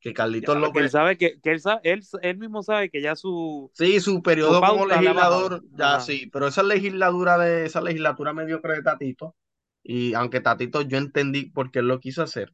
que 0.00 0.12
Carlitos 0.14 0.56
ya, 0.56 0.72
que 0.72 0.78
él 0.80 0.90
López, 0.90 0.92
sabe 0.92 1.16
que, 1.18 1.40
que 1.40 1.52
él, 1.52 1.60
él, 1.82 2.02
él 2.22 2.38
mismo 2.38 2.62
sabe 2.62 2.90
que 2.90 3.02
ya 3.02 3.16
su, 3.16 3.70
sí, 3.74 4.00
su 4.00 4.12
su 4.12 4.22
periodo 4.22 4.60
como 4.60 4.86
legislador, 4.86 5.62
ya 5.72 5.96
Ajá. 5.96 6.00
sí, 6.00 6.28
pero 6.32 6.46
esa 6.46 6.62
legislatura 6.62 7.38
de, 7.38 7.66
esa 7.66 7.80
legislatura 7.80 8.32
mediocre 8.32 8.74
de 8.74 8.82
Tatito, 8.82 9.36
y 9.82 10.14
aunque 10.14 10.40
Tatito 10.40 10.82
yo 10.82 10.98
entendí 10.98 11.50
por 11.50 11.70
qué 11.70 11.80
él 11.80 11.88
lo 11.88 12.00
quiso 12.00 12.22
hacer, 12.22 12.52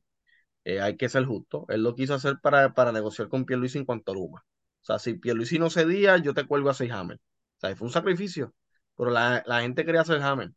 eh, 0.65 0.81
hay 0.81 0.97
que 0.97 1.09
ser 1.09 1.25
justo. 1.25 1.67
Él 1.69 1.83
lo 1.83 1.95
quiso 1.95 2.15
hacer 2.15 2.39
para, 2.43 2.75
para 2.75 2.93
negociar 2.93 3.29
con 3.29 3.45
Pierluisi 3.45 3.79
en 3.79 3.85
cuanto 3.85 4.13
a 4.13 4.15
Luma. 4.15 4.45
O 4.83 4.85
sea, 4.85 4.99
si 4.99 5.15
Pierluisi 5.15 5.59
no 5.59 5.71
cedía, 5.71 6.19
yo 6.19 6.35
te 6.35 6.47
cuelgo 6.47 6.71
a 6.71 6.75
seis 6.75 6.93
Hammer. 6.93 7.19
O 7.19 7.61
sea, 7.61 7.75
fue 7.77 7.87
un 7.87 7.93
sacrificio. 7.93 8.55
Pero 8.97 9.11
la, 9.11 9.43
la 9.47 9.63
gente 9.63 9.85
quería 9.85 10.03
hacer 10.03 10.23
Hammer. 10.23 10.51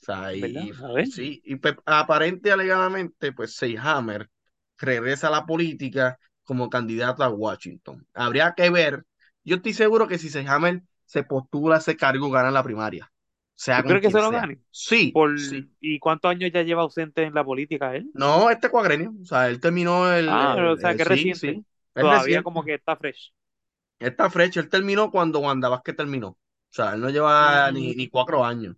O 0.00 0.04
sea, 0.04 0.34
y, 0.34 0.72
sí, 1.10 1.42
y 1.44 1.56
pues, 1.56 1.74
aparente 1.84 2.48
y 2.48 2.52
alegadamente, 2.52 3.32
pues 3.32 3.56
Seyhammer 3.56 4.30
regresa 4.78 5.28
a 5.28 5.30
la 5.30 5.46
política 5.46 6.18
como 6.44 6.70
candidato 6.70 7.22
a 7.24 7.28
Washington. 7.30 8.06
Habría 8.14 8.54
que 8.56 8.70
ver. 8.70 9.04
Yo 9.44 9.56
estoy 9.56 9.74
seguro 9.74 10.08
que 10.08 10.18
si 10.18 10.30
Seyhammer 10.30 10.82
se 11.06 11.22
postula 11.24 11.78
ese 11.78 11.96
cargo, 11.96 12.30
gana 12.30 12.50
la 12.50 12.62
primaria. 12.62 13.10
Sea 13.54 13.82
¿Tú 13.82 13.84
con 13.84 13.90
crees 13.90 14.02
que 14.02 14.10
se 14.10 14.18
lo 14.20 14.30
gane? 14.32 14.60
Sí, 14.70 15.02
Por... 15.12 15.30
sí. 15.34 15.70
¿Y 15.80 15.98
cuántos 15.98 16.30
años 16.30 16.50
ya 16.52 16.62
lleva 16.62 16.82
ausente 16.82 17.22
en 17.22 17.34
la 17.34 17.44
política 17.44 17.94
él? 17.96 18.10
No, 18.12 18.50
este 18.50 18.70
cuagrenio. 18.70 19.14
O 19.22 19.24
sea, 19.24 19.48
él 19.48 19.60
terminó 19.60 20.12
el, 20.12 20.26
Ah, 20.26 20.54
el- 20.56 20.74
o 20.74 20.76
sea, 20.76 20.94
que 20.94 21.04
sí, 21.04 21.04
reciente. 21.04 21.34
sí. 21.34 21.64
Todavía 21.98 22.42
reciente. 22.42 22.42
como 22.42 22.64
que 22.64 22.74
está 22.74 22.96
fresh. 22.96 23.32
Está 23.98 24.30
fresh. 24.30 24.56
Él 24.58 24.68
terminó 24.68 25.10
cuando 25.10 25.40
Wanda 25.40 25.68
Vázquez 25.68 25.96
terminó. 25.96 26.28
O 26.30 26.38
sea, 26.70 26.94
él 26.94 27.00
no 27.00 27.10
lleva 27.10 27.70
ni, 27.72 27.94
Mm, 27.94 27.94
ni 27.94 28.08
cuatro 28.08 28.44
años. 28.44 28.76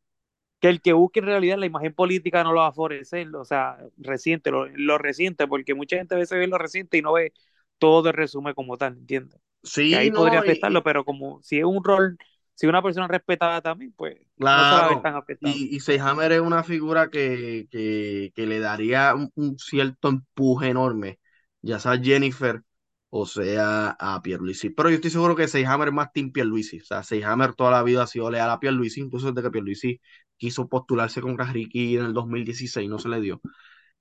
Que 0.61 0.69
el 0.69 0.81
que 0.83 0.93
busque 0.93 1.21
en 1.21 1.27
realidad 1.27 1.59
la 1.59 1.67
imagen 1.67 1.95
política 1.95 2.45
no 2.45 2.53
lo 2.53 2.61
va 2.61 2.69
a 2.69 2.73
favorecer, 2.73 3.35
o 3.37 3.45
sea, 3.45 3.79
reciente, 3.99 4.51
lo, 4.51 4.67
lo 4.69 4.99
reciente, 4.99 5.47
porque 5.47 5.75
mucha 5.75 5.97
gente 5.97 6.15
a 6.15 6.19
veces 6.19 6.39
ve 6.39 6.47
lo 6.47 6.59
reciente 6.59 6.99
y 6.99 7.03
no 7.03 7.13
ve 7.15 7.33
todo 7.79 8.09
el 8.11 8.15
resumen 8.15 8.55
como 8.55 8.77
tal, 8.77 8.95
¿entiendes? 8.99 9.41
Que 9.89 9.95
Sí, 9.95 9.97
ahí 9.97 10.11
podría 10.11 10.41
y, 10.41 10.41
afectarlo, 10.41 10.83
pero 10.83 11.05
como 11.05 11.43
si 11.43 11.59
es 11.59 11.65
un 11.65 11.83
rol, 11.85 12.19
si 12.55 12.67
una 12.67 12.83
persona 12.83 13.09
respetada 13.09 13.61
también, 13.63 13.93
pues 13.93 14.19
no 14.57 14.65
se 14.65 14.75
va 14.75 14.83
a 14.83 14.87
ver 14.87 15.01
claro. 15.01 15.03
tan. 15.03 15.15
Y, 15.43 15.75
y 15.77 15.81
Seyhammer 15.81 16.33
es 16.33 16.41
una 16.41 16.63
figura 16.65 17.09
que, 17.11 17.67
que, 17.71 18.33
que 18.35 18.47
le 18.47 18.61
daría 18.61 19.15
un, 19.15 19.31
un 19.35 19.59
cierto 19.59 20.09
empuje 20.09 20.69
enorme, 20.69 21.19
ya 21.63 21.79
sea 21.81 21.93
a 21.93 21.99
Jennifer 21.99 22.63
o 23.11 23.27
sea 23.27 23.97
a 23.99 24.23
Pierluisi. 24.23 24.71
Pero 24.71 24.91
yo 24.91 24.97
estoy 24.97 25.11
seguro 25.11 25.35
que 25.37 25.49
Seyhammer 25.49 25.89
es 25.89 25.95
más 25.95 26.13
Team 26.13 26.31
Pierluisi. 26.33 26.81
O 26.81 26.85
sea, 26.85 27.03
Seyhammer 27.03 27.55
toda 27.55 27.71
la 27.73 27.83
vida 27.83 28.03
ha 28.05 28.07
sido 28.07 28.31
leal 28.31 28.51
a 28.51 28.61
Pierluisi, 28.61 29.01
incluso 29.01 29.33
desde 29.33 29.43
que 29.43 29.51
Pierluisi 29.53 30.01
quiso 30.41 30.69
postularse 30.69 31.23
con 31.23 31.39
Ricky 31.39 31.97
en 31.99 32.07
el 32.07 32.15
2016, 32.15 32.89
no 32.91 32.99
se 32.99 33.11
le 33.11 33.21
dio. 33.21 33.43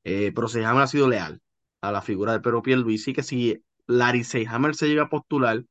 Eh, 0.03 0.31
pero 0.35 0.47
Seyhammer 0.47 0.83
ha 0.83 0.87
sido 0.87 1.09
leal 1.09 1.41
a 1.81 1.91
la 1.91 2.01
figura 2.01 2.33
de 2.33 2.41
Pedro 2.41 2.61
Pierluisi, 2.63 3.13
que 3.13 3.23
si 3.23 3.63
Larry 3.87 4.23
Seyhammer 4.23 4.75
se 4.75 4.87
llega 4.87 5.03
a 5.03 5.09
postular, 5.09 5.63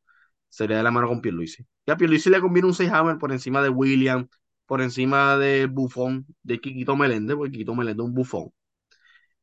sería 0.48 0.78
de 0.78 0.82
la 0.84 0.90
mano 0.92 1.08
con 1.08 1.20
Pierluisi. 1.22 1.66
Y 1.86 1.90
a 1.92 1.96
Pierluisi 1.96 2.30
le 2.30 2.40
conviene 2.40 2.68
un 2.68 2.74
Seyhammer 2.74 3.18
por 3.18 3.32
encima 3.32 3.62
de 3.62 3.70
William, 3.70 4.28
por 4.66 4.82
encima 4.82 5.38
de 5.38 5.66
Bufón, 5.66 6.26
de 6.42 6.60
Quiquito 6.60 6.96
Meléndez, 6.96 7.36
porque 7.36 7.52
Quiquito 7.52 7.74
Meléndez 7.74 8.04
es 8.04 8.08
un 8.08 8.14
bufón. 8.14 8.50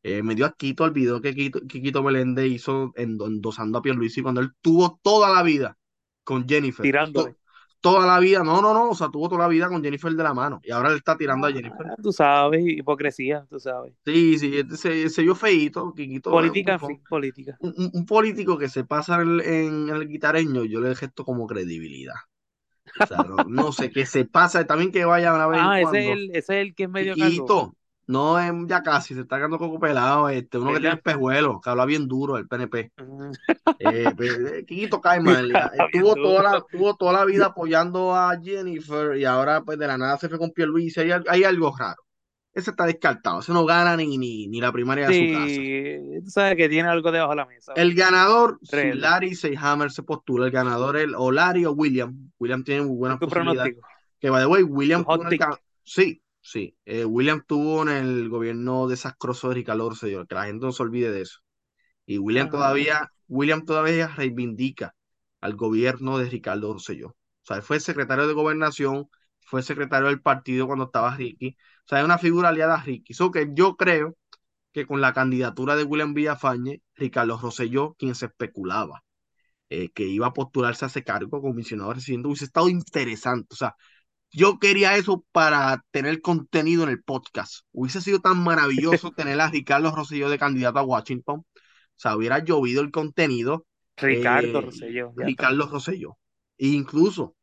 Eh, 0.04 0.22
me 0.22 0.36
dio 0.36 0.46
asquito 0.46 0.86
el 0.86 0.92
video 0.92 1.20
que 1.22 1.34
Quiquito, 1.34 1.62
Quiquito 1.68 2.04
Meléndez 2.04 2.48
hizo 2.52 2.94
endo- 2.96 3.28
endosando 3.28 3.80
a 3.80 3.82
Pierluisi 3.82 4.22
cuando 4.22 4.42
él 4.42 4.52
tuvo 4.62 5.00
toda 5.02 5.30
la 5.34 5.42
vida 5.44 5.78
con 6.24 6.48
Jennifer. 6.48 6.84
Tirándole. 6.84 7.36
To- 7.86 7.94
toda 7.94 8.08
la 8.08 8.20
vida, 8.20 8.44
no, 8.44 8.62
no, 8.62 8.74
no, 8.74 8.90
o 8.90 8.96
sea, 8.96 9.10
tuvo 9.10 9.30
toda 9.30 9.42
la 9.42 9.48
vida 9.48 9.68
con 9.70 9.84
Jennifer 9.84 10.12
de 10.12 10.24
la 10.24 10.34
mano. 10.34 10.60
Y 10.64 10.72
ahora 10.72 10.90
le 10.90 10.98
está 10.98 11.16
tirando 11.18 11.48
a 11.48 11.52
Jennifer. 11.52 11.86
Ah, 11.88 11.96
tú 12.02 12.12
sabes, 12.12 12.62
hipocresía, 12.66 13.46
tú 13.50 13.60
sabes. 13.60 13.94
Sí, 14.06 14.38
sí, 14.38 14.58
este 14.58 14.78
se, 14.78 15.10
se 15.10 15.22
vio 15.24 15.34
feíto, 15.36 15.94
Quiquito 15.94 16.30
un 16.32 16.34
Política, 16.34 16.78
fin, 16.80 17.02
política. 17.10 17.58
Un, 17.60 18.06
político 18.06 18.58
que 18.58 18.70
se 18.70 18.84
pasa 18.84 19.22
en, 19.22 19.30
el- 19.30 19.42
en 19.42 19.90
el 19.90 20.08
guitareño, 20.08 20.64
yo 20.66 20.80
le 20.80 20.96
gesto 20.96 21.24
como 21.26 21.48
credibilidad. 21.48 22.16
O 23.04 23.08
sea, 23.08 23.24
no, 23.24 23.46
no 23.48 23.72
sé, 23.72 23.92
que 23.92 24.06
se 24.06 24.26
pasa, 24.26 24.66
también 24.66 24.92
que 24.92 25.06
vaya 25.06 25.34
una 25.34 25.48
vez 25.48 25.64
en 25.64 25.68
Ah, 25.68 25.82
ese 25.82 26.00
es 26.00 26.14
el, 26.14 26.30
ese 26.32 26.38
es 26.62 26.68
el 26.68 26.76
que 26.76 26.84
es 26.84 26.90
medio 26.90 27.16
Chiquito, 27.16 27.76
no 28.08 28.40
es 28.40 28.52
ya 28.68 28.84
casi, 28.84 29.14
se 29.16 29.22
está 29.22 29.38
quedando 29.38 29.58
coco 29.58 29.80
pelado, 29.80 30.30
este, 30.30 30.58
uno 30.58 30.68
que 30.68 30.80
tiene 30.80 30.96
¿verdad? 30.96 31.02
espejuelos, 31.06 31.62
que 31.62 31.70
habla 31.70 31.86
bien 31.86 32.08
duro, 32.08 32.38
el 32.38 32.48
PNP. 32.48 32.92
Mm, 32.98 33.32
Eh, 33.80 34.06
pues, 34.16 34.32
eh, 34.40 34.66
Quiquito 34.68 35.02
cae 35.02 35.20
mal, 35.20 35.50
ya, 35.54 35.72
Está 35.74 35.88
bien 35.88 36.04
tuvo 36.04 36.16
toda 36.16 36.44
la, 36.44 36.62
tuvo 36.72 36.96
toda 36.96 37.14
la 37.14 37.26
vida 37.26 37.48
apoyando 37.48 38.16
a 38.16 38.40
Jennifer 38.42 39.18
y 39.18 39.26
ahora 39.26 39.62
pues 39.62 39.78
de 39.80 39.88
la 39.88 39.98
nada 39.98 40.18
se 40.18 40.30
fue 40.30 40.38
con 40.38 40.52
Pierluisi, 40.52 41.00
hay, 41.02 41.12
hay 41.28 41.44
algo 41.44 41.76
raro. 41.78 42.02
Ese 42.54 42.70
está 42.72 42.86
descartado, 42.86 43.42
ese 43.42 43.52
no 43.52 43.66
gana 43.66 43.98
ni, 43.98 44.18
ni, 44.18 44.48
ni 44.48 44.62
la 44.62 44.72
primaria 44.72 45.10
de 45.10 45.14
su 45.14 45.34
casa. 45.34 45.46
Sí, 45.48 45.98
tú 46.24 46.30
sabes 46.30 46.56
que 46.56 46.70
tiene 46.70 46.88
algo 46.88 47.12
debajo 47.12 47.32
de 47.32 47.36
la 47.36 47.46
mesa. 47.46 47.74
El 47.76 47.94
ganador, 47.96 48.60
si 48.62 48.76
Real. 48.78 49.02
Larry 49.02 49.36
Seyhammer 49.36 49.92
se 49.92 50.04
postula, 50.04 50.46
el 50.46 50.52
ganador 50.52 50.96
es 50.96 51.10
o 51.18 51.34
Larry 51.34 51.66
o 51.66 51.74
William. 51.74 52.32
William 52.40 52.64
tiene 52.64 52.84
muy 52.84 52.96
buenas 52.96 53.20
posibilidades. 53.20 53.74
pronóstico, 53.74 53.88
Que 54.22 54.30
by 54.30 54.42
the 54.44 54.48
way, 54.48 54.64
William 54.64 55.06
en 55.06 55.34
el 55.34 55.40
Sí, 55.84 56.22
sí. 56.46 56.78
Eh, 56.86 57.06
William 57.06 57.44
tuvo 57.46 57.82
en 57.84 57.90
el 57.90 58.30
gobierno 58.30 58.88
desastroso 58.88 59.50
de 59.50 59.56
Ricardo 59.56 59.90
Rosselló, 59.90 60.26
que 60.28 60.36
la 60.36 60.46
gente 60.46 60.66
no 60.66 60.72
se 60.72 60.84
olvide 60.84 61.12
de 61.12 61.22
eso. 61.22 61.40
Y 62.06 62.20
William 62.20 62.48
Ah, 62.48 62.52
todavía, 62.52 63.12
William 63.28 63.66
todavía 63.66 64.08
reivindica 64.08 64.96
al 65.42 65.56
gobierno 65.56 66.18
de 66.20 66.30
Ricardo 66.30 66.74
Rosselló. 66.74 67.10
O 67.10 67.16
sea, 67.44 67.58
él 67.58 67.64
fue 67.64 67.80
secretario 67.80 68.28
de 68.28 68.34
gobernación, 68.34 69.10
fue 69.42 69.64
secretario 69.64 70.08
del 70.08 70.22
partido 70.22 70.68
cuando 70.68 70.86
estaba 70.86 71.16
Ricky. 71.16 71.58
O 71.86 71.88
sea, 71.90 72.00
es 72.00 72.06
una 72.06 72.18
figura 72.20 72.50
aliada 72.50 72.76
a 72.76 72.84
Ricky. 72.84 73.14
So 73.14 73.32
que 73.32 73.50
yo 73.54 73.76
creo 73.78 74.18
que 74.74 74.86
con 74.88 75.02
la 75.02 75.14
candidatura 75.14 75.76
de 75.76 75.84
William 75.86 76.14
Villafañe, 76.14 76.82
Ricardo 76.96 77.40
Rosselló, 77.40 77.96
quien 78.00 78.16
se 78.16 78.28
especulaba 78.28 79.04
eh, 79.70 79.90
que 79.92 80.04
iba 80.06 80.28
a 80.28 80.34
postularse 80.34 80.86
a 80.86 80.88
ese 80.90 81.04
cargo, 81.04 81.42
comisionado 81.42 81.94
residente, 81.94 82.28
hubiese 82.28 82.46
estado 82.46 82.70
interesante. 82.70 83.48
O 83.52 83.56
sea, 83.56 83.76
yo 84.36 84.60
quería 84.60 84.98
eso 84.98 85.26
para 85.32 85.84
tener 85.92 86.22
contenido 86.22 86.84
en 86.84 86.90
el 86.90 87.02
podcast. 87.02 87.66
Hubiese 87.72 88.02
sido 88.02 88.20
tan 88.20 88.44
maravilloso 88.44 89.12
tener 89.16 89.40
a 89.40 89.50
Ricardo 89.50 89.96
Rosselló 89.96 90.30
de 90.30 90.38
candidato 90.38 90.80
a 90.80 90.84
Washington. 90.84 91.40
O 91.40 91.98
sea, 91.98 92.16
hubiera 92.18 92.40
llovido 92.40 92.82
el 92.82 92.92
contenido. 92.92 93.66
Ricardo 93.96 94.60
eh, 94.60 94.62
Rosselló. 94.62 95.14
Ricardo 95.16 95.68
Rosselló. 95.68 96.18
E 96.58 96.68
incluso 96.68 97.36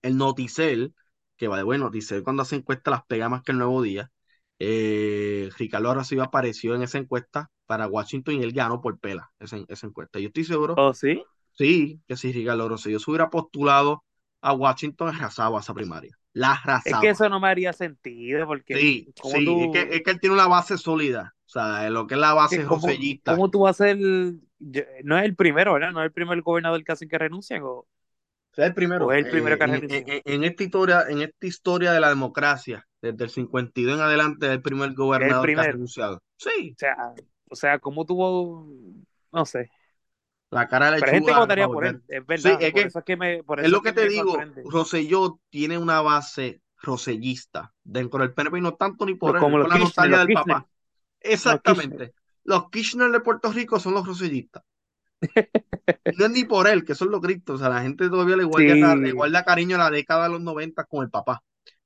el 0.00 0.16
Noticel, 0.16 0.94
que 1.36 1.48
va 1.48 1.58
de 1.58 1.64
bueno, 1.64 1.84
Noticel 1.84 2.22
cuando 2.22 2.42
hace 2.42 2.56
encuesta 2.56 2.90
las 2.90 3.04
pega 3.04 3.28
más 3.28 3.42
que 3.42 3.52
el 3.52 3.58
Nuevo 3.58 3.82
Día. 3.82 4.10
Eh, 4.58 5.50
Ricardo 5.58 5.94
Rosselló 5.94 6.22
apareció 6.22 6.74
en 6.74 6.82
esa 6.82 6.98
encuesta 6.98 7.50
para 7.66 7.86
Washington 7.86 8.36
y 8.36 8.42
él 8.42 8.52
ganó 8.52 8.80
por 8.80 8.98
pela 8.98 9.30
esa, 9.38 9.58
esa 9.68 9.86
encuesta. 9.86 10.18
Yo 10.18 10.28
estoy 10.28 10.44
seguro, 10.44 10.74
¿Oh, 10.78 10.94
sí? 10.94 11.22
sí, 11.52 12.00
que 12.08 12.16
si 12.16 12.32
Ricardo 12.32 12.68
Rosselló 12.68 12.98
se 12.98 13.10
hubiera 13.10 13.28
postulado 13.28 14.02
a 14.42 14.52
Washington, 14.54 15.08
arrasaba 15.14 15.60
esa 15.60 15.74
primaria. 15.74 16.16
La 16.32 16.52
Es 16.84 16.96
arrasaba. 16.96 16.98
que 16.98 17.10
eso 17.10 17.28
no 17.28 17.40
me 17.40 17.48
haría 17.48 17.72
sentido, 17.72 18.46
porque 18.46 18.78
Sí, 18.78 19.10
sí, 19.22 19.38
tú, 19.42 19.64
es 19.64 19.70
que, 19.70 19.96
es 19.96 20.02
que 20.02 20.10
él 20.12 20.20
tiene 20.20 20.34
una 20.34 20.46
base 20.46 20.78
sólida. 20.78 21.34
O 21.46 21.48
sea, 21.48 21.90
lo 21.90 22.06
que 22.06 22.14
es 22.14 22.20
la 22.20 22.34
base 22.34 22.60
que 22.60 22.66
cómo, 22.66 23.50
tú 23.50 23.60
vas 23.60 23.80
a 23.80 23.84
ser, 23.86 23.98
no 23.98 25.18
es 25.18 25.24
el 25.24 25.36
primero, 25.36 25.72
¿verdad? 25.74 25.92
No 25.92 26.00
es 26.00 26.06
el 26.06 26.12
primer 26.12 26.42
gobernador 26.42 26.84
que 26.84 26.92
hacen 26.92 27.08
que 27.08 27.18
renuncian, 27.18 27.62
o, 27.62 27.86
O 28.52 28.54
sea, 28.54 28.66
el 28.66 28.74
primero. 28.74 29.06
o 29.06 29.12
es 29.12 29.18
el 29.18 29.28
primero 29.28 29.56
eh, 29.56 29.58
que 29.58 29.66
en, 29.66 29.74
renuncia. 29.74 29.86
en- 29.88 30.08
en- 30.08 30.22
en 30.24 30.44
esta 30.44 30.62
historia, 30.64 31.04
en 31.08 31.22
esta 31.22 31.46
historia 31.46 31.92
de 31.92 32.00
la 32.00 32.08
democracia, 32.08 32.86
desde 33.00 33.24
el 33.24 33.30
52 33.30 33.94
en 33.96 34.00
adelante, 34.04 34.46
es 34.46 34.52
el 34.52 34.62
primer 34.62 34.92
Es 35.16 35.26
el 35.28 35.38
gobernador 35.38 35.52
que 35.52 35.60
ha 35.60 35.64
primero. 35.64 35.72
renunciado. 35.72 36.20
Sí, 36.36 36.76
O 36.76 36.78
sea, 36.78 36.96
o 37.50 37.56
sea, 37.56 37.78
cómo 37.78 38.06
tuvo, 38.06 38.66
no 39.32 39.44
sé. 39.46 39.70
La 40.50 40.68
cara 40.68 40.90
de 40.90 41.00
Pero 41.00 41.12
hay 41.12 41.14
gente 41.18 41.32
que 41.32 41.38
votaría 41.38 41.66
por 41.68 41.86
él, 41.86 42.02
es 42.08 42.18
Sí, 42.18 42.24
verdad. 42.26 42.62
es 42.62 42.72
Por 42.72 42.80
que 42.82 42.88
eso 42.88 42.98
es 43.00 43.04
que 43.04 43.16
me, 43.16 43.42
por 43.44 43.60
es 43.60 43.70
lo 43.70 43.76
es 43.78 43.82
que 43.84 43.88
que 43.94 44.00
te 44.02 44.08
digo. 44.08 44.30
sorprende. 44.32 44.62
Rosselló 44.66 45.40
tiene 45.50 45.78
una 45.78 46.00
base 46.02 46.62
rosellista 46.82 47.72
dentro 47.84 48.20
del 48.20 48.32
PNP 48.32 48.58
y 48.58 48.60
no 48.62 48.74
tanto 48.74 49.06
ni 49.06 49.14
por 49.14 49.34
Los- 49.34 49.36
él, 49.36 49.40
como 49.40 49.56
es 49.58 49.60
los 49.60 49.68
por 49.68 49.68
la 49.68 49.76
Kirchner, 49.76 50.10
nostalgia 50.10 50.16
los 50.16 50.26
del 50.26 50.26
Kirchner, 50.28 50.54
papá. 50.56 50.68
los 50.68 50.70
Kirchner. 51.20 51.32
Exactamente. 51.34 52.14
Los 52.44 52.70
Kirchner 52.70 53.10
de 53.10 53.20
Puerto 53.20 53.52
Rico 53.52 53.78
son 53.80 53.94
los 53.94 54.06
rosellistas. 54.06 54.62
No 56.18 56.26
es 56.26 56.30
ni 56.32 56.44
por 56.44 56.66
él, 56.68 56.84
que 56.84 56.92
eso 56.92 57.04
es 57.04 57.10
lo 57.10 57.20
Cristo. 57.20 57.54
O 57.54 57.58
sea, 57.58 57.68
la 57.68 57.82
gente 57.82 58.08
todavía 58.08 58.36
le 58.36 58.44
guarda, 58.44 58.94
Sí. 58.94 59.00
le 59.00 59.12
guarda 59.12 59.44
cariño 59.44 59.76
a 59.76 59.80
la 59.80 59.90
década 59.90 60.24
de 60.24 60.30
los 60.30 60.40
90 60.40 60.84
con 60.84 61.04
el 61.04 61.10
papá, 61.10 61.42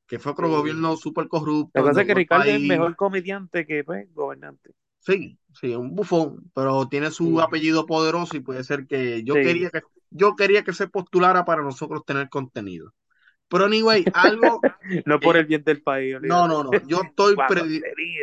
que 0.07 0.19
fue 0.19 0.33
otro 0.33 0.47
Sí. 0.49 0.53
gobierno 0.55 0.97
súper 0.97 1.29
corrupto. 1.29 1.71
La 1.81 1.83
cosa 1.89 2.03
es 2.03 2.07
que 2.07 2.15
Ricardo 2.15 2.45
es 2.45 2.57
país. 2.57 2.69
mejor 2.69 2.97
comediante 2.97 3.67
que 3.67 3.83
pues, 3.85 4.13
gobernante. 4.15 4.73
Sí, 5.07 5.39
sí, 5.61 5.75
un 5.75 5.95
bufón, 5.95 6.51
pero 6.55 6.89
tiene 6.89 7.11
su 7.11 7.41
Sí. 7.41 7.41
apellido 7.41 7.85
poderoso 7.87 8.37
y 8.37 8.41
puede 8.41 8.65
ser 8.65 8.87
que 8.87 9.23
yo 9.25 9.35
Sí. 9.35 9.41
quería 9.41 9.71
que 9.71 9.83
yo 10.11 10.37
quería 10.37 10.63
que 10.65 10.73
se 10.73 10.89
postulara 10.89 11.45
para 11.45 11.63
nosotros 11.63 12.05
tener 12.07 12.29
contenido. 12.29 12.95
Pero 13.49 13.67
anyway, 13.67 14.11
algo 14.15 14.67
No 15.07 15.21
por 15.21 15.37
Eh, 15.37 15.39
el 15.39 15.47
bien 15.47 15.65
del 15.65 15.83
país. 15.83 16.15
no, 16.21 16.49
olvídate. 16.49 16.49
no, 16.49 16.65
no, 16.65 16.87
yo 16.87 17.03
estoy 17.03 17.37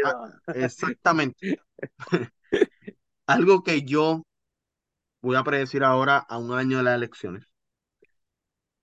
ah, 0.03 0.31
exactamente. 0.53 1.59
Algo 3.27 3.63
que 3.63 3.81
yo 3.83 4.23
voy 5.21 5.35
a 5.37 5.43
predecir 5.43 5.83
ahora 5.83 6.17
a 6.19 6.37
un 6.37 6.53
año 6.53 6.77
de 6.77 6.83
las 6.83 6.95
elecciones. 6.97 7.45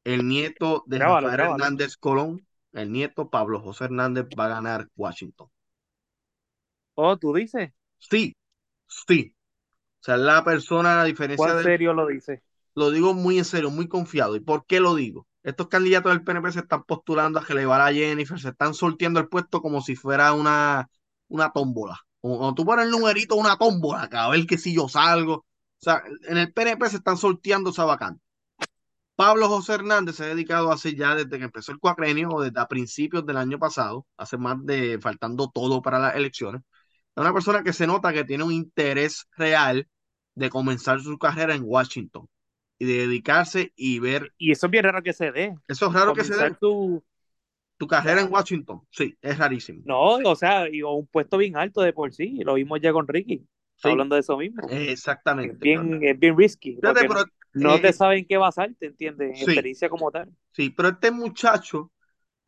El 0.03 0.27
nieto 0.27 0.83
de 0.89 0.99
Grábalo, 0.99 1.31
Rafael 1.31 1.39
grábalo. 1.39 1.65
Hernández 1.65 1.97
Colón, 1.97 2.45
el 2.73 2.91
nieto 2.91 3.31
Pablo 3.31 3.61
José 3.61 3.85
Hernández 3.85 4.27
va 4.37 4.47
a 4.47 4.49
ganar 4.49 4.89
Washington. 4.97 5.49
Oh, 6.97 7.17
tú 7.17 7.33
dices. 7.33 7.73
Sí, 7.99 8.37
sí. 8.87 9.35
O 10.01 10.05
sea, 10.05 10.17
la 10.17 10.45
persona, 10.45 11.01
a 11.01 11.05
diferencia 11.05 11.45
¿Cuán 11.45 11.57
de 11.59 11.63
serio 11.65 11.93
lo 11.93 12.07
dices? 12.07 12.41
Lo 12.75 12.91
digo 12.91 13.15
muy 13.15 13.39
en 13.39 13.45
serio, 13.45 13.71
muy 13.71 13.89
confiado. 13.89 14.37
¿Y 14.37 14.41
por 14.41 14.65
qué 14.67 14.81
lo 14.81 14.95
digo? 14.95 15.27
Estos 15.43 15.69
candidatos 15.69 16.13
del 16.13 16.23
PNP 16.23 16.53
se 16.53 16.61
están 16.61 16.85
postulando 16.85 17.39
a 17.39 17.43
relevar 17.43 17.81
a 17.81 17.93
Jennifer, 17.93 18.39
se 18.39 18.51
están 18.51 18.75
sorteando 18.75 19.19
el 19.21 19.29
puesto 19.29 19.61
como 19.61 19.81
si 19.81 19.97
fuera 19.97 20.33
una, 20.33 20.89
una 21.29 21.51
tómbola. 21.51 21.99
Como 22.21 22.39
cuando 22.39 22.55
tú 22.55 22.65
pones 22.65 22.87
el 22.87 22.91
numerito, 22.91 23.37
una 23.37 23.57
tómbola, 23.57 24.09
a 24.13 24.31
ver 24.31 24.47
que 24.47 24.59
si 24.59 24.75
yo 24.75 24.89
salgo. 24.89 25.35
O 25.35 25.45
sea, 25.81 26.03
en 26.29 26.39
el 26.39 26.53
PNP 26.53 26.89
se 26.91 26.97
están 26.97 27.17
sorteando 27.17 27.71
esa 27.71 27.85
vacante. 27.85 28.23
Pablo 29.17 29.49
José 29.49 29.75
Hernández 29.75 30.17
se 30.17 30.25
ha 30.25 30.29
dedicado 30.29 30.71
a 30.71 30.75
hacer 30.75 30.95
ya 30.95 31.17
desde 31.17 31.39
que 31.39 31.45
empezó 31.45 31.73
el 31.73 31.81
cuacrenio 31.81 32.31
o 32.31 32.43
desde 32.43 32.61
a 32.61 32.69
principios 32.69 33.27
del 33.27 33.37
año 33.37 33.59
pasado, 33.59 34.07
hace 34.17 34.39
más 34.39 34.65
de 34.65 35.01
faltando 35.01 35.51
todo 35.53 35.83
para 35.83 35.99
las 35.99 36.15
elecciones. 36.15 36.63
Es 37.19 37.23
una 37.23 37.33
persona 37.35 37.63
que 37.65 37.73
se 37.73 37.87
nota 37.87 38.13
que 38.13 38.25
tiene 38.25 38.45
un 38.45 38.53
interés 38.53 39.27
real 39.37 39.89
de 40.37 40.51
comenzar 40.51 41.01
su 41.01 41.19
carrera 41.19 41.55
en 41.57 41.63
Washington 41.67 42.29
y 42.79 42.87
de 42.87 42.93
dedicarse 43.09 43.73
y 43.75 43.99
ver. 43.99 44.33
Y 44.39 44.53
eso 44.53 44.67
es 44.67 44.71
bien 44.71 44.85
raro 44.85 45.03
que 45.03 45.13
se 45.13 45.33
dé. 45.33 45.55
Eso 45.67 45.87
es 45.89 45.93
raro 45.93 46.15
que 46.15 46.25
se 46.25 46.37
dé. 46.37 46.57
tu. 46.61 47.03
Tu 47.77 47.87
carrera 47.87 48.21
en 48.21 48.33
Washington, 48.33 48.87
sí, 48.91 49.17
es 49.21 49.39
rarísimo. 49.39 49.83
No, 49.85 50.17
o 50.17 50.37
sea, 50.37 50.69
y- 50.71 50.83
un 50.83 51.07
puesto 51.07 51.39
bien 51.39 51.57
alto 51.57 51.81
de 51.81 51.93
por 51.93 52.13
sí. 52.13 52.39
Lo 52.45 52.55
vimos 52.55 52.81
ya 52.81 52.93
con 52.93 53.09
Ricky. 53.09 53.47
Sí, 53.77 53.89
Hablando 53.91 54.15
de 54.17 54.21
eso 54.21 54.37
mismo. 54.37 54.69
exactamente. 54.71 55.55
Es 55.55 55.59
bien, 55.61 56.03
es 56.03 56.19
bien 56.19 56.37
risky. 56.37 56.75
Fíjate, 56.81 57.05
Porque 57.05 57.09
pero, 57.09 57.25
no 57.55 57.79
eh, 57.79 57.81
te 57.81 57.93
saben 57.93 58.27
qué 58.27 58.37
basar, 58.37 58.71
¿te 58.79 58.87
entiendes? 58.87 59.31
En 59.31 59.43
sí. 59.45 59.45
experiencia 59.45 59.89
como 59.89 60.11
tal. 60.11 60.31
sí, 60.53 60.71
pero 60.71 60.91
este 60.91 61.11
muchacho, 61.11 61.93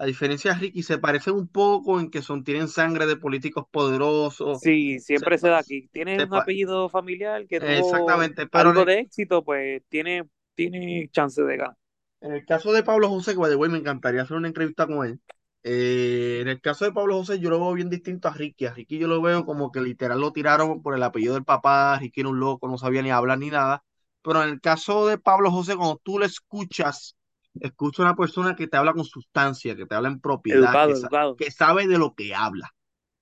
a 0.00 0.06
diferencia 0.06 0.54
de 0.54 0.60
Ricky, 0.60 0.82
se 0.82 0.96
parece 0.96 1.30
un 1.30 1.46
poco 1.46 2.00
en 2.00 2.10
que 2.10 2.22
son, 2.22 2.42
tienen 2.42 2.68
sangre 2.68 3.04
de 3.04 3.16
políticos 3.16 3.66
poderosos. 3.70 4.58
Sí, 4.60 4.98
siempre 4.98 5.36
Se 5.36 5.42
se 5.42 5.48
da 5.48 5.58
aquí. 5.58 5.88
Tiene 5.92 6.16
se 6.16 6.24
un 6.24 6.34
apellido 6.34 6.88
familiar 6.88 7.46
que 7.46 7.60
tuvo 7.60 7.68
Exactamente, 7.68 8.46
pero 8.46 8.70
algo 8.70 8.80
el, 8.80 8.86
de 8.86 8.98
éxito, 9.00 9.44
pues 9.44 9.82
tiene, 9.90 10.24
tiene 10.54 11.10
chance 11.12 11.42
de 11.42 11.54
ganar. 11.54 11.76
en 12.22 12.32
el 12.32 12.46
caso 12.46 12.72
de 12.72 12.82
Pablo 12.82 13.10
José, 13.10 13.34
que 13.34 13.68
me 13.68 13.76
encantaría 13.76 14.22
hacer 14.22 14.38
una 14.38 14.48
entrevista 14.48 14.86
con 14.86 15.06
él. 15.06 15.20
Eh, 15.64 16.38
en 16.40 16.48
el 16.48 16.62
caso 16.62 16.86
de 16.86 16.92
Pablo 16.92 17.16
José, 17.18 17.38
yo 17.38 17.50
lo 17.50 17.60
veo 17.60 17.74
bien 17.74 17.90
distinto 17.90 18.28
a 18.28 18.32
Ricky. 18.32 18.64
A 18.64 18.72
Ricky 18.72 18.96
yo 18.96 19.06
lo 19.06 19.20
veo 19.20 19.44
como 19.44 19.70
que 19.70 19.82
literal 19.82 20.18
lo 20.18 20.32
tiraron 20.32 20.80
por 20.80 20.94
el 20.94 21.02
apellido 21.02 21.34
del 21.34 21.44
papá. 21.44 21.98
Ricky 21.98 22.20
era 22.20 22.30
un 22.30 22.40
loco, 22.40 22.68
no 22.68 22.78
sabía 22.78 23.02
ni 23.02 23.10
hablar 23.10 23.38
ni 23.38 23.50
nada. 23.50 23.84
Pero 24.22 24.42
en 24.42 24.48
el 24.48 24.62
caso 24.62 25.06
de 25.06 25.18
Pablo 25.18 25.50
José, 25.50 25.76
cuando 25.76 26.00
tú 26.02 26.18
le 26.18 26.24
escuchas, 26.24 27.16
escucha 27.60 28.02
una 28.02 28.16
persona 28.16 28.56
que 28.56 28.68
te 28.68 28.76
habla 28.76 28.92
con 28.94 29.04
sustancia, 29.04 29.76
que 29.76 29.86
te 29.86 29.94
habla 29.94 30.08
en 30.08 30.20
propiedad, 30.20 30.78
Educado, 30.78 30.84
que, 30.84 30.94
sa- 30.94 31.08
educado. 31.08 31.36
que 31.36 31.50
sabe 31.50 31.86
de 31.88 31.98
lo 31.98 32.14
que 32.14 32.34
habla, 32.34 32.70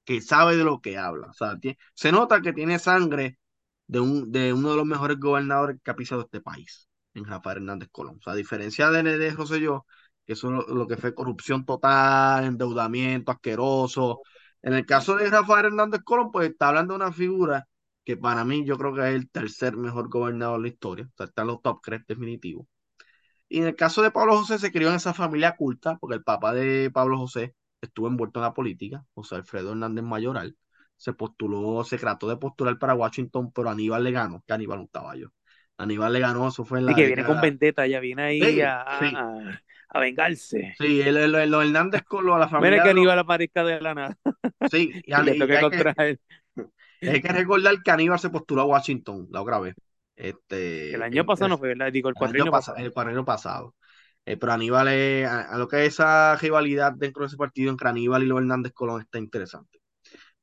que 0.05 0.21
sabe 0.21 0.57
de 0.57 0.65
lo 0.65 0.81
que 0.81 0.99
habla. 0.99 1.29
O 1.29 1.33
sea, 1.35 1.57
se 1.95 2.13
nota 2.13 2.41
que 2.43 2.53
tiene 2.53 2.79
sangre 2.79 3.39
de, 3.87 4.01
un, 4.01 4.31
de 4.33 4.53
uno 4.53 4.71
de 4.71 4.77
los 4.77 4.87
mejores 4.87 5.19
gobernadores 5.19 5.79
que 5.83 5.91
ha 5.91 5.97
pisado 5.97 6.23
este 6.23 6.41
país, 6.41 6.89
en 7.15 7.25
Rafael 7.25 7.59
Hernández 7.59 7.89
Colón. 7.93 8.17
O 8.19 8.23
sea, 8.23 8.33
a 8.35 8.37
diferencia 8.37 8.91
de, 8.91 9.03
de 9.19 9.31
Rosselló, 9.33 9.87
que 10.27 10.35
eso 10.35 10.51
lo, 10.51 10.63
lo 10.69 10.87
que 10.87 10.97
fue 10.97 11.15
corrupción 11.15 11.65
total, 11.65 12.45
endeudamiento 12.45 13.33
asqueroso. 13.33 14.23
En 14.63 14.75
el 14.75 14.87
caso 14.87 15.17
de 15.17 15.31
Rafael 15.31 15.67
Hernández 15.67 16.03
Colón, 16.05 16.31
pues 16.33 16.51
está 16.51 16.69
hablando 16.69 16.95
de 16.95 16.97
una 17.05 17.13
figura 17.13 17.67
que 18.05 18.17
para 18.17 18.45
mí 18.45 18.65
yo 18.65 18.77
creo 18.79 18.95
que 18.95 19.01
es 19.09 19.15
el 19.15 19.31
tercer 19.31 19.77
mejor 19.77 20.09
gobernador 20.09 20.59
de 20.59 20.63
la 20.63 20.69
historia. 20.75 21.05
O 21.07 21.17
sea, 21.17 21.27
está 21.27 21.43
en 21.43 21.49
los 21.49 21.63
top 21.63 21.81
3 21.83 22.03
definitivos. 22.07 22.67
Y 23.49 23.59
en 23.61 23.67
el 23.67 23.77
caso 23.77 24.03
de 24.03 24.11
Pablo 24.11 24.37
José, 24.39 24.59
se 24.59 24.73
crió 24.73 24.89
en 24.89 24.97
esa 24.97 25.15
familia 25.15 25.57
culta, 25.57 25.97
porque 25.99 26.17
el 26.17 26.23
papá 26.25 26.53
de 26.55 26.91
Pablo 26.93 27.19
José 27.19 27.55
estuvo 27.81 28.09
envuelto 28.09 28.41
en 28.41 28.45
la 28.45 28.55
política, 28.55 29.05
José 29.15 29.37
Alfredo 29.37 29.71
Hernández 29.71 30.05
Mayoral. 30.05 30.57
Se 30.97 31.13
postuló, 31.15 31.85
se 31.85 31.97
trató 31.99 32.29
de 32.29 32.37
postular 32.37 32.79
para 32.79 32.95
Washington, 32.95 33.53
pero 33.53 33.71
Aníbal 33.71 34.05
le 34.05 34.11
ganó, 34.13 34.43
que 34.47 34.53
Aníbal 34.53 34.83
estaba 34.83 35.17
yo. 35.17 35.29
Aníbal 35.79 36.13
le 36.13 36.21
ganó, 36.21 36.49
eso 36.49 36.65
fue 36.65 36.81
en 36.81 36.87
Y 36.87 36.95
la 36.95 36.95
que 36.95 37.07
viene 37.07 37.25
con 37.25 37.41
vendetta, 37.41 37.87
ya 37.87 38.01
viene 38.01 38.23
ahí 38.23 38.61
Sí, 38.61 38.61
a, 38.61 38.81
sí, 38.89 39.25
a, 39.51 39.61
a 39.89 40.01
vengarse. 40.01 40.77
sí, 40.79 41.01
el, 41.03 41.17
el- 41.17 41.35
el- 41.35 41.51
los 41.51 41.65
Hernández 41.65 42.03
con 42.05 42.25
lo- 42.27 42.39
la 42.39 42.49
Mira 42.57 42.81
familia 42.81 42.83
que 42.83 42.89
de 42.89 42.95
los. 42.95 43.09
Aníbal 43.09 43.19
aparezca 43.19 43.65
de 43.65 43.81
la 43.81 43.95
nada 43.95 44.19
Sí, 44.67 45.01
y, 45.15 45.15
y 45.41 45.51
y 45.51 45.69
que, 45.71 45.87
hay 47.11 47.21
que 47.23 47.29
recordar 47.29 47.83
que 47.83 47.91
Aníbal 47.91 48.19
se 48.21 48.31
postuló 48.31 48.63
a 48.63 48.65
Washington 48.67 49.29
la 49.31 49.43
otra 49.43 49.59
vez. 49.61 49.77
El 50.91 51.03
Este, 51.03 51.03
año 51.03 51.25
en- 51.25 51.27
pasado 51.27 51.49
no 51.49 51.59
fue, 51.59 51.69
¿verdad? 51.69 51.93
Digo, 51.93 52.09
el 52.09 52.15
el 52.15 52.27
año 52.27 52.47
cuatrienio 52.47 52.53
pasado, 52.53 52.79
el 52.79 52.93
cuatrienio 52.93 53.25
pasado. 53.25 53.75
Eh, 54.25 54.37
pero 54.37 54.53
Aníbal 54.53 54.89
es, 54.89 55.27
a, 55.27 55.43
a 55.55 55.59
lo 55.59 55.69
que 55.69 55.87
es 55.87 55.95
esa 55.95 56.37
rivalidad 56.37 56.93
dentro 56.97 57.23
de 57.23 57.29
ese 57.29 57.37
partido 57.37 57.71
entre 57.71 57.89
Aníbal 57.89 58.23
y 58.23 58.27
los 58.27 58.39
Hernández 58.39 58.73
Colón 58.75 59.01
está 59.01 59.19
interesante. 59.19 59.81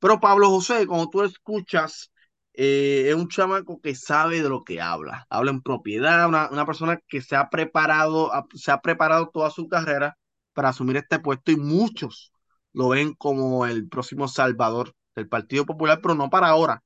Pero 0.00 0.20
Pablo 0.20 0.50
José, 0.50 0.86
cuando 0.86 1.10
tú 1.10 1.22
escuchas, 1.24 2.12
eh, 2.54 3.06
es 3.10 3.14
un 3.16 3.28
chamaco 3.28 3.80
que 3.82 3.94
sabe 3.96 4.42
de 4.42 4.48
lo 4.50 4.64
que 4.64 4.80
habla, 4.82 5.26
habla 5.30 5.52
en 5.52 5.62
propiedad, 5.62 6.28
una, 6.28 6.50
una 6.50 6.66
persona 6.66 7.00
que 7.08 7.22
se 7.22 7.36
ha 7.36 7.50
preparado, 7.50 8.32
se 8.54 8.72
ha 8.72 8.80
preparado 8.82 9.30
toda 9.32 9.50
su 9.50 9.68
carrera 9.68 10.18
para 10.54 10.70
asumir 10.70 10.96
este 10.98 11.20
puesto 11.20 11.52
y 11.52 11.56
muchos 11.56 12.32
lo 12.72 12.90
ven 12.90 13.14
como 13.14 13.66
el 13.66 13.88
próximo 13.88 14.28
salvador 14.28 14.94
del 15.16 15.28
Partido 15.28 15.66
Popular, 15.66 16.00
pero 16.02 16.14
no 16.14 16.30
para 16.30 16.48
ahora, 16.48 16.82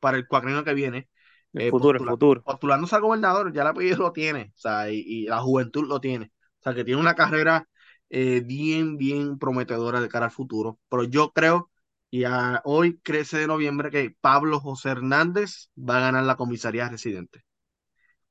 para 0.00 0.16
el 0.16 0.26
cuatrienio 0.26 0.64
que 0.64 0.74
viene 0.74 1.08
El 1.54 1.62
eh, 1.62 1.72
futuro, 1.72 1.96
el 1.98 2.04
postula- 2.04 2.12
futuro. 2.12 2.44
postulándose 2.44 2.96
a 2.96 2.98
gobernador, 3.00 3.52
ya 3.52 3.62
el 3.62 3.68
apellido 3.68 3.98
lo 3.98 4.12
tiene, 4.12 4.52
o 4.56 4.58
sea, 4.58 4.90
y, 4.90 5.00
y 5.06 5.26
la 5.26 5.40
juventud 5.40 5.86
lo 5.88 6.00
tiene. 6.00 6.32
O 6.60 6.62
sea, 6.62 6.74
que 6.74 6.84
tiene 6.84 7.00
una 7.00 7.14
carrera 7.14 7.68
eh, 8.10 8.42
bien, 8.44 8.96
bien 8.98 9.38
prometedora 9.38 10.00
de 10.00 10.08
cara 10.08 10.26
al 10.26 10.32
futuro. 10.32 10.78
Pero 10.88 11.04
yo 11.04 11.32
creo, 11.32 11.70
y 12.10 12.24
a- 12.24 12.60
hoy 12.64 12.98
13 13.02 13.38
de 13.38 13.46
noviembre, 13.46 13.90
que 13.90 14.14
Pablo 14.20 14.60
José 14.60 14.90
Hernández 14.90 15.70
va 15.78 15.98
a 15.98 16.00
ganar 16.00 16.24
la 16.24 16.36
comisaría 16.36 16.88
residente. 16.88 17.40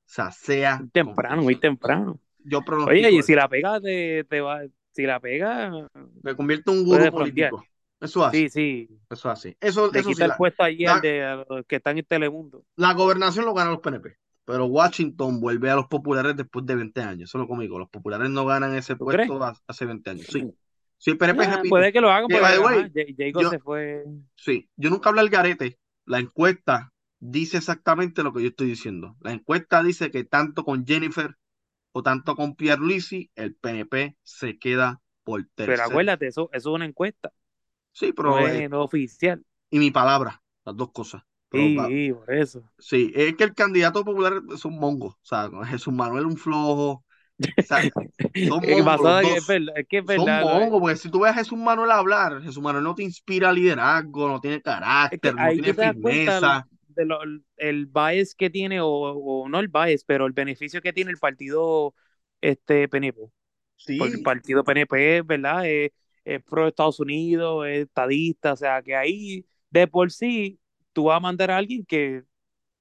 O 0.08 0.14
sea, 0.14 0.32
sea 0.32 0.88
temprano, 0.92 1.42
como 1.42 1.44
muy 1.44 1.56
temprano. 1.56 2.20
Yo 2.40 2.64
pronostico 2.66 2.92
Oye, 2.92 3.12
y 3.12 3.24
si 3.24 3.36
la 3.36 3.48
pega, 3.50 3.80
te, 3.82 4.24
te 4.26 4.42
va, 4.42 4.62
si 4.92 5.04
la 5.06 5.20
pega, 5.20 5.88
Me 6.24 6.36
convierte 6.36 6.72
en 6.72 6.78
un 6.80 6.84
gurú 6.86 7.10
político. 7.12 7.64
Eso 8.02 8.26
así, 8.26 8.50
Sí, 8.50 8.50
sí. 8.50 9.00
eso 9.10 9.30
así. 9.30 9.56
Eso, 9.62 9.92
Le 9.92 10.00
eso 10.00 10.10
sí, 10.10 10.16
quita 10.16 10.26
el 10.26 10.30
la, 10.30 10.38
puesto 10.38 10.64
allí 10.64 10.84
la- 10.86 10.96
al 10.96 11.02
de 11.02 11.24
a 11.24 11.36
los 11.48 11.66
que 11.68 11.76
están 11.78 11.98
en 11.98 12.06
Telemundo. 12.06 12.66
la 12.76 12.94
gobernación 12.94 13.46
lo 13.46 13.54
ganan 13.54 13.74
los 13.74 13.82
PNP. 13.82 14.16
Pero 14.44 14.66
Washington 14.66 15.40
vuelve 15.40 15.70
a 15.70 15.76
los 15.76 15.88
populares 15.88 16.36
después 16.36 16.66
de 16.66 16.76
20 16.76 17.02
años. 17.02 17.30
Eso 17.30 17.38
es 17.38 17.42
lo 17.44 17.48
conmigo. 17.48 17.78
Los 17.78 17.90
populares 17.90 18.30
no 18.30 18.46
ganan 18.46 18.76
ese 18.76 18.96
puesto 18.96 19.42
ha- 19.44 19.56
hace 19.68 19.86
20 19.86 20.10
años. 20.10 20.26
Sí. 20.28 20.52
Sí, 20.98 21.12
el 21.12 21.18
PNP 21.18 21.44
Ah, 21.46 21.50
repite. 21.56 21.70
puede 21.70 21.94
que 21.94 22.02
lo 22.02 22.12
hagan, 22.12 22.28
yo, 23.34 23.50
se 23.50 23.60
fue. 23.60 24.04
sí, 24.36 24.70
yo 24.76 24.90
nunca 24.90 25.10
hablo 25.10 25.22
al 25.22 25.30
garete. 25.30 25.80
La 26.06 26.20
encuesta 26.20 26.92
dice 27.20 27.58
exactamente 27.58 28.24
lo 28.24 28.34
que 28.34 28.42
yo 28.42 28.50
estoy 28.50 28.68
diciendo. 28.68 29.16
La 29.22 29.32
encuesta 29.32 29.82
dice 29.84 30.12
que 30.12 30.24
tanto 30.26 30.64
con 30.64 30.86
Jennifer 30.86 31.36
o 31.92 32.04
tanto 32.04 32.36
con 32.36 32.56
Pierluisi, 32.56 33.32
el 33.36 33.56
PNP 33.56 34.16
se 34.24 34.58
queda 34.60 35.02
por 35.24 35.42
Pero 35.56 35.68
tercero. 35.70 35.90
acuérdate, 35.90 36.28
eso, 36.28 36.50
eso 36.54 36.70
es 36.70 36.76
una 36.76 36.86
encuesta, 36.86 37.32
Sí, 37.94 38.14
no 38.22 38.38
pero 38.38 38.48
eh, 38.48 38.66
no 38.70 38.84
oficial. 38.84 39.44
y 39.70 39.80
mi 39.80 39.92
palabra, 39.92 40.42
las 40.66 40.76
dos 40.76 40.92
cosas. 40.92 41.24
Pero 41.50 41.72
Sí, 41.74 42.10
sí, 42.10 42.14
por 42.14 42.32
eso. 42.34 42.64
sí, 42.80 43.12
es 43.16 43.36
que 43.36 43.46
el 43.46 43.56
candidato 43.56 44.06
popular 44.06 44.42
es 44.54 44.66
un 44.66 44.80
mongo. 44.80 45.08
O 45.10 45.20
sea, 45.24 45.50
Jesús 45.68 45.94
Manuel 45.94 46.26
un 46.28 46.38
flojo. 46.38 46.92
O 46.94 47.04
sea, 47.64 47.90
son 48.40 48.68
Es 48.68 48.86
mongos 48.86 49.16
que 49.20 49.36
es 49.38 49.46
verdad, 49.46 49.78
es 49.78 49.88
que 49.88 49.98
es 50.00 50.06
Son 50.06 50.40
verdad. 50.46 50.46
de- 50.48 50.72
mongos, 50.72 50.82
porque 50.82 50.98
si 50.98 51.10
tú 51.12 51.22
ves 51.22 51.32
a 51.32 51.36
Jesús 51.36 51.58
Manuel 51.60 51.92
hablar, 51.92 52.42
Jesús 52.44 52.64
Manuel 52.64 52.84
no 52.86 52.96
te 52.96 53.04
inspira 53.04 53.54
liderazgo, 53.54 54.30
no 54.30 54.42
tiene 54.42 54.62
Es 55.10 55.20
que 55.22 55.32
carácter, 55.32 55.38
no 55.38 55.54
tiene 55.54 55.74
firmeza. 55.76 56.68
de 56.90 57.06
lo, 57.06 57.20
el 57.58 57.86
bias 57.88 58.36
que 58.36 58.50
tiene, 58.50 58.82
o, 58.82 58.88
o 58.90 59.50
no 59.50 59.60
el 59.60 59.68
bias, 59.70 60.04
pero 60.06 60.26
el 60.26 60.34
beneficio 60.34 60.82
que 60.82 60.94
tiene 60.94 61.12
el 61.12 61.18
partido 61.18 61.96
este 62.42 62.88
PNP. 62.90 63.22
Porque 63.98 64.16
el 64.18 64.22
Sí, 64.22 64.24
partido 64.24 64.64
PNP, 64.64 65.22
¿verdad? 65.24 65.68
Es, 65.68 65.92
es 66.26 66.44
pro 66.44 66.68
Estados 66.68 67.00
Unidos, 67.00 67.66
es 67.68 67.88
estadista, 67.88 68.54
o 68.54 68.56
sea 68.56 68.82
que 68.82 68.96
ahí 68.96 69.46
de 69.70 69.88
por 69.88 70.12
sí 70.12 70.60
tú 70.94 71.06
vas 71.06 71.18
a 71.18 71.20
mandar 71.20 71.52
a 71.52 71.58
alguien 71.58 71.86
que 71.86 72.24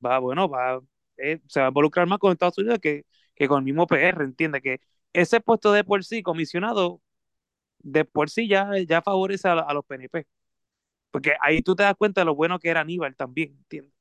va, 0.04 0.18
bueno, 0.18 0.48
va, 0.48 0.80
eh, 1.18 1.40
se 1.48 1.60
va 1.60 1.66
a 1.66 1.68
involucrar 1.70 2.06
más 2.06 2.18
con 2.18 2.32
Estados 2.32 2.58
Unidos 2.58 2.78
que, 2.80 3.04
que 3.34 3.48
con 3.48 3.58
el 3.60 3.64
mismo 3.64 3.86
PR, 3.86 4.24
entiende 4.24 4.60
que 4.62 4.80
ese 5.12 5.40
puesto 5.40 5.72
de 5.72 5.84
por 5.84 6.04
sí, 6.04 6.22
comisionado, 6.22 7.02
de 7.78 8.04
por 8.04 8.30
sí 8.30 8.48
ya, 8.48 8.70
ya 8.86 9.02
favorece 9.02 9.48
a, 9.48 9.52
a 9.54 9.74
los 9.74 9.84
PNP. 9.84 10.26
Porque 11.10 11.34
ahí 11.42 11.62
tú 11.62 11.76
te 11.76 11.82
das 11.84 11.96
cuenta 11.96 12.22
de 12.22 12.26
lo 12.26 12.34
bueno 12.36 12.58
que 12.58 12.70
era 12.70 12.80
Aníbal 12.82 13.16
también, 13.16 13.50
¿entiendes? 13.58 13.94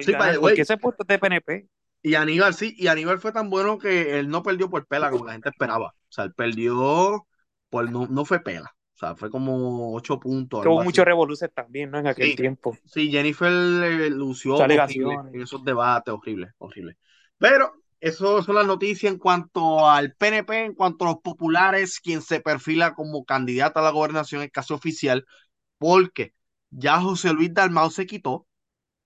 Sí, 0.00 0.12
ganar, 0.12 0.38
porque 0.40 0.62
ese 0.62 0.78
puesto 0.78 1.04
es 1.04 1.08
de 1.08 1.18
PNP. 1.18 1.68
Y 2.02 2.14
Aníbal 2.14 2.54
sí, 2.54 2.74
y 2.78 2.86
Aníbal 2.88 3.18
fue 3.20 3.32
tan 3.32 3.50
bueno 3.50 3.78
que 3.78 4.18
él 4.18 4.28
no 4.28 4.42
perdió 4.42 4.70
por 4.70 4.86
pela 4.86 5.10
como 5.10 5.26
la 5.26 5.32
gente 5.32 5.50
esperaba. 5.50 5.88
O 5.88 6.12
sea, 6.12 6.24
él 6.24 6.32
perdió 6.34 7.26
por 7.68 7.90
no, 7.90 8.06
no 8.06 8.24
fue 8.24 8.40
pela. 8.40 8.74
O 9.00 9.06
sea, 9.06 9.16
fue 9.16 9.30
como 9.30 9.94
ocho 9.94 10.20
puntos. 10.20 10.62
Tuvo 10.62 10.82
muchos 10.82 11.06
revoluces 11.06 11.50
también, 11.54 11.90
¿no? 11.90 11.98
En 12.00 12.06
aquel 12.06 12.28
Sí. 12.28 12.36
tiempo. 12.36 12.76
Sí, 12.84 13.10
Jennifer 13.10 13.50
eh, 13.50 14.10
lució 14.10 14.56
horrible 14.56 15.14
en 15.32 15.40
esos 15.40 15.64
debates, 15.64 16.12
horrible, 16.12 16.52
horrible. 16.58 16.98
Pero 17.38 17.72
eso 17.98 18.42
son 18.42 18.56
las 18.56 18.66
noticias 18.66 19.10
en 19.10 19.18
cuanto 19.18 19.88
al 19.88 20.12
PNP, 20.12 20.64
en 20.66 20.74
cuanto 20.74 21.06
a 21.06 21.08
los 21.08 21.20
populares, 21.22 21.98
quien 21.98 22.20
se 22.20 22.40
perfila 22.40 22.92
como 22.94 23.24
candidato 23.24 23.78
a 23.78 23.82
la 23.82 23.90
gobernación 23.90 24.42
es 24.42 24.50
casi 24.50 24.74
oficial, 24.74 25.24
porque 25.78 26.34
ya 26.70 27.00
José 27.00 27.32
Luis 27.32 27.54
Dalmau 27.54 27.90
se 27.90 28.04
quitó, 28.04 28.46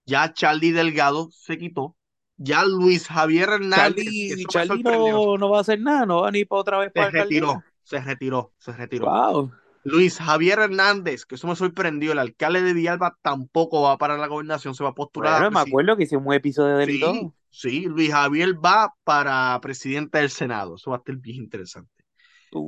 ya 0.07 0.33
Charlie 0.33 0.73
Delgado 0.73 1.29
se 1.31 1.57
quitó, 1.57 1.97
ya 2.37 2.65
Luis 2.65 3.07
Javier 3.07 3.49
Hernández, 3.49 4.05
Charlie, 4.07 4.47
Charlie 4.49 4.83
no, 4.83 5.39
no 5.39 5.51
va 5.51 5.59
a 5.59 5.61
hacer 5.61 5.81
nada, 5.81 6.05
no 6.05 6.23
va 6.23 6.33
ni 6.33 6.45
para 6.45 6.61
otra 6.61 6.79
vez 6.79 6.93
se 6.93 6.95
para 7.01 7.11
retiró, 7.11 7.63
se 7.83 8.01
retiró, 8.01 8.53
se 8.59 8.73
retiró. 8.73 9.07
Wow. 9.07 9.53
Luis 9.85 10.19
Javier 10.19 10.59
Hernández, 10.61 11.25
que 11.27 11.37
eso 11.37 11.47
me 11.47 11.57
sorprendió, 11.57 12.13
el 12.13 12.19
alcalde 12.19 12.63
de 12.63 12.73
Villalba 12.75 13.19
tampoco 13.23 13.83
va 13.83 13.99
para 13.99 14.19
la 14.19 14.27
gobernación, 14.29 14.75
se 14.75 14.85
va 14.85 14.91
a 14.91 14.95
postular 14.95 15.35
a 15.37 15.45
Bueno, 15.45 15.51
me 15.51 15.59
presi- 15.59 15.61
acuerdo 15.61 15.97
que 15.97 16.05
hicimos 16.05 16.27
un 16.27 16.35
episodio 16.35 16.77
de 16.77 16.87
Sí, 16.87 16.99
todo. 16.99 17.35
sí, 17.51 17.83
Luis 17.87 18.11
Javier 18.13 18.55
va 18.65 18.95
para 19.05 19.59
presidente 19.61 20.19
del 20.19 20.31
Senado, 20.31 20.77
eso 20.77 20.91
va 20.91 20.97
a 20.97 20.99
estar 20.99 21.17
bien 21.17 21.39
interesante. 21.45 21.91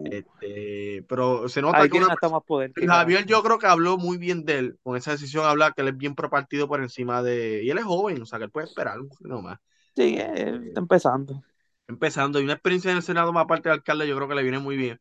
Este, 0.05 1.05
pero 1.09 1.49
se 1.49 1.63
nota 1.63 1.89
ahí 1.89 1.89
que 1.89 1.97
una 1.97 2.09
más 2.31 2.43
poder. 2.47 2.75
Luis 2.75 2.89
Javier 2.91 3.27
yo 3.27 3.43
creo 3.43 3.59
que 3.59 3.67
habló 3.69 3.99
muy 3.99 4.19
bien 4.19 4.45
de 4.47 4.59
él, 4.61 4.79
con 4.83 4.97
esa 4.97 5.13
decisión 5.13 5.47
habla 5.47 5.73
que 5.73 5.83
él 5.83 5.89
es 5.89 5.99
bien 5.99 6.15
pro 6.17 6.31
partido 6.31 6.69
por 6.69 6.83
encima 6.83 7.23
de, 7.23 7.63
y 7.65 7.71
él 7.71 7.79
es 7.79 7.85
joven, 7.85 8.23
o 8.23 8.27
sea 8.27 8.39
que 8.39 8.47
él 8.47 8.53
puede 8.53 8.69
esperar 8.69 9.01
un 9.01 9.09
poquito 9.09 9.43
más. 9.43 9.59
Sí, 9.97 10.17
eh, 10.19 10.61
está 10.69 10.81
empezando. 10.81 11.45
Empezando, 11.89 12.41
y 12.41 12.45
una 12.45 12.55
experiencia 12.55 12.91
en 12.91 12.97
el 12.97 13.03
Senado 13.05 13.33
más 13.33 13.45
aparte 13.45 13.69
del 13.69 13.79
alcalde, 13.79 14.09
yo 14.09 14.17
creo 14.17 14.29
que 14.29 14.35
le 14.35 14.43
viene 14.43 14.59
muy 14.59 14.77
bien. 14.77 14.99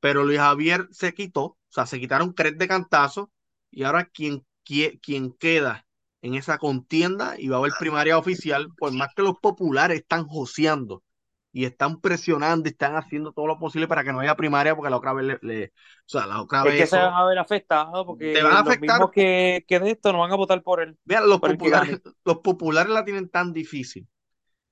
Pero 0.00 0.24
Luis 0.24 0.38
Javier 0.38 0.86
se 0.92 1.12
quitó, 1.12 1.57
o 1.70 1.72
sea, 1.72 1.86
se 1.86 2.00
quitaron 2.00 2.34
tres 2.34 2.56
de 2.58 2.68
cantazo, 2.68 3.30
y 3.70 3.84
ahora 3.84 4.06
quien, 4.06 4.44
quien, 4.64 4.98
quien 4.98 5.32
queda 5.32 5.86
en 6.22 6.34
esa 6.34 6.58
contienda 6.58 7.36
y 7.38 7.48
va 7.48 7.56
a 7.56 7.58
haber 7.60 7.76
primaria 7.76 8.18
oficial, 8.18 8.72
por 8.78 8.92
más 8.92 9.10
que 9.14 9.22
los 9.22 9.38
populares 9.38 10.00
están 10.00 10.26
joseando 10.26 11.04
y 11.52 11.64
están 11.64 12.00
presionando 12.00 12.68
y 12.68 12.72
están 12.72 12.96
haciendo 12.96 13.32
todo 13.32 13.46
lo 13.46 13.58
posible 13.58 13.88
para 13.88 14.04
que 14.04 14.12
no 14.12 14.20
haya 14.20 14.36
primaria, 14.36 14.74
porque 14.76 14.90
la 14.90 14.96
otra 14.98 15.12
vez 15.14 15.26
le, 15.26 15.38
le- 15.42 15.66
o 15.66 15.70
sea, 16.08 16.26
la 16.26 16.42
otra 16.42 16.62
Es 16.62 16.64
vez 16.64 16.74
que 16.74 16.86
se 16.86 16.96
eso- 16.96 16.98
van 16.98 17.14
a 17.14 17.24
ver 17.26 17.38
afectados 17.38 18.04
porque 18.06 18.26
Te 18.32 18.42
van 18.42 18.56
a 18.56 18.60
los 18.62 18.76
afectar. 18.76 18.78
mismos 18.78 19.10
que, 19.10 19.64
que 19.68 19.78
de 19.80 19.92
esto 19.92 20.12
no 20.12 20.20
van 20.20 20.32
a 20.32 20.36
votar 20.36 20.62
por 20.62 20.80
él. 20.82 20.98
Mira, 21.04 21.22
los 21.22 21.42
que 21.42 21.42
populares, 21.42 22.00
los 22.24 22.38
populares 22.38 22.92
la 22.92 23.04
tienen 23.04 23.28
tan 23.28 23.52
difícil 23.52 24.06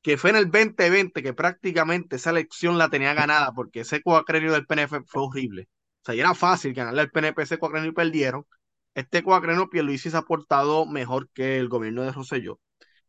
que 0.03 0.17
fue 0.19 0.31
en 0.31 0.37
el 0.37 0.51
2020 0.51 1.23
que 1.23 1.35
prácticamente 1.35 2.17
esa 2.17 2.31
elección 2.31 2.79
la 2.79 2.91
tenía 2.91 3.15
ganada 3.15 3.53
porque 3.55 3.81
ese 3.81 4.03
cuacrenio 4.03 4.53
del 4.53 4.67
PNF 4.67 5.03
fue 5.07 5.23
horrible. 5.25 5.69
O 6.07 6.09
sea, 6.09 6.15
y 6.15 6.21
era 6.21 6.35
fácil 6.37 6.73
ganarle 6.73 7.01
al 7.01 7.11
PNP 7.11 7.43
ese 7.43 7.59
cuacrenio 7.59 7.91
y 7.91 7.93
perdieron. 7.93 8.47
Este 8.95 9.25
cuacrenio 9.25 9.69
Pierluisi 9.69 10.09
se 10.09 10.17
ha 10.17 10.23
portado 10.23 10.87
mejor 10.87 11.29
que 11.31 11.59
el 11.59 11.69
gobierno 11.69 12.05
de 12.05 12.13
Rosselló, 12.13 12.61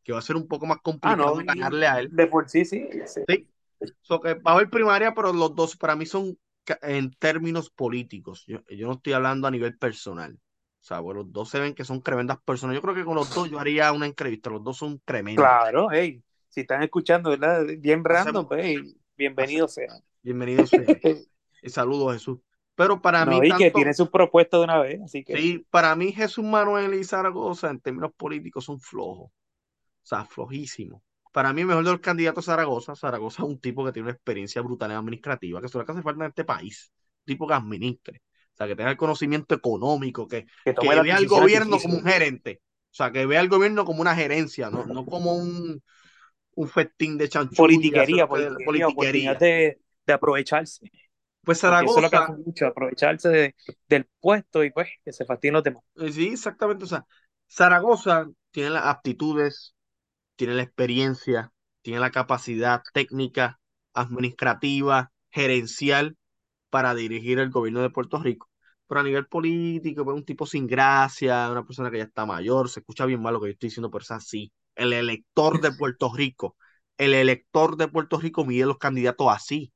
que 0.03 0.13
va 0.13 0.17
a 0.17 0.23
ser 0.23 0.35
un 0.35 0.47
poco 0.47 0.65
más 0.65 0.79
Ah, 0.79 0.81
complicado 0.81 1.35
no, 1.35 1.45
ganarle 1.45 1.85
a 1.85 1.99
él. 1.99 2.09
de 2.11 2.25
por 2.25 2.49
sí, 2.49 2.65
sí. 2.65 2.89
sí. 3.05 3.21
Sí. 3.27 3.47
So 4.01 4.19
que 4.19 4.33
va 4.33 4.53
a 4.53 4.53
haber 4.55 4.71
primaria, 4.71 5.13
pero 5.13 5.31
los 5.31 5.53
dos 5.55 5.77
para 5.77 5.95
mí 5.95 6.07
son 6.07 6.39
en 6.81 7.11
términos 7.19 7.69
políticos. 7.69 8.43
Yo, 8.47 8.61
yo 8.67 8.87
no 8.87 8.93
estoy 8.93 9.13
hablando 9.13 9.45
a 9.47 9.51
nivel 9.51 9.77
personal. 9.77 10.33
O 10.33 10.83
sea, 10.83 10.99
bueno, 10.99 11.21
los 11.21 11.31
dos 11.31 11.49
se 11.49 11.59
ven 11.59 11.75
que 11.75 11.85
son 11.85 12.01
tremendas 12.01 12.39
personas. 12.43 12.73
Yo 12.75 12.81
creo 12.81 12.95
que 12.95 13.05
con 13.05 13.13
los 13.13 13.31
dos 13.31 13.47
yo 13.47 13.59
haría 13.59 13.91
una 13.91 14.07
entrevista. 14.07 14.49
Los 14.49 14.63
dos 14.63 14.75
son 14.75 14.99
tremendos. 15.05 15.45
Claro, 15.45 15.89
hey, 15.91 16.23
si 16.49 16.61
están 16.61 16.81
escuchando, 16.81 17.29
¿verdad? 17.29 17.63
Bien 17.77 18.03
random, 18.03 18.45
Hacemos- 18.45 18.47
pues, 18.47 18.65
hey, 18.65 18.97
bienvenidos 19.15 19.75
sean. 19.75 20.01
Bienvenidos 20.23 20.71
sean. 20.71 20.85
Y 21.61 21.69
saludos, 21.69 22.13
Jesús. 22.13 22.39
Pero 22.77 23.01
para 23.01 23.25
No, 23.25 23.31
mí, 23.31 23.47
y 23.47 23.49
que 23.49 23.57
tanto- 23.65 23.73
tiene 23.73 23.93
sus 23.93 24.09
propuestas 24.09 24.59
de 24.59 24.63
una 24.65 24.79
vez, 24.79 25.01
así 25.03 25.23
que 25.23 25.35
sí, 25.35 25.65
para 25.71 25.95
mí 25.95 26.13
Jesús 26.13 26.45
Manuel 26.45 26.93
y 26.93 27.03
Zaragoza 27.03 27.69
en 27.71 27.79
términos 27.79 28.11
políticos 28.15 28.65
son 28.65 28.79
flojos. 28.79 29.29
O 29.29 29.33
sea, 30.09 30.23
flojísimos. 30.25 31.01
Para 31.33 31.53
mí, 31.53 31.65
mejor 31.65 31.83
de 31.83 31.91
los 31.91 31.99
candidatos 31.99 32.45
Zaragoza. 32.45 32.95
Zaragoza 32.95 33.43
es 33.43 33.49
un 33.49 33.59
tipo 33.59 33.83
que 33.83 33.91
tiene 33.91 34.05
una 34.07 34.13
experiencia 34.15 34.61
brutal 34.61 34.91
en 34.91 34.97
administrativa, 34.97 35.59
que 35.59 35.65
es 35.67 35.73
lo 35.75 35.85
que 35.85 35.91
hace 35.91 36.01
falta 36.01 36.23
en 36.23 36.29
este 36.29 36.45
país. 36.45 36.91
Un 37.19 37.25
tipo 37.25 37.47
que 37.47 37.53
administre. 37.55 38.21
O 38.53 38.57
sea, 38.57 38.67
que 38.67 38.75
tenga 38.75 38.91
el 38.91 38.97
conocimiento 38.97 39.53
económico, 39.53 40.27
que, 40.27 40.45
que 40.65 40.73
que 40.73 41.01
vea 41.01 41.17
al 41.17 41.27
gobierno 41.27 41.77
como 41.79 41.97
un 41.97 42.03
gerente. 42.05 42.61
O 42.91 42.95
sea, 42.97 43.11
que 43.11 43.25
vea 43.25 43.39
al 43.39 43.49
gobierno 43.49 43.85
como 43.85 44.01
una 44.01 44.15
gerencia, 44.15 44.69
no, 44.69 44.85
no 44.85 45.05
como 45.05 45.35
un, 45.35 45.83
un 46.55 46.67
festín 46.69 47.17
de 47.17 47.29
chanchullo. 47.29 47.57
Politiquería, 47.57 48.27
que- 48.27 48.29
politiquería, 48.29 48.87
oportunidad 48.87 49.39
de, 49.39 49.79
de 50.07 50.13
aprovecharse. 50.13 50.89
Pues 51.47 51.59
Porque 51.65 51.85
eso 51.85 51.99
es 51.99 52.03
lo 52.03 52.09
que 52.11 52.17
Zaragoza, 52.17 52.19
hacen 52.19 52.43
mucho, 52.45 52.67
aprovecharse 52.67 53.29
de- 53.29 53.55
del 53.87 54.05
puesto 54.19 54.63
y 54.63 54.71
pues 54.71 54.89
que 55.03 55.13
se 55.13 55.25
fastidien 55.25 55.53
los 55.55 55.63
demás. 55.63 55.83
eh, 55.95 56.11
sí, 56.11 56.27
exactamente. 56.29 56.83
O 56.85 56.87
sea, 56.87 57.05
Zaragoza 57.49 58.27
tiene 58.51 58.69
las 58.71 58.85
aptitudes, 58.85 59.75
tiene 60.35 60.55
la 60.55 60.63
experiencia, 60.63 61.53
tiene 61.81 61.99
la 61.99 62.11
capacidad 62.11 62.83
técnica, 62.93 63.59
administrativa, 63.93 65.11
gerencial 65.31 66.17
para 66.69 66.95
dirigir 66.95 67.39
el 67.39 67.51
gobierno 67.51 67.81
de 67.81 67.91
Puerto 67.91 68.19
Rico. 68.21 68.49
Pero 68.87 69.01
a 69.01 69.03
nivel 69.03 69.27
político, 69.27 70.05
pues 70.05 70.17
un 70.17 70.25
tipo 70.25 70.45
sin 70.45 70.67
gracia, 70.67 71.49
una 71.51 71.65
persona 71.65 71.91
que 71.91 71.97
ya 71.99 72.05
está 72.05 72.25
mayor, 72.25 72.69
se 72.69 72.81
escucha 72.81 73.05
bien 73.05 73.21
mal 73.21 73.33
lo 73.35 73.41
que 73.41 73.47
yo 73.49 73.53
estoy 73.53 73.69
diciendo, 73.69 73.91
pero 73.91 74.03
es 74.03 74.11
así. 74.11 74.51
El 74.75 74.93
elector 74.93 75.59
de 75.61 75.71
Puerto 75.73 76.13
Rico, 76.15 76.57
el 76.97 77.13
elector 77.15 77.77
de 77.77 77.87
Puerto 77.87 78.19
Rico 78.19 78.45
mide 78.45 78.65
los 78.65 78.77
candidatos 78.79 79.27
así. 79.31 79.73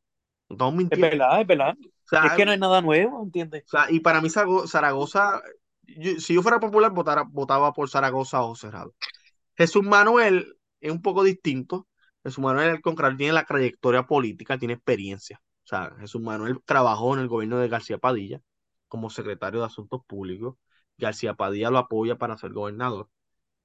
No 0.57 0.73
Es 0.89 0.99
verdad, 0.99 1.41
es 1.41 1.47
verdad. 1.47 1.75
O 1.79 2.07
sea, 2.07 2.25
Es 2.25 2.33
que 2.33 2.45
no 2.45 2.51
es 2.51 2.59
nada 2.59 2.81
nuevo, 2.81 3.23
¿entiendes? 3.23 3.63
o 3.65 3.69
sea, 3.69 3.87
y 3.89 3.99
para 3.99 4.21
mí 4.21 4.29
Zarago- 4.29 4.67
Zaragoza, 4.67 5.41
yo- 5.83 6.19
si 6.19 6.33
yo 6.33 6.41
fuera 6.41 6.59
popular, 6.59 6.91
votara- 6.91 7.25
votaba 7.29 7.73
por 7.73 7.89
Zaragoza 7.89 8.41
o 8.43 8.55
Cerrado. 8.55 8.93
Jesús 9.55 9.83
Manuel 9.83 10.55
es 10.79 10.91
un 10.91 11.01
poco 11.01 11.23
distinto. 11.23 11.87
Jesús 12.23 12.39
Manuel 12.43 12.69
el 12.69 12.81
Concral 12.81 13.17
tiene 13.17 13.33
la 13.33 13.45
trayectoria 13.45 14.03
política, 14.03 14.57
tiene 14.57 14.73
experiencia. 14.75 15.41
O 15.63 15.67
sea, 15.67 15.93
Jesús 15.99 16.21
Manuel 16.21 16.59
trabajó 16.65 17.13
en 17.13 17.21
el 17.21 17.27
gobierno 17.27 17.57
de 17.59 17.67
García 17.69 17.97
Padilla 17.97 18.41
como 18.87 19.09
secretario 19.09 19.61
de 19.61 19.65
Asuntos 19.67 20.01
Públicos. 20.05 20.55
García 20.97 21.33
Padilla 21.33 21.69
lo 21.71 21.77
apoya 21.79 22.17
para 22.17 22.37
ser 22.37 22.51
gobernador. 22.51 23.09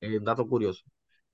Es 0.00 0.16
un 0.18 0.24
dato 0.24 0.46
curioso. 0.46 0.82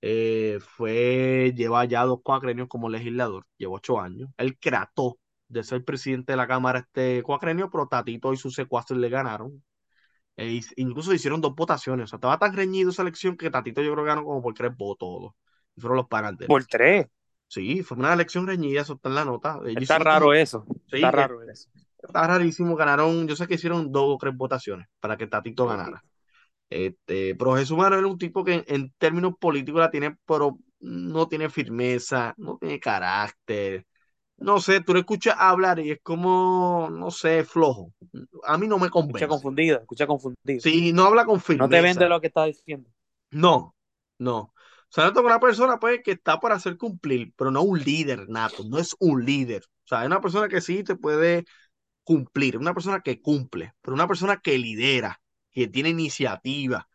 Eh, 0.01 0.59
fue, 0.61 1.53
lleva 1.55 1.85
ya 1.85 2.03
dos 2.05 2.19
cuatrenios 2.23 2.67
como 2.67 2.89
legislador, 2.89 3.45
lleva 3.57 3.73
ocho 3.75 3.99
años. 4.01 4.29
Él 4.37 4.57
trató 4.59 5.17
de 5.53 5.63
ser 5.63 5.83
presidente 5.85 6.33
de 6.33 6.37
la 6.37 6.47
Cámara 6.47 6.79
este 6.79 7.23
cuatrenio, 7.23 7.69
pero 7.69 7.87
Tatito 7.87 8.33
y 8.33 8.37
sus 8.37 8.53
secuaces 8.55 8.97
le 8.97 9.09
ganaron. 9.09 9.63
E 10.35 10.59
incluso 10.77 11.13
hicieron 11.13 11.41
dos 11.41 11.55
votaciones. 11.55 12.05
O 12.05 12.07
sea, 12.07 12.17
estaba 12.17 12.39
tan 12.39 12.53
reñido 12.53 12.89
esa 12.89 13.03
elección 13.03 13.37
que 13.37 13.49
Tatito 13.51 13.81
yo 13.81 13.93
creo 13.93 14.03
que 14.03 14.09
ganó 14.09 14.23
como 14.23 14.41
por 14.41 14.53
tres 14.53 14.75
votos. 14.75 15.33
Y 15.75 15.81
fueron 15.81 15.97
los 15.97 16.07
él. 16.39 16.47
Por 16.47 16.65
tres. 16.65 17.07
Sí, 17.47 17.83
fue 17.83 17.97
una 17.97 18.13
elección 18.13 18.47
reñida, 18.47 18.81
eso 18.81 18.93
está 18.93 19.09
en 19.09 19.15
la 19.15 19.25
nota. 19.25 19.59
Ellos 19.65 19.83
Está 19.83 19.99
raro 19.99 20.21
como- 20.25 20.33
eso. 20.33 20.65
Sí, 20.89 20.95
Está 20.95 21.09
eh, 21.09 21.11
raro 21.11 21.41
eso. 21.43 21.69
Está 21.99 22.27
rarísimo, 22.27 22.75
ganaron, 22.75 23.27
yo 23.27 23.35
sé 23.35 23.47
que 23.47 23.53
hicieron 23.53 23.91
dos 23.91 24.05
o 24.07 24.17
tres 24.17 24.35
votaciones 24.35 24.87
para 24.99 25.15
que 25.15 25.27
Tatito 25.27 25.67
ganara. 25.67 26.03
Este, 26.69 27.35
pero 27.35 27.55
Jesús 27.55 27.77
Manuel 27.77 28.05
es 28.05 28.11
un 28.11 28.17
tipo 28.17 28.43
que 28.43 28.55
en, 28.55 28.63
en 28.67 28.93
términos 28.97 29.33
políticos 29.39 29.79
la 29.79 29.91
tiene, 29.91 30.17
pero 30.25 30.57
no 30.79 31.27
tiene 31.27 31.49
firmeza, 31.49 32.33
no 32.37 32.57
tiene 32.59 32.79
carácter. 32.79 33.85
No 34.43 34.59
sé, 34.59 34.81
tú 34.81 34.93
lo 34.93 34.99
escuchas 34.99 35.35
hablar 35.39 35.79
y 35.79 35.91
es 35.91 35.99
como, 36.03 36.89
no 36.91 37.11
sé, 37.11 37.43
flojo. 37.45 37.93
A 38.45 38.57
mí 38.57 38.67
no 38.67 38.77
me 38.77 38.87
Escucha 38.87 39.27
convence. 39.27 39.27
confundido, 39.27 39.79
escucha 39.79 40.07
confundido. 40.07 40.61
Sí, 40.61 40.93
no 40.93 41.05
habla 41.05 41.25
con 41.25 41.35
no 41.57 41.69
te 41.69 41.77
firmeza. 41.77 41.81
vende 41.81 42.09
lo 42.09 42.21
que 42.21 42.27
está 42.27 42.45
diciendo. 42.45 42.89
No, 43.31 43.75
no. 44.19 44.37
O 44.39 44.53
sea, 44.89 45.11
tengo 45.13 45.25
una 45.27 45.39
persona 45.39 45.79
pues 45.79 46.01
que 46.03 46.11
está 46.11 46.39
para 46.39 46.55
hacer 46.55 46.77
cumplir, 46.77 47.33
pero 47.35 47.49
no 47.51 47.63
un 47.63 47.79
líder 47.79 48.29
nato, 48.29 48.63
no 48.63 48.77
es 48.77 48.95
un 48.99 49.25
líder. 49.25 49.63
O 49.85 49.87
sea, 49.87 50.01
es 50.01 50.07
una 50.07 50.21
persona 50.21 50.47
que 50.47 50.61
sí 50.61 50.83
te 50.83 50.95
puede 50.95 51.45
cumplir, 52.03 52.57
una 52.57 52.73
persona 52.73 53.01
que 53.01 53.21
cumple, 53.21 53.73
pero 53.81 53.95
una 53.95 54.07
persona 54.07 54.37
que 54.41 54.57
lidera, 54.59 55.21
que 55.51 55.67
tiene 55.67 55.89
iniciativa, 55.89 56.89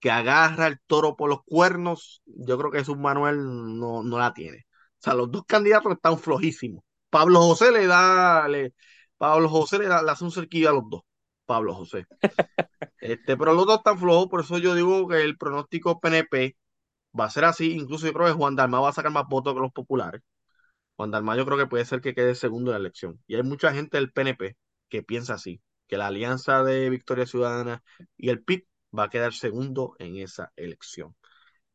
que 0.00 0.10
agarra 0.10 0.68
el 0.68 0.80
toro 0.86 1.16
por 1.16 1.30
los 1.30 1.44
cuernos, 1.44 2.22
yo 2.26 2.58
creo 2.58 2.70
que 2.72 2.80
Jesús 2.80 2.98
Manuel 2.98 3.38
no, 3.78 4.02
no 4.04 4.18
la 4.18 4.34
tiene. 4.34 4.66
O 5.00 5.02
sea, 5.04 5.14
los 5.14 5.30
dos 5.32 5.44
candidatos 5.46 5.92
están 5.92 6.18
flojísimos. 6.18 6.84
Pablo 7.14 7.40
José 7.42 7.70
le 7.70 7.86
da, 7.86 8.48
le, 8.48 8.74
Pablo 9.16 9.48
José 9.48 9.78
le, 9.78 9.86
da, 9.86 10.02
le 10.02 10.10
hace 10.10 10.24
un 10.24 10.32
cerquillo 10.32 10.68
a 10.70 10.72
los 10.72 10.90
dos. 10.90 11.02
Pablo 11.46 11.74
José. 11.74 12.06
Este, 13.00 13.36
pero 13.36 13.54
los 13.54 13.66
dos 13.66 13.78
están 13.78 13.98
flojos, 13.98 14.28
por 14.28 14.40
eso 14.40 14.58
yo 14.58 14.74
digo 14.74 15.06
que 15.08 15.22
el 15.22 15.36
pronóstico 15.36 16.00
PNP 16.00 16.56
va 17.18 17.26
a 17.26 17.30
ser 17.30 17.44
así. 17.44 17.72
Incluso 17.74 18.06
yo 18.06 18.12
creo 18.14 18.26
que 18.26 18.32
Juan 18.32 18.56
Dalmau 18.56 18.82
va 18.82 18.90
a 18.90 18.92
sacar 18.92 19.12
más 19.12 19.26
votos 19.28 19.54
que 19.54 19.60
los 19.60 19.72
populares. 19.72 20.22
Juan 20.96 21.10
Dalmau 21.12 21.36
yo 21.36 21.46
creo 21.46 21.58
que 21.58 21.66
puede 21.66 21.84
ser 21.86 22.00
que 22.00 22.14
quede 22.14 22.34
segundo 22.34 22.70
en 22.72 22.74
la 22.74 22.80
elección. 22.80 23.20
Y 23.26 23.36
hay 23.36 23.42
mucha 23.44 23.72
gente 23.74 23.98
del 23.98 24.12
PNP 24.12 24.56
que 24.88 25.02
piensa 25.02 25.34
así, 25.34 25.62
que 25.88 25.98
la 25.98 26.08
alianza 26.08 26.64
de 26.64 26.90
Victoria 26.90 27.26
Ciudadana 27.26 27.82
y 28.16 28.30
el 28.30 28.42
PIB 28.44 28.66
va 28.98 29.04
a 29.04 29.10
quedar 29.10 29.34
segundo 29.34 29.96
en 29.98 30.16
esa 30.16 30.52
elección. 30.56 31.16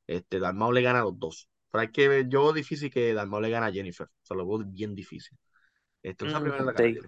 Este, 0.08 0.40
Dalmau 0.40 0.72
le 0.74 0.84
gana 0.84 1.02
a 1.02 1.04
los 1.04 1.20
dos. 1.20 1.49
Pero 1.72 1.82
hay 1.82 1.92
que 1.92 2.08
ver, 2.08 2.30
yo 2.30 2.44
veo 2.44 2.54
difícil 2.54 2.92
que 2.92 3.14
Dalmau 3.14 3.42
le 3.42 3.50
gane 3.50 3.68
a 3.68 3.72
Jennifer. 3.72 4.08
O 4.08 4.26
sea, 4.26 4.38
lo 4.38 4.48
veo 4.48 4.66
bien 4.66 4.96
difícil. 4.96 5.38
Mm, 6.04 6.12
primera 6.16 6.64
la 6.64 6.72
gana 6.72 6.78
sí. 6.78 7.00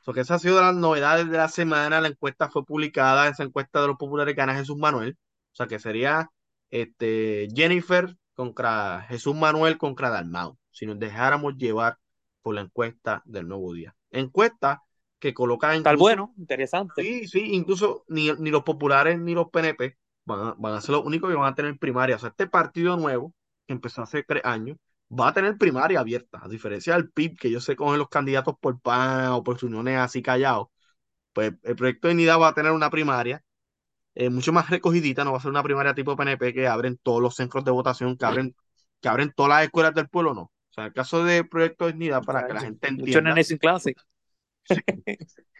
So, 0.00 0.12
que 0.12 0.20
esa 0.20 0.34
ha 0.34 0.38
sido 0.38 0.56
de 0.56 0.62
las 0.62 0.74
novedades 0.74 1.30
de 1.30 1.36
la 1.36 1.48
semana. 1.48 2.00
La 2.00 2.08
encuesta 2.08 2.50
fue 2.50 2.64
publicada, 2.64 3.28
esa 3.28 3.44
encuesta 3.44 3.80
de 3.80 3.86
los 3.86 3.96
populares 3.96 4.34
gana 4.34 4.54
Jesús 4.54 4.76
Manuel. 4.76 5.16
O 5.52 5.54
sea, 5.54 5.66
que 5.66 5.78
sería 5.78 6.30
este, 6.70 7.48
Jennifer 7.54 8.16
contra 8.34 9.02
Jesús 9.08 9.36
Manuel 9.36 9.78
contra 9.78 10.10
Dalmau. 10.10 10.58
Si 10.70 10.86
nos 10.86 10.98
dejáramos 10.98 11.56
llevar 11.56 11.98
por 12.42 12.54
la 12.56 12.62
encuesta 12.62 13.22
del 13.24 13.46
nuevo 13.46 13.72
día. 13.72 13.94
Encuesta 14.10 14.82
que 15.20 15.32
coloca 15.32 15.68
Tal 15.68 15.76
incluso 15.78 15.98
bueno, 15.98 16.34
interesante. 16.36 17.00
Sí, 17.00 17.28
sí, 17.28 17.54
incluso 17.54 18.04
ni, 18.08 18.32
ni 18.32 18.50
los 18.50 18.64
populares 18.64 19.20
ni 19.20 19.34
los 19.34 19.50
PNP 19.50 19.96
van 20.24 20.48
a, 20.48 20.54
van 20.58 20.74
a 20.74 20.80
ser 20.80 20.96
los 20.96 21.04
únicos 21.04 21.30
que 21.30 21.36
van 21.36 21.52
a 21.52 21.54
tener 21.54 21.78
primaria. 21.78 22.16
O 22.16 22.18
sea, 22.18 22.30
este 22.30 22.48
partido 22.48 22.96
nuevo, 22.96 23.32
que 23.66 23.72
empezó 23.74 24.02
hace 24.02 24.22
tres 24.22 24.44
años, 24.44 24.76
va 25.10 25.28
a 25.28 25.32
tener 25.34 25.56
primaria 25.58 26.00
abierta. 26.00 26.40
A 26.42 26.48
diferencia 26.48 26.94
del 26.94 27.10
PIB, 27.10 27.36
que 27.38 27.48
ellos 27.48 27.64
se 27.64 27.76
cogen 27.76 27.98
los 27.98 28.08
candidatos 28.08 28.54
por 28.60 28.80
PAN 28.80 29.28
o 29.32 29.42
por 29.42 29.60
reuniones 29.60 29.98
así 29.98 30.22
callados. 30.22 30.68
Pues 31.32 31.54
el 31.62 31.76
proyecto 31.76 32.08
de 32.08 32.14
unidad 32.14 32.40
va 32.40 32.48
a 32.48 32.54
tener 32.54 32.72
una 32.72 32.90
primaria 32.90 33.42
eh, 34.14 34.28
mucho 34.30 34.52
más 34.52 34.68
recogidita, 34.68 35.24
no 35.24 35.32
va 35.32 35.38
a 35.38 35.40
ser 35.40 35.50
una 35.50 35.62
primaria 35.62 35.94
tipo 35.94 36.16
PNP 36.16 36.52
que 36.52 36.66
abren 36.68 36.98
todos 37.02 37.22
los 37.22 37.34
centros 37.34 37.64
de 37.64 37.70
votación, 37.70 38.16
que 38.16 38.26
abren, 38.26 38.54
que 39.00 39.08
abren 39.08 39.32
todas 39.34 39.50
las 39.50 39.64
escuelas 39.64 39.94
del 39.94 40.08
pueblo, 40.08 40.34
no. 40.34 40.42
O 40.42 40.74
sea, 40.74 40.84
en 40.84 40.88
el 40.88 40.94
caso 40.94 41.24
de 41.24 41.44
proyecto 41.44 41.86
de 41.86 41.92
unidad, 41.92 42.22
para 42.22 42.46
que 42.46 42.52
la 42.54 42.60
gente 42.60 42.88
entienda. 42.88 43.34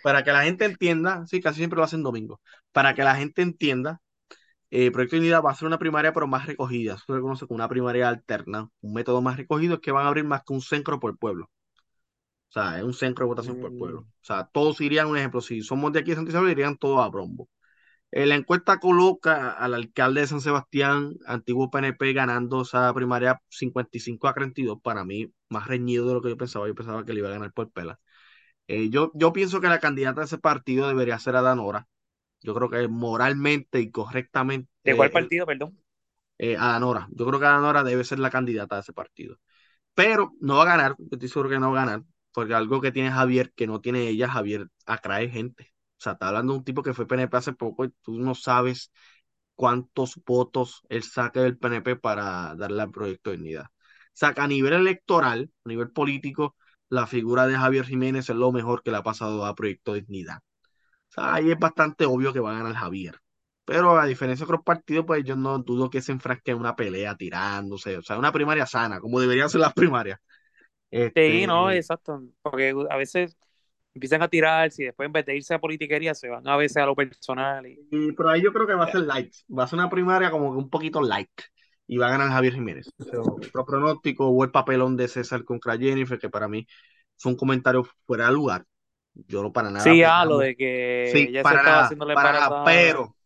para 0.03 0.23
que 0.23 0.33
la 0.33 0.45
gente 0.45 0.65
entienda, 0.65 1.27
sí, 1.27 1.41
casi 1.41 1.59
siempre 1.59 1.79
lo 1.79 1.85
hacen 1.85 2.03
domingo, 2.03 2.41
para 2.73 2.95
que 2.95 3.03
la 3.03 3.15
gente 3.15 3.43
entienda, 3.43 4.01
eh, 4.75 4.91
Proyecto 4.91 5.17
de 5.17 5.21
Unidad 5.21 5.43
va 5.43 5.51
a 5.53 5.55
ser 5.55 5.69
una 5.69 5.79
primaria, 5.79 6.15
pero 6.15 6.27
más 6.27 6.47
recogida. 6.47 6.95
Eso 6.95 7.15
se 7.15 7.21
conoce 7.21 7.47
como 7.47 7.57
una 7.57 7.69
primaria 7.69 8.09
alterna. 8.09 8.71
Un 8.81 8.95
método 8.95 9.21
más 9.21 9.37
recogido 9.37 9.75
es 9.75 9.81
que 9.81 9.93
van 9.93 10.07
a 10.07 10.09
abrir 10.09 10.25
más 10.25 10.43
que 10.47 10.55
un 10.55 10.63
centro 10.63 10.99
por 10.99 11.19
pueblo. 11.19 11.51
O 12.49 12.53
sea, 12.53 12.79
es 12.79 12.85
un 12.85 12.95
centro 12.95 13.25
de 13.25 13.29
votación 13.29 13.61
por 13.61 13.77
pueblo. 13.77 14.03
Mm. 14.03 14.05
O 14.05 14.25
sea, 14.25 14.49
todos 14.53 14.81
irían, 14.81 15.09
un 15.09 15.19
ejemplo, 15.19 15.43
si 15.43 15.63
somos 15.63 15.93
de 15.93 16.01
aquí 16.01 16.15
de 16.15 16.23
Isabel, 16.23 16.51
irían 16.53 16.79
todos 16.79 17.05
a 17.05 17.09
Brombo. 17.09 17.49
Eh, 18.13 18.27
la 18.27 18.35
encuesta 18.37 18.79
coloca 18.81 19.53
al 19.53 19.75
alcalde 19.75 20.23
de 20.23 20.27
San 20.29 20.41
Sebastián, 20.41 21.15
antiguo 21.27 21.71
PNP, 21.71 22.13
ganando 22.15 22.63
esa 22.63 22.93
primaria 22.95 23.43
55 23.51 24.29
a 24.29 24.35
32. 24.35 24.81
Para 24.83 25.05
mí, 25.05 25.33
más 25.51 25.67
reñido 25.69 26.09
de 26.09 26.15
lo 26.15 26.23
que 26.23 26.31
yo 26.31 26.37
pensaba. 26.39 26.67
Yo 26.69 26.75
pensaba 26.75 27.05
que 27.05 27.13
le 27.15 27.21
iba 27.21 27.29
a 27.29 27.33
ganar 27.33 27.53
por 27.53 27.71
pela. 27.73 28.01
Eh, 28.69 28.91
yo, 28.91 29.13
yo 29.15 29.33
pienso 29.33 29.61
que 29.61 29.69
la 29.69 29.81
candidata 29.81 30.21
de 30.23 30.27
ese 30.27 30.39
partido 30.39 30.89
debería 30.89 31.19
ser 31.19 31.37
Adanora. 31.37 31.89
Yo 32.43 32.55
creo 32.55 32.71
que 32.71 32.89
moralmente 32.89 33.81
y 33.81 33.91
correctamente. 33.91 34.69
¿De 34.85 34.97
cuál 34.97 35.09
eh, 35.09 35.13
partido, 35.13 35.47
perdón? 35.47 35.79
eh, 36.39 36.57
Adanora. 36.57 37.09
Yo 37.13 37.27
creo 37.27 37.41
que 37.41 37.47
Adanora 37.47 37.85
debe 37.85 38.05
ser 38.05 38.19
la 38.19 38.31
candidata 38.31 38.77
de 38.77 38.81
ese 38.83 38.93
partido. 38.93 39.39
Pero 39.95 40.33
no 40.41 40.57
va 40.57 40.63
a 40.65 40.67
ganar, 40.67 40.97
yo 40.99 41.09
estoy 41.13 41.29
seguro 41.29 41.51
que 41.51 41.59
no 41.61 41.73
va 41.73 41.83
a 41.83 41.87
ganar, 41.87 42.05
porque 42.33 42.55
algo 42.55 42.81
que 42.81 42.93
tiene 42.93 43.11
Javier, 43.13 43.53
que 43.55 43.67
no 43.67 43.81
tiene 43.81 44.09
ella, 44.09 44.29
Javier 44.31 44.69
atrae 44.87 45.29
gente. 45.31 45.73
O 45.99 46.03
sea, 46.03 46.13
está 46.15 46.29
hablando 46.29 46.55
de 46.55 46.59
un 46.61 46.65
tipo 46.65 46.83
que 46.83 46.95
fue 46.95 47.07
PNP 47.07 47.37
hace 47.37 47.53
poco 47.55 47.85
y 47.85 47.91
tú 48.03 48.19
no 48.19 48.35
sabes 48.35 48.93
cuántos 49.55 50.21
votos 50.27 50.83
él 50.89 51.03
saque 51.05 51.41
del 51.41 51.59
PNP 51.59 51.97
para 51.97 52.55
darle 52.57 52.83
al 52.83 52.91
proyecto 52.93 53.31
de 53.31 53.37
dignidad. 53.39 53.67
O 53.67 53.71
sea, 54.15 54.35
que 54.35 54.41
a 54.43 54.49
nivel 54.49 54.75
electoral, 54.75 55.51
a 55.65 55.69
nivel 55.69 55.91
político, 55.93 56.57
la 56.89 57.07
figura 57.07 57.47
de 57.47 57.57
Javier 57.57 57.87
Jiménez 57.87 58.29
es 58.31 58.37
lo 58.37 58.53
mejor 58.53 58.83
que 58.83 58.91
le 58.91 58.99
ha 58.99 59.03
pasado 59.03 59.47
a 59.47 59.55
Proyecto 59.55 59.95
Dignidad. 59.95 60.41
Sea, 61.13 61.35
ahí 61.35 61.51
es 61.51 61.59
bastante 61.59 62.07
obvio 62.07 62.33
que 62.33 62.41
va 62.41 62.53
a 62.53 62.59
ganar 62.59 62.75
Javier. 62.75 63.17
Pero 63.65 63.99
a 63.99 64.07
diferencia 64.07 64.45
de 64.45 64.53
otros 64.53 64.65
partidos, 64.65 65.05
pues 65.07 65.23
yo 65.25 65.37
no 65.37 65.59
dudo 65.59 65.91
que 65.91 66.01
se 66.01 66.11
enfrasque 66.13 66.53
en 66.53 66.59
una 66.59 66.75
pelea 66.75 67.15
tirándose. 67.17 67.99
O 67.99 68.03
sea, 68.03 68.19
una 68.19 68.33
primaria 68.33 68.67
sana, 68.67 68.99
como 68.99 69.21
deberían 69.21 69.51
ser 69.51 69.61
las 69.61 69.75
primarias. 69.75 70.19
Este, 70.91 71.31
Sí, 71.31 71.47
no, 71.47 71.71
exacto. 71.71 72.23
Porque 72.41 72.75
a 72.91 72.97
veces 72.97 73.37
empiezan 73.95 74.23
a 74.23 74.29
tirarse 74.29 74.83
y 74.83 74.87
después 74.87 75.07
en 75.07 75.13
vez 75.13 75.27
de 75.27 75.37
irse 75.37 75.55
a 75.55 75.61
politiquería 75.61 76.15
se 76.15 76.29
van 76.29 76.49
a 76.49 76.57
veces 76.57 76.79
a 76.79 76.87
lo 76.87 76.97
personal. 76.97 77.67
Y... 77.67 77.79
y 77.91 78.13
por 78.13 78.29
ahí 78.29 78.43
yo 78.43 78.53
creo 78.53 78.67
que 78.67 78.75
va 78.75 78.85
a 78.85 78.91
ser 78.91 79.03
light. 79.03 79.33
Va 79.57 79.65
a 79.65 79.69
ser 79.69 79.79
una 79.79 79.91
primaria 79.91 80.31
como 80.31 80.51
que 80.53 80.59
un 80.59 80.71
poquito 80.71 81.03
light. 81.03 81.31
Y 81.87 81.99
va 81.99 82.07
a 82.07 82.11
ganar 82.11 82.31
Javier 82.31 82.55
Jiménez. 82.55 82.91
Pero, 82.97 83.23
otro 83.23 83.67
pronóstico 83.67 84.29
o 84.29 84.45
el 84.45 84.51
papelón 84.51 84.97
de 84.97 85.09
César 85.09 85.45
contra 85.45 85.77
Jennifer, 85.77 86.19
que 86.19 86.31
para 86.31 86.49
mí 86.49 86.67
fue 87.19 87.33
un 87.33 87.37
comentario 87.37 87.85
fuera 88.07 88.27
de 88.27 88.33
lugar. 88.33 88.65
Yo 89.15 89.43
no 89.43 89.53
para 89.53 89.71
nada. 89.71 89.85
Sí, 89.85 90.03
ah, 90.05 90.25
apoyamos. 90.25 90.25
lo 90.25 90.39
de 90.39 90.57
que 90.57 91.09
Sí, 91.13 91.33
se 91.33 91.41
para 91.41 91.57
estaba 91.59 91.81
nada, 91.81 91.81
haciéndole 91.81 92.15
para 92.15 92.33
nada, 92.33 92.63
pero, 92.65 93.17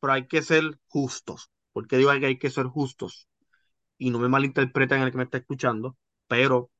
pero 0.00 0.12
hay 0.14 0.26
que 0.26 0.42
ser 0.42 0.64
justos. 0.86 1.50
porque 1.72 1.96
digo 1.98 2.10
que 2.20 2.26
hay 2.26 2.38
que 2.38 2.50
ser 2.50 2.66
justos? 2.66 3.28
Y 3.98 4.10
no 4.10 4.18
me 4.20 4.28
malinterpreten 4.28 5.02
el 5.02 5.10
que 5.12 5.18
me 5.18 5.24
está 5.24 5.38
escuchando, 5.38 5.96
pero 6.28 6.70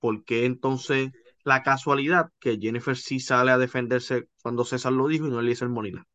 ¿por 0.00 0.24
qué 0.24 0.46
entonces 0.46 1.12
la 1.44 1.62
casualidad 1.62 2.32
que 2.40 2.58
Jennifer 2.60 2.96
sí 2.96 3.20
sale 3.20 3.52
a 3.52 3.58
defenderse 3.58 4.28
cuando 4.42 4.64
César 4.64 4.92
lo 4.92 5.08
dijo 5.08 5.26
y 5.26 5.30
no 5.30 5.40
Eliezer 5.40 5.68
Molina? 5.70 6.06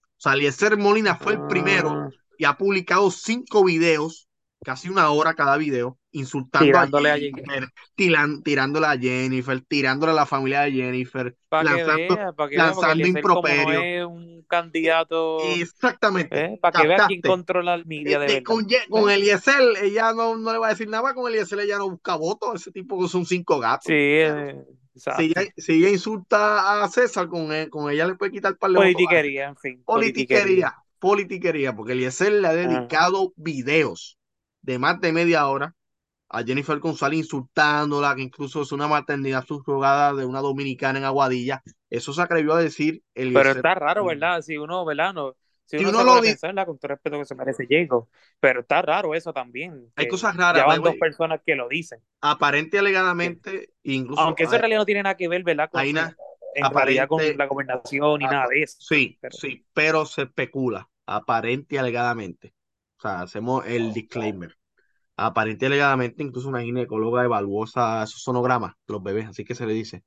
O 0.00 0.20
sea, 0.20 0.34
Eliezer 0.34 0.76
Molina 0.76 1.16
fue 1.16 1.34
el 1.34 1.44
primero 1.46 2.00
Ah, 2.00 2.10
y 2.36 2.44
ha 2.44 2.56
publicado 2.58 3.10
cinco 3.10 3.64
videos, 3.64 4.27
casi 4.64 4.88
una 4.88 5.10
hora 5.10 5.34
cada 5.34 5.56
video, 5.56 5.98
insultando 6.10 6.66
Tirándole 6.66 7.10
a 7.10 7.14
a 7.14 7.18
Jennifer, 7.18 7.68
tiran- 7.96 8.42
tirándole 8.42 8.86
a 8.86 8.98
Jennifer, 8.98 9.60
tirándole 9.62 10.12
a 10.12 10.14
la 10.14 10.26
familia 10.26 10.62
de 10.62 10.72
Jennifer, 10.72 11.36
lanzando, 11.58 12.14
vea, 12.16 12.32
lanzando 12.52 12.92
Eliezer 12.92 13.22
como 13.28 13.42
no 13.42 13.48
improperio. 13.50 13.80
es 13.80 14.04
un 14.04 14.42
candidato, 14.48 15.38
Exactamente, 15.60 16.44
¿eh? 16.44 16.58
para 16.60 16.80
que 16.80 16.86
vea 16.88 17.06
quién 17.06 17.20
controla 17.22 17.74
el 17.74 17.86
media 17.86 18.18
de 18.18 18.26
Este, 18.26 18.42
con, 18.42 18.66
con. 18.88 19.10
Eliezer, 19.10 19.62
ella 19.82 20.12
no, 20.12 20.36
no 20.36 20.52
le 20.52 20.58
va 20.58 20.66
a 20.68 20.70
decir 20.70 20.88
nada, 20.88 21.14
con 21.14 21.28
Eliezer 21.30 21.60
ella 21.60 21.78
no 21.78 21.90
busca 21.90 22.16
votos, 22.16 22.60
ese 22.60 22.72
tipo 22.72 23.06
son 23.08 23.26
cinco 23.26 23.58
gatos. 23.60 23.84
Sí, 23.86 23.92
eh, 23.94 24.64
Si 24.94 25.10
ella, 25.26 25.42
si 25.56 25.72
ella 25.74 25.90
insulta 25.90 26.82
a 26.82 26.88
César, 26.88 27.28
con, 27.28 27.52
él- 27.52 27.70
con 27.70 27.90
ella 27.90 28.06
le 28.06 28.14
puede 28.16 28.32
quitar 28.32 28.52
el 28.52 28.58
par 28.58 28.70
de 28.70 28.76
votos. 28.78 28.92
Politiquería, 28.92 29.44
en 29.46 29.56
fin, 29.56 29.82
politiquería. 29.84 30.44
Politiquería, 30.44 30.74
politiquería, 30.98 31.76
porque 31.76 31.92
Eliezer 31.92 32.32
le 32.32 32.48
ha 32.48 32.52
dedicado 32.54 33.32
videos 33.36 34.17
de 34.68 34.78
más 34.78 35.00
de 35.00 35.12
media 35.12 35.46
hora 35.48 35.74
a 36.30 36.42
Jennifer 36.44 36.78
González 36.78 37.20
insultándola, 37.20 38.14
que 38.14 38.22
incluso 38.22 38.60
es 38.62 38.70
una 38.72 38.86
maternidad 38.86 39.44
subrogada 39.46 40.12
de 40.14 40.26
una 40.26 40.40
dominicana 40.40 40.98
en 40.98 41.06
Aguadilla. 41.06 41.62
Eso 41.88 42.12
se 42.12 42.20
atrevió 42.20 42.52
a 42.54 42.60
decir 42.62 43.02
Pero 43.14 43.28
Eliezer. 43.30 43.56
está 43.56 43.74
raro, 43.74 44.04
¿verdad? 44.04 44.42
Si 44.42 44.58
uno, 44.58 44.84
¿verdad? 44.84 45.14
No, 45.14 45.34
si 45.64 45.78
Si 45.78 45.84
uno 45.84 45.90
uno 46.00 46.04
lo 46.04 46.10
puede 46.12 46.22
di- 46.22 46.28
pensar, 46.32 46.50
¿verdad? 46.50 46.66
Con 46.66 46.78
todo 46.78 46.86
el 46.92 46.96
respeto 46.96 47.18
que 47.18 47.24
se 47.24 47.34
merece 47.34 47.66
Jacob. 47.70 48.08
Pero 48.40 48.60
está 48.60 48.82
raro 48.82 49.14
eso 49.14 49.32
también. 49.32 49.90
Hay 49.96 50.06
cosas 50.08 50.36
raras, 50.36 50.62
Ya 50.62 50.66
van 50.66 50.82
dos 50.82 50.96
personas 50.96 51.40
que 51.46 51.54
lo 51.56 51.66
dicen. 51.66 52.00
Aparente 52.20 52.76
y 52.76 52.80
alegadamente, 52.80 53.70
incluso 53.84 54.20
Aunque 54.20 54.42
eso 54.42 54.54
en 54.54 54.60
realidad 54.60 54.80
no 54.80 54.86
tiene 54.86 55.02
nada 55.04 55.16
que 55.16 55.28
ver, 55.28 55.42
¿verdad? 55.44 55.70
Con, 55.70 55.80
hay 55.80 55.90
una- 55.92 56.14
en 56.54 56.70
realidad 56.74 57.08
con 57.08 57.20
aparente- 57.20 57.38
la 57.38 57.46
gobernación 57.46 58.18
ni 58.18 58.26
nada 58.26 58.46
de 58.50 58.62
eso. 58.64 58.76
Sí, 58.80 59.16
Pero- 59.18 59.34
sí, 59.34 59.64
pero 59.72 60.04
se 60.04 60.22
especula, 60.22 60.90
aparente 61.06 61.76
y 61.76 61.78
alegadamente. 61.78 62.52
O 62.98 63.00
sea, 63.00 63.22
hacemos 63.22 63.64
el 63.66 63.94
disclaimer. 63.94 64.57
Aparente 65.20 65.64
y 65.64 65.66
alegadamente, 65.66 66.22
incluso 66.22 66.48
una 66.48 66.62
ginecóloga 66.62 67.24
evaluó 67.24 67.64
esos 67.64 68.22
sonogramas, 68.22 68.74
los 68.86 69.02
bebés, 69.02 69.26
así 69.26 69.44
que 69.44 69.56
se 69.56 69.66
le 69.66 69.72
dice, 69.72 70.04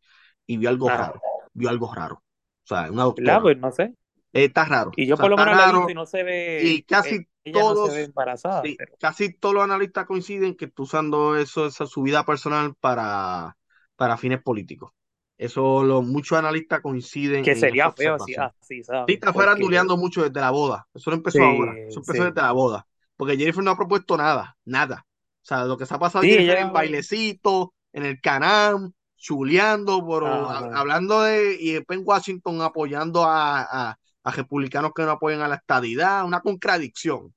y 0.48 0.56
vio 0.56 0.70
algo 0.70 0.88
raro, 0.88 1.20
vio 1.54 1.68
algo 1.70 1.94
raro. 1.94 2.16
O 2.64 2.68
sea, 2.68 2.90
una 2.90 3.04
doctora. 3.04 3.42
Pues 3.42 3.58
no 3.58 3.72
sé. 3.72 3.94
Eh, 4.32 4.46
está 4.46 4.64
raro. 4.64 4.92
Y 4.96 5.06
yo 5.08 5.16
O 5.16 5.18
sea, 5.18 5.24
por 5.24 5.32
lo 5.32 5.36
menos 5.38 5.58
la 5.58 5.66
raro, 5.66 5.90
y 5.90 5.94
no 5.94 6.06
se 6.06 6.24
ve. 6.24 6.62
y 6.64 6.84
casi 6.84 7.16
eh, 7.16 7.28
ella 7.44 7.60
no 7.60 7.74
todos- 7.74 7.90
se 7.92 7.98
ve 7.98 8.04
embarazada. 8.06 8.62
sí, 8.64 8.76
pero- 8.78 8.96
casi 9.02 9.34
todos 9.34 9.54
los 9.56 9.64
analistas 9.66 10.06
coinciden 10.06 10.56
que 10.56 10.66
está 10.66 10.82
usando 10.84 11.36
eso, 11.36 11.66
esa 11.66 11.86
su 11.86 12.04
vida 12.04 12.26
personal 12.26 12.74
para, 12.80 13.58
para 13.98 14.16
fines 14.16 14.42
políticos. 14.42 14.94
Eso 15.38 15.84
lo, 15.84 16.02
muchos 16.04 16.38
analistas 16.38 16.80
coinciden 16.80 17.44
que 17.44 17.56
sería 17.56 17.92
feo 17.92 18.16
así, 18.16 18.34
¿sabes? 18.34 18.54
Sí, 18.62 18.80
está 18.80 19.04
Porque- 19.34 19.40
faranduleando 19.40 19.98
mucho 19.98 20.24
desde 20.24 20.40
la 20.40 20.52
boda. 20.52 20.88
Eso 20.94 21.10
no 21.10 21.18
empezó 21.18 21.40
Sí, 21.40 21.44
ahora. 21.44 21.74
Eso 21.80 22.00
empezó 22.00 22.14
sí. 22.24 22.30
desde 22.30 22.42
la 22.42 22.52
boda. 22.54 22.88
Porque 23.18 23.36
Jennifer 23.38 23.64
no 23.64 23.72
ha 23.72 23.76
propuesto 23.78 24.16
nada, 24.18 24.56
nada. 24.66 25.06
O 25.44 25.46
sea, 25.46 25.66
lo 25.66 25.78
que 25.78 25.86
se 25.86 25.94
ha 25.96 26.00
pasado 26.00 26.24
Sí, 26.24 26.34
ella- 26.38 26.60
en 26.60 26.72
bailecito, 26.72 27.74
en 27.94 28.06
el 28.06 28.22
canal, 28.22 28.94
chuleando, 29.18 30.02
ha- 30.28 30.80
hablando 30.80 31.22
de, 31.24 31.58
y 31.60 31.74
después 31.74 32.00
en 32.00 32.06
Washington 32.08 32.62
apoyando 32.62 33.24
a, 33.26 33.62
a, 33.62 33.98
a 34.24 34.32
republicanos 34.32 34.94
que 34.96 35.04
no 35.04 35.12
apoyan 35.12 35.42
a 35.42 35.48
la 35.48 35.56
estadidad, 35.56 36.26
una 36.26 36.42
contradicción. 36.42 37.34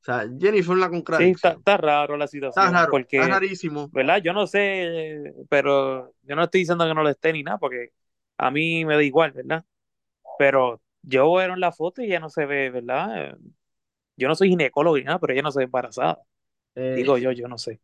O 0.00 0.04
sea, 0.04 0.26
Jennifer 0.40 0.74
una 0.74 0.86
Sí, 0.86 0.92
contradicción. 0.94 1.34
está, 1.34 1.50
está 1.58 1.76
raro 1.76 2.16
la 2.16 2.26
situación. 2.26 2.66
Está 2.66 2.78
raro, 2.80 2.90
porque, 2.90 3.18
está 3.18 3.28
rarísimo. 3.34 3.90
¿verdad? 3.92 4.22
Yo 4.22 4.32
no 4.32 4.46
sé, 4.46 5.34
pero 5.48 6.12
yo 6.22 6.36
no 6.36 6.44
estoy 6.44 6.60
diciendo 6.62 6.86
que 6.86 6.94
no 6.94 7.02
lo 7.02 7.10
esté 7.10 7.32
ni 7.32 7.42
nada, 7.42 7.58
porque 7.58 7.90
a 8.38 8.50
mí 8.50 8.84
me 8.84 8.94
da 8.96 9.02
igual, 9.02 9.32
¿verdad? 9.32 9.64
Pero 10.38 10.82
yo 11.02 11.32
veo 11.34 11.54
en 11.54 11.60
la 11.60 11.72
foto 11.72 12.02
y 12.02 12.08
ya 12.08 12.20
no 12.20 12.30
se 12.30 12.46
ve, 12.46 12.70
¿verdad? 12.70 13.36
Yo 14.16 14.28
no 14.28 14.34
soy 14.36 14.50
ginecólogo 14.50 14.96
ni 14.98 15.04
nada, 15.04 15.18
pero 15.20 15.32
ella 15.34 15.42
no 15.42 15.52
se 15.52 15.60
ve 15.60 15.64
embarazada. 15.66 16.20
Eh, 16.74 16.94
Digo 16.96 17.18
yo, 17.18 17.32
yo 17.32 17.48
no 17.48 17.58
sé. 17.58 17.80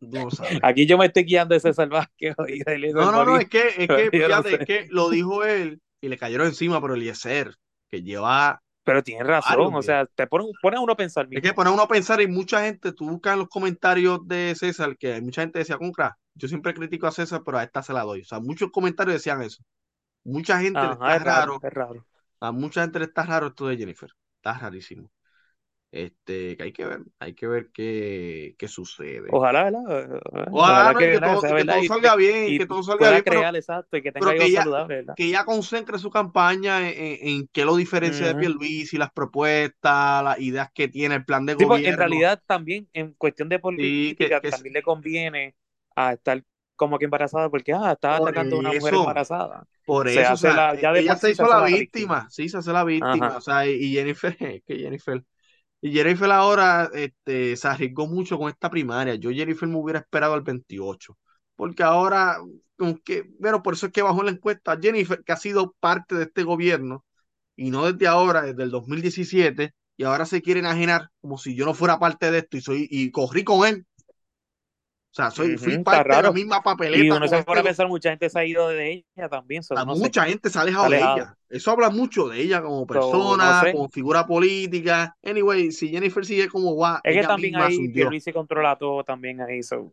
no. 0.00 0.28
Aquí 0.62 0.86
yo 0.86 0.98
me 0.98 1.06
estoy 1.06 1.24
guiando 1.24 1.54
ese 1.54 1.72
salvaje 1.72 2.10
y 2.48 2.62
de 2.64 2.74
Eliezer 2.74 2.96
No, 2.96 3.12
no, 3.12 3.24
no, 3.24 3.36
es 3.38 3.48
que, 3.48 3.68
es 3.68 3.88
que, 3.88 4.10
no 4.28 4.42
sé. 4.42 4.54
es 4.54 4.64
que 4.64 4.86
lo 4.90 5.10
dijo 5.10 5.44
él 5.44 5.80
y 6.00 6.08
le 6.08 6.18
cayeron 6.18 6.46
encima, 6.48 6.80
pero 6.80 6.94
Eliezer, 6.94 7.54
que 7.88 8.02
lleva 8.02 8.62
Pero 8.84 9.02
tienes 9.02 9.26
razón, 9.26 9.74
o 9.74 9.82
sea, 9.82 10.06
te 10.06 10.26
ponen 10.26 10.48
a 10.76 10.80
uno 10.80 10.92
a 10.92 10.96
pensar, 10.96 11.26
Es 11.30 11.30
mira. 11.30 11.42
que 11.42 11.54
pone 11.54 11.70
uno 11.70 11.82
a 11.82 11.88
pensar 11.88 12.20
y 12.20 12.26
mucha 12.28 12.62
gente, 12.64 12.92
tú 12.92 13.08
buscas 13.08 13.34
en 13.34 13.40
los 13.40 13.48
comentarios 13.48 14.26
de 14.26 14.54
César 14.56 14.96
que 14.96 15.20
mucha 15.20 15.42
gente 15.42 15.58
decía, 15.58 15.78
Concra, 15.78 16.18
yo 16.34 16.48
siempre 16.48 16.74
critico 16.74 17.06
a 17.06 17.12
César, 17.12 17.42
pero 17.44 17.58
a 17.58 17.64
esta 17.64 17.82
se 17.82 17.92
la 17.92 18.02
doy. 18.02 18.22
O 18.22 18.24
sea, 18.24 18.40
muchos 18.40 18.70
comentarios 18.70 19.14
decían 19.16 19.42
eso. 19.42 19.62
Mucha 20.24 20.60
gente 20.60 20.86
le 20.88 20.94
está 20.94 21.16
es 21.16 21.22
raro, 21.22 21.24
raro, 21.24 21.62
es 21.62 21.72
raro. 21.72 22.06
a 22.40 22.52
mucha 22.52 22.82
gente 22.82 22.98
le 23.00 23.06
está 23.06 23.24
raro 23.24 23.48
esto 23.48 23.68
de 23.68 23.76
Jennifer. 23.78 24.10
Está 24.38 24.58
rarísimo. 24.58 25.10
Este, 25.92 26.56
que 26.56 26.62
hay 26.64 26.72
que 26.72 26.84
ver, 26.84 27.00
hay 27.20 27.34
que 27.34 27.46
ver 27.46 27.70
qué, 27.72 28.54
qué 28.58 28.68
sucede. 28.68 29.30
Ojalá, 29.30 29.64
¿verdad? 29.64 30.20
Ojalá, 30.50 30.92
no, 30.92 31.00
y 31.02 31.08
que, 31.10 31.20
todo, 31.20 31.42
que 31.42 31.84
salga 31.84 32.16
bien, 32.16 32.48
y 32.48 32.56
que 32.56 32.66
todo 32.66 32.82
salga 32.82 33.10
bien, 33.10 33.24
pero, 33.26 33.42
crear, 33.42 33.54
exacto, 33.56 33.96
y 33.96 34.02
que 34.02 34.12
tenga 34.12 34.34
que 34.34 34.50
ya- 34.52 34.64
concentre 35.44 35.98
su 35.98 36.10
campaña 36.10 36.88
en, 36.90 37.18
en, 37.28 37.48
qué 37.52 37.64
lo 37.64 37.76
diferencia 37.76 38.26
de 38.26 38.34
Ujú. 38.34 38.36
Pierluisi, 38.36 38.98
las 38.98 39.12
propuestas, 39.12 40.24
las 40.24 40.38
ideas 40.40 40.70
que 40.74 40.88
tiene, 40.88 41.16
el 41.16 41.24
plan 41.24 41.46
de 41.46 41.54
Sí, 41.58 41.64
pues, 41.66 41.80
gobierno. 41.80 41.84
en 41.84 41.96
realidad 41.96 42.42
también, 42.46 42.88
en 42.92 43.14
cuestión 43.14 43.48
de 43.48 43.58
política, 43.58 44.42
también 44.46 44.74
le 44.74 44.82
conviene 44.82 45.56
a 45.94 46.12
estar 46.12 46.42
como 46.76 46.98
que 46.98 47.06
embarazada, 47.06 47.48
porque, 47.48 47.72
ah, 47.72 47.92
está 47.92 48.14
Por 48.14 48.16
atacando 48.16 48.56
a 48.56 48.58
una 48.58 48.74
mujer 48.74 48.94
embarazada. 48.94 49.66
Por 49.84 50.08
eso, 50.08 50.34
o 50.34 50.36
hace 50.36 50.38
sea, 50.38 50.54
la- 50.54 50.74
ya 50.76 50.92
de 50.92 51.00
ella 51.00 51.16
se 51.16 51.30
hizo 51.30 51.46
la 51.48 51.62
víctima, 51.62 52.28
sí, 52.30 52.48
se 52.48 52.58
hace 52.58 52.72
la 52.72 52.84
víctima, 52.84 53.36
Ajá. 53.36 53.38
o 53.38 53.40
sea, 53.40 53.66
y, 53.68 53.92
Jennifer, 53.92 54.36
que 54.66 54.78
Jennifer, 54.78 55.24
y 55.80 55.92
Jennifer 55.92 56.30
ahora 56.30 56.90
este, 56.94 57.56
se 57.56 57.68
arriesgó 57.68 58.06
mucho 58.06 58.38
con 58.38 58.48
esta 58.50 58.70
primaria, 58.70 59.14
yo 59.16 59.30
Jennifer 59.30 59.68
me 59.68 59.76
hubiera 59.76 60.00
esperado 60.00 60.34
al 60.34 60.42
28, 60.42 61.16
porque 61.56 61.82
ahora, 61.82 62.38
como 62.76 62.98
que, 63.02 63.24
bueno, 63.38 63.62
por 63.62 63.74
eso 63.74 63.86
es 63.86 63.92
que 63.92 64.02
bajó 64.02 64.22
la 64.22 64.30
encuesta, 64.32 64.78
Jennifer, 64.80 65.22
que 65.24 65.32
ha 65.32 65.36
sido 65.36 65.74
parte 65.80 66.14
de 66.16 66.24
este 66.24 66.42
gobierno, 66.42 67.04
y 67.56 67.70
no 67.70 67.90
desde 67.90 68.06
ahora, 68.08 68.42
desde 68.42 68.62
el 68.62 68.70
2017, 68.70 69.72
y 69.96 70.04
ahora 70.04 70.26
se 70.26 70.42
quieren 70.42 70.66
enajenar 70.66 71.10
como 71.20 71.38
si 71.38 71.54
yo 71.54 71.64
no 71.64 71.74
fuera 71.74 71.98
parte 71.98 72.30
de 72.30 72.38
esto, 72.38 72.56
y 72.56 72.60
soy, 72.60 72.88
y 72.90 73.10
corrí 73.10 73.44
con 73.44 73.66
él, 73.66 73.86
sea, 75.16 75.30
soy, 75.30 75.56
fui 75.58 75.74
está 75.74 75.82
parte 75.82 76.16
de 76.16 76.22
la 76.22 76.30
raro. 76.30 76.32
misma 76.32 76.62
Y 76.92 77.10
papeleta 77.10 77.10
uno 77.10 77.26
con 77.26 77.28
se 77.28 77.36
este 77.38 77.44
pone 77.44 77.60
a 77.60 77.62
go- 77.62 77.68
pensar, 77.68 77.88
mucha 77.88 78.10
gente 78.10 78.30
se 78.30 78.38
ha 78.38 78.44
ido 78.44 78.68
de 78.68 79.04
ella 79.16 79.28
también, 79.28 79.62
so, 79.62 79.76
sé. 79.94 80.00
mucha 80.00 80.24
gente 80.24 80.50
se 80.50 80.58
ha 80.58 80.62
alejado 80.62 80.90
de 80.90 80.98
ella. 80.98 81.36
Eso 81.48 81.70
habla 81.70 81.90
mucho 81.90 82.28
de 82.28 82.40
ella 82.40 82.62
como 82.62 82.86
no 82.86 82.86
persona, 82.86 83.60
sé. 83.60 83.72
como 83.72 83.88
figura 83.88 84.26
política. 84.26 85.16
Anyway, 85.22 85.72
si 85.72 85.88
Jennifer 85.90 86.24
sigue 86.24 86.48
como 86.48 86.76
va, 86.76 87.00
Es 87.02 87.18
que 87.18 87.20
ella 87.20 87.28
también 87.28 87.52
misma 87.52 87.70
se 87.70 87.72
ahí 87.72 87.78
hundió. 87.82 87.94
Pierluisi 87.94 88.32
controla 88.32 88.76
todo 88.76 89.04
también 89.04 89.40
ahí, 89.40 89.62
so. 89.62 89.92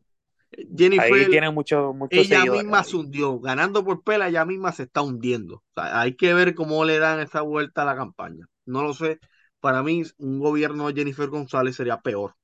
Ahí 0.52 0.76
Jennifer, 0.78 1.30
tiene 1.30 1.50
muchos 1.52 1.96
muchos 1.96 2.30
ella 2.30 2.46
misma 2.46 2.80
ahí. 2.80 2.84
se 2.84 2.96
hundió. 2.98 3.40
Ganando 3.40 3.84
por 3.84 4.04
pela, 4.04 4.28
ella 4.30 4.46
misma 4.46 4.72
se 4.72 4.84
está 4.84 5.02
hundiendo. 5.02 5.56
O 5.58 5.64
sea, 5.76 6.02
hay 6.02 6.16
que 6.16 6.34
ver 6.34 6.56
cómo 6.56 6.86
le 6.86 7.00
dan 7.00 7.20
esa 7.20 7.42
vuelta 7.42 7.84
a 7.84 7.86
la 7.86 7.96
campaña. 7.96 8.48
No 8.66 8.84
lo 8.84 8.94
sé. 8.94 9.20
Para 9.60 9.84
mí, 9.84 10.04
un 10.18 10.40
gobierno 10.40 10.88
de 10.88 10.94
Jennifer 10.96 11.30
González 11.30 11.76
sería 11.76 12.02
peor 12.02 12.36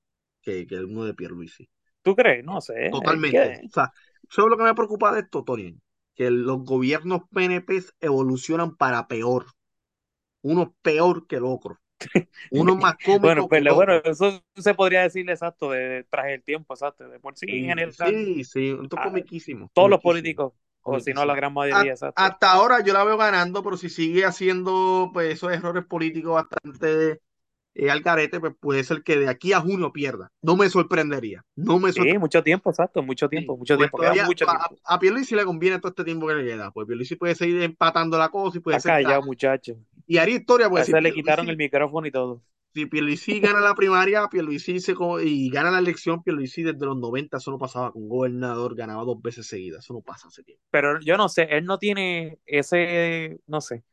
que, 0.42 0.66
que 0.68 0.76
el 0.76 0.86
uno 0.86 1.06
de 1.06 1.14
Pierluisi. 1.14 1.70
¿Tú 2.04 2.16
crees? 2.16 2.44
No 2.44 2.62
sé. 2.62 2.90
Totalmente. 2.90 3.48
O 3.68 3.70
sea, 3.74 3.92
¿sabes 4.30 4.50
lo 4.52 4.58
que 4.58 4.64
me 4.64 4.74
preocupa 4.76 5.14
de 5.14 5.22
esto, 5.22 5.44
Tony? 5.44 5.80
Que 6.16 6.32
los 6.32 6.64
gobiernos 6.66 7.22
PNP 7.32 7.82
evolucionan 8.02 8.76
para 8.76 9.08
peor. 9.08 9.46
Uno 10.42 10.76
peor 10.82 11.28
que 11.28 11.38
el 11.38 11.46
otro. 11.46 11.80
Uno 12.52 12.76
más 12.76 12.96
cómico 13.02 13.28
Bueno, 13.28 13.48
pero 13.50 13.76
bueno, 13.76 13.96
eso 14.04 14.44
se 14.56 14.74
podría 14.74 15.02
decir 15.04 15.30
exacto 15.30 15.72
de, 15.72 15.80
de 15.80 16.04
traje 16.06 16.36
el 16.36 16.44
tiempo, 16.44 16.74
exacto. 16.74 17.08
De 17.10 17.20
por 17.20 17.38
sí, 17.38 17.46
en 17.50 17.66
general, 17.66 17.94
Sí, 18.06 18.44
sí, 18.44 18.70
esto 18.82 18.96
es 18.96 19.02
Ah, 19.02 19.04
comiquísimo. 19.04 19.72
todos 19.74 19.90
los 19.90 20.02
políticos, 20.02 20.54
o 20.82 21.00
si 21.00 21.14
no 21.14 21.26
la 21.26 21.36
gran 21.36 21.54
mayoría, 21.54 21.92
exacto. 21.94 22.22
Hasta 22.26 22.52
ahora 22.52 22.84
yo 22.84 22.94
la 22.94 23.04
veo 23.04 23.18
ganando, 23.18 23.64
pero 23.64 23.78
si 23.78 23.90
sigue 23.90 24.26
haciendo 24.26 25.10
pues 25.14 25.34
esos 25.34 25.52
errores 25.54 25.86
políticos 25.86 26.34
bastante 26.34 27.22
eh, 27.76 27.90
al 27.90 28.02
garete, 28.02 28.40
pues 28.40 28.54
puede 28.60 28.84
ser 28.84 29.04
que 29.04 29.18
de 29.18 29.30
aquí 29.30 29.54
a 29.54 29.62
junio 29.62 29.92
pierda. 29.94 30.32
No 30.42 30.56
me 30.58 30.70
sorprendería. 30.70 31.46
No 31.56 31.80
me 31.80 31.94
Sí, 31.94 31.94
sorprendería. 31.94 32.20
mucho 32.20 32.44
tiempo, 32.44 32.70
exacto, 32.70 33.04
mucho 33.04 33.30
tiempo, 33.30 33.58
mucho 33.58 33.76
Pues 33.76 33.78
tiempo, 33.78 33.98
queda 34.00 34.18
todavía 34.18 34.24
mucho 34.24 34.46
a, 34.46 34.48
tiempo. 34.48 34.80
a 34.84 35.00
Pierluisi 35.00 35.36
le 35.36 35.46
conviene 35.46 35.80
todo 35.80 35.90
este 35.90 36.04
tiempo 36.04 36.28
que 36.28 36.36
le 36.36 36.46
queda. 36.46 36.72
Pues 36.72 36.88
Pierluisi 36.88 37.16
puede 37.16 37.36
seguir 37.36 37.62
empatando 37.64 38.18
la 38.18 38.30
cosa 38.30 38.58
y 38.58 38.62
puede 38.62 38.80
ser 38.80 38.94
callado, 38.94 39.22
gane. 39.22 39.24
muchacho. 39.24 39.76
Y 40.08 40.18
haría 40.18 40.38
historia, 40.38 40.68
A 40.68 40.70
pues 40.70 40.86
si 40.86 40.92
ese 40.92 41.02
le 41.02 41.14
quitaron 41.14 41.50
el 41.50 41.58
micrófono 41.58 42.08
y 42.08 42.12
todo. 42.12 42.44
si 42.74 42.86
Pierluisi 42.86 43.40
gana 43.40 43.60
la 43.62 43.76
primaria, 43.76 44.28
Pierluisi 44.30 44.80
se 44.80 44.94
y 45.24 45.50
gana 45.50 45.72
la 45.72 45.80
elección, 45.80 46.24
Pierluisi 46.24 46.64
desde 46.64 46.86
los 46.86 46.98
90 46.98 47.38
eso 47.38 47.52
no 47.52 47.58
pasaba 47.58 47.92
con 47.92 48.08
gobernador, 48.08 48.76
ganaba 48.76 49.04
dos 49.04 49.22
veces 49.22 49.48
seguidas. 49.48 49.84
Eso 49.86 49.94
no 49.94 50.02
pasa 50.02 50.28
hace 50.28 50.44
tiempo. 50.44 50.64
Pero 50.72 51.00
yo 51.02 51.18
no 51.18 51.30
sé, 51.30 51.44
él 51.50 51.66
no 51.66 51.80
tiene 51.80 52.40
ese, 52.46 53.40
no 53.48 53.60
sé, 53.62 53.84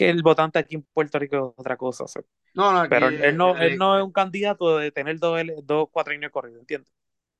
que 0.00 0.08
el 0.10 0.22
votante 0.22 0.58
aquí 0.58 0.76
en 0.76 0.82
Puerto 0.94 1.18
Rico 1.18 1.36
es 1.36 1.60
otra 1.60 1.76
cosa. 1.76 2.04
o 2.04 2.08
sea. 2.08 2.22
No, 2.54 2.72
no, 2.72 2.88
Pero 2.88 3.08
él, 3.08 3.36
no, 3.36 3.56
él 3.56 3.76
no 3.76 3.98
es 3.98 4.02
un 4.04 4.12
candidato 4.12 4.78
de 4.78 4.90
tener 4.90 5.18
dos, 5.18 5.38
dos 5.64 5.88
cuatrienios 5.90 6.32
corridos, 6.32 6.60
¿entiendes? 6.60 6.90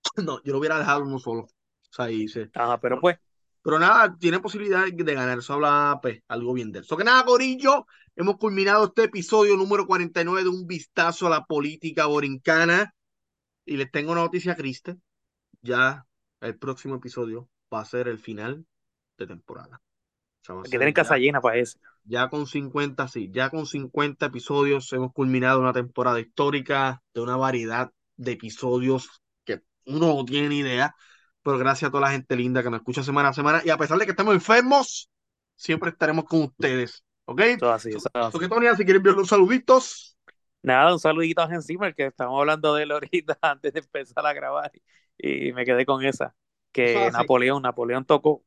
no, 0.16 0.42
yo 0.42 0.52
lo 0.52 0.58
hubiera 0.58 0.78
dejado 0.78 1.02
uno 1.02 1.18
solo. 1.18 1.42
O 1.44 1.92
sea, 1.92 2.10
y 2.10 2.28
se- 2.28 2.50
Ajá, 2.54 2.78
pero 2.78 2.96
No. 2.96 3.00
pues, 3.02 3.18
Pero 3.62 3.78
nada, 3.78 4.16
tiene 4.18 4.40
posibilidad 4.40 4.84
de 4.86 5.14
ganar. 5.14 5.38
Eso 5.38 5.54
habla, 5.54 5.98
pues, 6.00 6.22
algo 6.28 6.52
bien 6.52 6.70
de 6.72 6.80
él. 6.80 6.84
So 6.84 6.96
que 6.96 7.04
nada, 7.04 7.24
Corillo, 7.24 7.86
hemos 8.16 8.36
culminado 8.36 8.86
este 8.86 9.04
episodio 9.04 9.56
número 9.56 9.86
49 9.86 10.42
de 10.44 10.48
un 10.50 10.66
vistazo 10.66 11.26
a 11.26 11.30
la 11.30 11.44
política 11.44 12.06
borincana. 12.06 12.94
Y 13.64 13.76
les 13.76 13.90
tengo 13.90 14.12
una 14.12 14.22
noticia 14.22 14.54
triste. 14.56 14.96
Ya 15.62 16.06
el 16.40 16.58
próximo 16.58 16.96
episodio 16.96 17.48
va 17.72 17.80
a 17.80 17.84
ser 17.84 18.08
el 18.08 18.18
final 18.18 18.66
de 19.18 19.26
temporada. 19.26 19.80
O 20.42 20.44
sea, 20.44 20.54
va 20.56 20.62
a 20.62 20.64
hay 20.64 20.70
que 20.70 20.78
tener 20.78 20.94
casa 20.94 21.16
llena 21.18 21.40
para 21.40 21.58
eso. 21.58 21.78
Ya 22.04 22.28
con 22.28 22.46
50, 22.46 23.08
sí, 23.08 23.30
ya 23.32 23.50
con 23.50 23.66
50 23.66 24.26
episodios 24.26 24.92
hemos 24.92 25.12
culminado 25.12 25.60
una 25.60 25.72
temporada 25.72 26.20
histórica 26.20 27.02
de 27.14 27.20
una 27.20 27.36
variedad 27.36 27.90
de 28.16 28.32
episodios 28.32 29.08
que 29.44 29.62
uno 29.86 30.14
no 30.14 30.24
tiene 30.24 30.48
ni 30.48 30.58
idea, 30.58 30.94
pero 31.42 31.58
gracias 31.58 31.88
a 31.88 31.92
toda 31.92 32.02
la 32.02 32.12
gente 32.12 32.36
linda 32.36 32.62
que 32.62 32.70
nos 32.70 32.80
escucha 32.80 33.02
semana 33.02 33.30
a 33.30 33.32
semana 33.32 33.62
y 33.64 33.70
a 33.70 33.78
pesar 33.78 33.98
de 33.98 34.04
que 34.04 34.12
estemos 34.12 34.34
enfermos, 34.34 35.10
siempre 35.56 35.90
estaremos 35.90 36.24
con 36.24 36.42
ustedes, 36.42 37.04
¿ok? 37.24 37.42
Todo 37.58 37.72
así, 37.72 37.92
So 37.92 38.08
así. 38.14 38.48
Tony, 38.48 38.66
si 38.76 38.84
quieres 38.84 38.96
enviar 38.96 39.16
los 39.16 39.28
saluditos, 39.28 40.10
Nada, 40.62 40.92
un 40.92 40.98
saludito 41.00 41.42
a 41.42 41.54
Encima, 41.54 41.92
que 41.92 42.06
estamos 42.06 42.38
hablando 42.38 42.74
de 42.74 42.82
él 42.82 42.90
ahorita 42.92 43.38
antes 43.40 43.72
de 43.72 43.80
empezar 43.80 44.26
a 44.26 44.32
grabar. 44.32 44.70
Y 45.16 45.52
me 45.52 45.64
quedé 45.64 45.86
con 45.86 46.04
esa. 46.04 46.34
Que. 46.72 47.10
Napoleón, 47.12 47.62
Napoleón 47.62 48.04
tocó. 48.04 48.44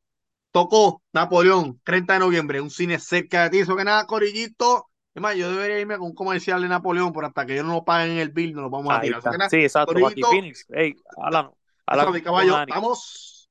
Tocó 0.54 1.02
Napoleón, 1.12 1.80
30 1.82 2.12
de 2.12 2.18
noviembre, 2.20 2.60
un 2.60 2.70
cine 2.70 3.00
cerca 3.00 3.42
de 3.42 3.50
ti, 3.50 3.58
eso 3.58 3.74
que 3.74 3.82
nada, 3.82 4.06
Corillito. 4.06 4.88
Es 5.12 5.20
más, 5.20 5.34
yo 5.34 5.50
debería 5.50 5.80
irme 5.80 5.98
con 5.98 6.06
un 6.06 6.14
comercial 6.14 6.62
de 6.62 6.68
Napoleón, 6.68 7.12
pero 7.12 7.26
hasta 7.26 7.44
que 7.44 7.54
ellos 7.54 7.66
no 7.66 7.84
paguen 7.84 8.18
el 8.18 8.30
bill, 8.30 8.54
no 8.54 8.62
lo 8.62 8.70
vamos 8.70 8.94
a 8.94 9.00
tirar. 9.00 9.18
Eso 9.18 9.30
que 9.30 9.30
está. 9.30 9.38
nada, 9.38 9.50
Sí, 9.50 9.56
exacto, 9.56 9.92
Corillito, 9.92 10.28
Phoenix. 10.28 10.64
Ey, 10.70 10.94
háblanos. 11.20 11.54
eso 11.54 11.60
Háblanos 11.86 12.14
mi 12.14 12.20
con 12.20 12.22
caballo, 12.22 12.64
vamos. 12.68 13.50